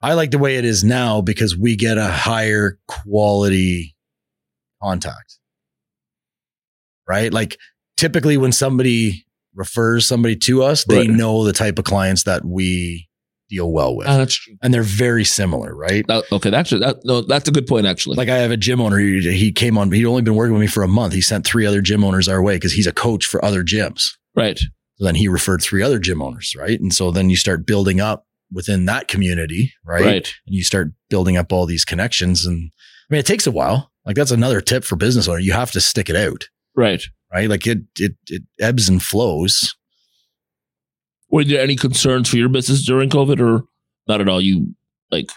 I 0.00 0.14
like 0.14 0.30
the 0.30 0.38
way 0.38 0.56
it 0.56 0.64
is 0.64 0.84
now 0.84 1.20
because 1.20 1.56
we 1.56 1.74
get 1.74 1.98
a 1.98 2.06
higher 2.06 2.78
quality 2.86 3.96
contact, 4.80 5.38
right? 7.08 7.32
Like 7.32 7.58
typically 7.96 8.36
when 8.36 8.52
somebody 8.52 9.23
refers 9.54 10.06
somebody 10.06 10.36
to 10.36 10.62
us, 10.62 10.84
they 10.84 10.98
Right. 10.98 11.10
know 11.10 11.44
the 11.44 11.52
type 11.52 11.78
of 11.78 11.84
clients 11.84 12.24
that 12.24 12.44
we 12.44 13.08
deal 13.50 13.70
well 13.70 13.94
with. 13.96 14.06
Ah, 14.08 14.16
that's 14.16 14.34
true. 14.34 14.54
and 14.62 14.72
they're 14.72 14.82
very 14.82 15.24
similar, 15.24 15.74
right? 15.76 16.04
That- 16.08 16.24
okay, 16.32 16.50
that's 16.50 16.70
that, 16.70 17.00
no, 17.04 17.20
that's 17.20 17.48
a 17.48 17.52
good 17.52 17.66
point 17.66 17.86
actually. 17.86 18.16
Like 18.16 18.28
I 18.30 18.38
have 18.38 18.50
a 18.50 18.56
gym 18.56 18.80
owner. 18.80 18.98
He, 18.98 19.20
he 19.36 19.52
came 19.52 19.76
on. 19.76 19.92
He'd 19.92 20.06
only 20.06 20.22
been 20.22 20.34
working 20.34 20.54
with 20.54 20.62
me 20.62 20.66
for 20.66 20.82
a 20.82 20.88
month. 20.88 21.12
He 21.12 21.20
sent 21.20 21.44
three 21.46 21.66
other 21.66 21.80
gym 21.82 22.02
owners 22.04 22.26
our 22.26 22.42
way 22.42 22.56
because 22.56 22.72
he's 22.72 22.86
a 22.86 22.92
coach 22.92 23.26
for 23.26 23.44
other 23.44 23.62
gyms. 23.62 24.04
right. 24.34 24.58
So 24.96 25.04
then 25.06 25.16
he 25.16 25.26
referred 25.26 25.60
three 25.60 25.82
other 25.82 25.98
gym 25.98 26.22
owners, 26.22 26.54
right? 26.56 26.78
And 26.80 26.94
so 26.94 27.10
then 27.10 27.28
you 27.28 27.34
start 27.36 27.66
building 27.66 28.00
up 28.00 28.26
within 28.52 28.84
that 28.84 29.08
community, 29.08 29.72
right? 29.84 30.04
Right. 30.04 30.32
And 30.46 30.54
you 30.54 30.62
start 30.62 30.92
building 31.10 31.36
up 31.36 31.52
all 31.52 31.66
these 31.66 31.84
connections. 31.84 32.46
And 32.46 32.70
I 33.10 33.14
mean, 33.14 33.18
it 33.18 33.26
takes 33.26 33.44
a 33.46 33.50
while. 33.50 33.90
Like 34.06 34.14
that's 34.14 34.30
another 34.30 34.60
tip 34.60 34.84
for 34.84 34.94
business 34.94 35.26
owner. 35.26 35.40
You 35.40 35.52
have 35.52 35.72
to 35.72 35.80
stick 35.80 36.08
it 36.08 36.14
out, 36.16 36.48
Right. 36.76 37.02
Right? 37.34 37.48
Like 37.48 37.66
it, 37.66 37.78
it, 37.98 38.14
it 38.28 38.42
ebbs 38.60 38.88
and 38.88 39.02
flows. 39.02 39.74
Were 41.30 41.44
there 41.44 41.60
any 41.60 41.74
concerns 41.74 42.28
for 42.28 42.36
your 42.36 42.48
business 42.48 42.86
during 42.86 43.10
COVID 43.10 43.40
or 43.40 43.64
not 44.06 44.20
at 44.20 44.28
all? 44.28 44.40
You 44.40 44.74
like, 45.10 45.30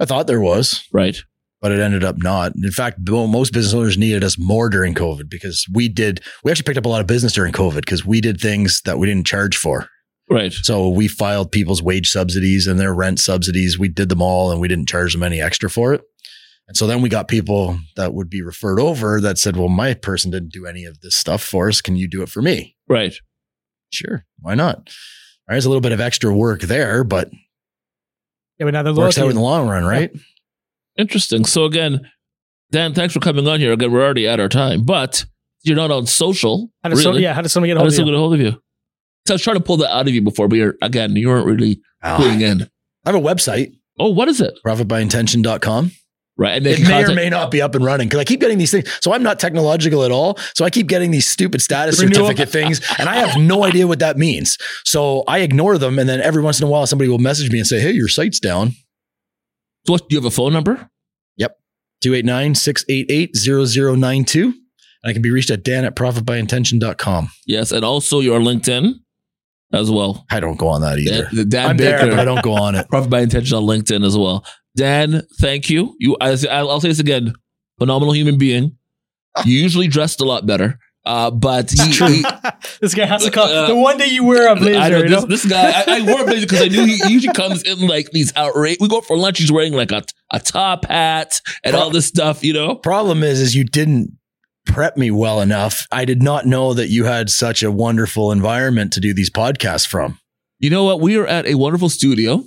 I 0.00 0.06
thought 0.06 0.26
there 0.26 0.40
was, 0.40 0.88
right. 0.90 1.16
but 1.60 1.70
it 1.70 1.80
ended 1.80 2.02
up 2.02 2.16
not. 2.18 2.54
In 2.56 2.70
fact, 2.70 2.98
most 3.06 3.52
business 3.52 3.74
owners 3.74 3.98
needed 3.98 4.24
us 4.24 4.38
more 4.38 4.70
during 4.70 4.94
COVID 4.94 5.28
because 5.28 5.66
we 5.72 5.88
did, 5.88 6.22
we 6.42 6.50
actually 6.50 6.64
picked 6.64 6.78
up 6.78 6.86
a 6.86 6.88
lot 6.88 7.02
of 7.02 7.06
business 7.06 7.34
during 7.34 7.52
COVID 7.52 7.76
because 7.76 8.06
we 8.06 8.22
did 8.22 8.40
things 8.40 8.80
that 8.86 8.98
we 8.98 9.06
didn't 9.06 9.26
charge 9.26 9.56
for. 9.56 9.86
Right. 10.30 10.52
So 10.52 10.88
we 10.88 11.08
filed 11.08 11.52
people's 11.52 11.82
wage 11.82 12.08
subsidies 12.08 12.66
and 12.66 12.80
their 12.80 12.94
rent 12.94 13.20
subsidies. 13.20 13.78
We 13.78 13.88
did 13.88 14.08
them 14.08 14.22
all 14.22 14.50
and 14.50 14.62
we 14.62 14.68
didn't 14.68 14.88
charge 14.88 15.12
them 15.12 15.22
any 15.22 15.42
extra 15.42 15.68
for 15.68 15.92
it. 15.92 16.00
And 16.68 16.76
so 16.76 16.86
then 16.86 17.02
we 17.02 17.08
got 17.08 17.28
people 17.28 17.78
that 17.96 18.14
would 18.14 18.30
be 18.30 18.40
referred 18.40 18.80
over 18.80 19.20
that 19.20 19.36
said, 19.38 19.56
well, 19.56 19.68
my 19.68 19.94
person 19.94 20.30
didn't 20.30 20.52
do 20.52 20.64
any 20.66 20.84
of 20.84 21.00
this 21.00 21.14
stuff 21.16 21.42
for 21.42 21.68
us. 21.68 21.80
Can 21.80 21.96
you 21.96 22.08
do 22.08 22.22
it 22.22 22.28
for 22.28 22.40
me? 22.40 22.76
Right. 22.88 23.14
Sure. 23.90 24.24
Why 24.40 24.54
not? 24.54 24.76
All 24.76 24.82
right. 25.48 25.54
There's 25.54 25.66
a 25.66 25.68
little 25.68 25.80
bit 25.82 25.92
of 25.92 26.00
extra 26.00 26.32
work 26.34 26.62
there, 26.62 27.04
but 27.04 27.30
Yeah, 28.58 28.64
but 28.66 28.70
now 28.74 28.82
the 28.84 28.90
works 28.94 29.16
loyalty. 29.18 29.20
out 29.22 29.28
in 29.30 29.36
the 29.36 29.42
long 29.42 29.68
run, 29.68 29.84
right? 29.84 30.10
Interesting. 30.96 31.44
So 31.44 31.64
again, 31.64 32.08
Dan, 32.70 32.94
thanks 32.94 33.12
for 33.12 33.20
coming 33.20 33.46
on 33.48 33.60
here. 33.60 33.72
Again, 33.72 33.92
we're 33.92 34.02
already 34.02 34.26
at 34.26 34.40
our 34.40 34.48
time, 34.48 34.84
but 34.84 35.26
you're 35.62 35.76
not 35.76 35.90
on 35.90 36.06
social. 36.06 36.70
How 36.82 36.88
does 36.90 37.02
some, 37.02 37.12
really. 37.12 37.22
yeah, 37.24 37.34
how 37.34 37.42
does 37.42 37.52
someone 37.52 37.68
get 37.68 37.76
a 37.76 37.80
hold 37.80 37.90
does 37.90 37.98
of 37.98 38.06
you? 38.06 38.12
get 38.12 38.16
a 38.16 38.18
hold 38.20 38.34
of 38.34 38.40
you? 38.40 38.52
So 39.26 39.32
I 39.32 39.36
was 39.36 39.42
trying 39.42 39.56
to 39.56 39.62
pull 39.62 39.76
that 39.78 39.94
out 39.94 40.08
of 40.08 40.14
you 40.14 40.22
before, 40.22 40.48
but 40.48 40.56
you're, 40.56 40.74
again, 40.82 41.14
you 41.16 41.28
weren't 41.28 41.46
really 41.46 41.80
ah. 42.02 42.16
putting 42.16 42.40
in. 42.40 42.62
I 43.04 43.10
have 43.12 43.14
a 43.14 43.20
website, 43.20 43.72
Oh, 43.98 44.08
what 44.10 44.28
is 44.28 44.40
it? 44.40 44.58
profitbyintention.com. 44.66 45.92
Right. 46.38 46.56
And 46.56 46.64
they 46.64 46.72
It 46.74 46.88
may 46.88 47.04
or 47.04 47.14
may 47.14 47.28
not 47.28 47.50
be 47.50 47.60
up 47.60 47.74
and 47.74 47.84
running 47.84 48.08
because 48.08 48.20
I 48.20 48.24
keep 48.24 48.40
getting 48.40 48.58
these 48.58 48.70
things. 48.70 48.90
So 49.02 49.12
I'm 49.12 49.22
not 49.22 49.38
technological 49.38 50.02
at 50.02 50.10
all. 50.10 50.38
So 50.54 50.64
I 50.64 50.70
keep 50.70 50.86
getting 50.86 51.10
these 51.10 51.28
stupid 51.28 51.60
status 51.60 52.00
Renewal. 52.00 52.26
certificate 52.26 52.48
things 52.50 52.80
and 52.98 53.08
I 53.08 53.16
have 53.16 53.38
no 53.38 53.64
idea 53.64 53.86
what 53.86 53.98
that 53.98 54.16
means. 54.16 54.56
So 54.84 55.24
I 55.28 55.40
ignore 55.40 55.76
them. 55.76 55.98
And 55.98 56.08
then 56.08 56.20
every 56.20 56.42
once 56.42 56.58
in 56.58 56.66
a 56.66 56.70
while, 56.70 56.86
somebody 56.86 57.08
will 57.10 57.18
message 57.18 57.50
me 57.50 57.58
and 57.58 57.66
say, 57.66 57.80
Hey, 57.80 57.92
your 57.92 58.08
site's 58.08 58.40
down. 58.40 58.70
So 59.86 59.92
what, 59.92 60.08
do 60.08 60.14
you 60.14 60.20
have 60.20 60.24
a 60.24 60.34
phone 60.34 60.52
number? 60.52 60.88
Yep. 61.36 61.58
289 62.00 62.54
688 62.54 63.36
0092. 63.36 64.44
And 64.44 64.54
I 65.04 65.12
can 65.12 65.20
be 65.20 65.30
reached 65.30 65.50
at 65.50 65.64
dan 65.64 65.84
at 65.84 65.96
profitbyintention.com. 65.96 67.28
Yes. 67.46 67.72
And 67.72 67.84
also 67.84 68.20
your 68.20 68.40
LinkedIn 68.40 68.94
as 69.72 69.90
well. 69.90 70.24
I 70.30 70.40
don't 70.40 70.56
go 70.58 70.68
on 70.68 70.80
that 70.82 70.98
either. 70.98 71.28
Dan, 71.34 71.48
Dan 71.48 71.70
I'm 71.70 71.76
Baker. 71.76 71.98
there, 71.98 72.10
but 72.10 72.18
I 72.20 72.24
don't 72.24 72.42
go 72.42 72.52
on 72.54 72.74
it. 72.74 72.88
Profit 72.90 73.10
by 73.10 73.20
Intention 73.20 73.56
on 73.56 73.64
LinkedIn 73.64 74.04
as 74.04 74.16
well. 74.16 74.44
Dan, 74.76 75.22
thank 75.40 75.68
you. 75.70 75.94
You, 75.98 76.16
I, 76.20 76.36
I'll 76.50 76.80
say 76.80 76.88
this 76.88 76.98
again. 77.00 77.34
Phenomenal 77.78 78.14
human 78.14 78.38
being. 78.38 78.76
You 79.46 79.58
usually 79.58 79.88
dressed 79.88 80.20
a 80.20 80.24
lot 80.26 80.44
better, 80.44 80.78
uh, 81.06 81.30
but 81.30 81.70
he, 81.70 81.90
he- 81.90 82.24
this 82.82 82.94
guy 82.94 83.06
has 83.06 83.24
to 83.24 83.30
call. 83.30 83.44
Uh, 83.46 83.66
the 83.66 83.74
one 83.74 83.96
day 83.96 84.08
you 84.08 84.24
wear 84.24 84.52
a 84.52 84.56
blazer, 84.56 84.78
I 84.78 84.88
know 84.90 84.98
you 84.98 85.08
this, 85.08 85.22
know? 85.22 85.26
this 85.26 85.44
guy. 85.46 85.70
I, 85.70 85.84
I 85.86 86.00
wore 86.02 86.20
a 86.20 86.24
blazer 86.26 86.44
because 86.44 86.60
I 86.60 86.68
knew 86.68 86.84
he, 86.84 86.98
he 86.98 87.12
usually 87.14 87.32
comes 87.32 87.62
in 87.62 87.86
like 87.86 88.10
these 88.10 88.30
outrage. 88.36 88.76
We 88.78 88.88
go 88.88 89.00
for 89.00 89.16
lunch. 89.16 89.38
He's 89.38 89.50
wearing 89.50 89.72
like 89.72 89.90
a, 89.90 90.02
a 90.32 90.38
top 90.38 90.84
hat 90.84 91.40
and 91.64 91.74
all 91.74 91.88
this 91.88 92.04
stuff. 92.04 92.44
You 92.44 92.52
know. 92.52 92.74
Problem 92.74 93.22
is, 93.22 93.40
is 93.40 93.54
you 93.56 93.64
didn't 93.64 94.10
prep 94.66 94.98
me 94.98 95.10
well 95.10 95.40
enough. 95.40 95.86
I 95.90 96.04
did 96.04 96.22
not 96.22 96.44
know 96.44 96.74
that 96.74 96.88
you 96.88 97.04
had 97.06 97.30
such 97.30 97.62
a 97.62 97.72
wonderful 97.72 98.32
environment 98.32 98.92
to 98.92 99.00
do 99.00 99.14
these 99.14 99.30
podcasts 99.30 99.86
from. 99.86 100.18
You 100.58 100.68
know 100.68 100.84
what? 100.84 101.00
We 101.00 101.16
are 101.16 101.26
at 101.26 101.46
a 101.46 101.54
wonderful 101.54 101.88
studio, 101.88 102.44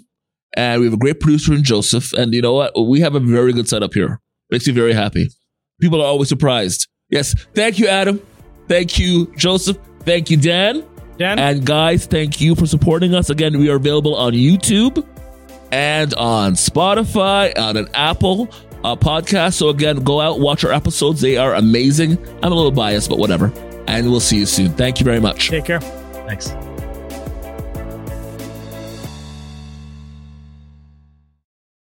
and 0.56 0.80
we 0.82 0.88
have 0.88 0.94
a 0.94 0.98
great 0.98 1.20
producer 1.20 1.54
in 1.54 1.64
Joseph. 1.64 2.14
And 2.14 2.34
you 2.34 2.42
know 2.42 2.54
what? 2.54 2.74
We 2.88 3.02
have 3.02 3.16
a 3.16 3.20
very 3.20 3.54
good 3.54 3.68
setup 3.70 3.94
here. 3.94 4.20
Makes 4.52 4.68
me 4.68 4.74
very 4.74 4.94
happy. 4.94 5.30
People 5.82 6.02
are 6.02 6.06
always 6.08 6.30
surprised. 6.30 6.88
Yes. 7.10 7.34
Thank 7.54 7.80
you, 7.80 7.88
Adam. 7.88 8.22
Thank 8.68 8.98
you, 8.98 9.32
Joseph. 9.38 9.78
Thank 10.02 10.30
you, 10.30 10.38
Dan. 10.38 10.86
Dan, 11.18 11.40
And 11.40 11.66
guys, 11.66 12.06
thank 12.06 12.42
you 12.42 12.56
for 12.56 12.66
supporting 12.66 13.16
us. 13.16 13.30
Again, 13.30 13.58
we 13.58 13.70
are 13.70 13.76
available 13.78 14.16
on 14.16 14.34
YouTube 14.34 15.06
and 15.72 16.14
on 16.16 16.54
Spotify, 16.54 17.58
on 17.58 17.78
an 17.78 17.88
Apple 17.94 18.50
uh, 18.84 18.96
podcast. 18.96 19.54
So 19.54 19.70
again, 19.70 19.98
go 20.04 20.20
out, 20.20 20.40
watch 20.40 20.64
our 20.66 20.72
episodes. 20.74 21.22
They 21.22 21.38
are 21.38 21.56
amazing. 21.56 22.18
I'm 22.44 22.52
a 22.52 22.56
little 22.56 22.72
biased, 22.72 23.10
but 23.10 23.18
whatever. 23.18 23.52
And 23.88 24.10
we'll 24.12 24.20
see 24.20 24.40
you 24.40 24.46
soon. 24.46 24.74
Thank 24.74 25.00
you 25.00 25.04
very 25.06 25.20
much. 25.22 25.50
take 25.50 25.66
care. 25.66 25.80
Thanks. 25.80 26.50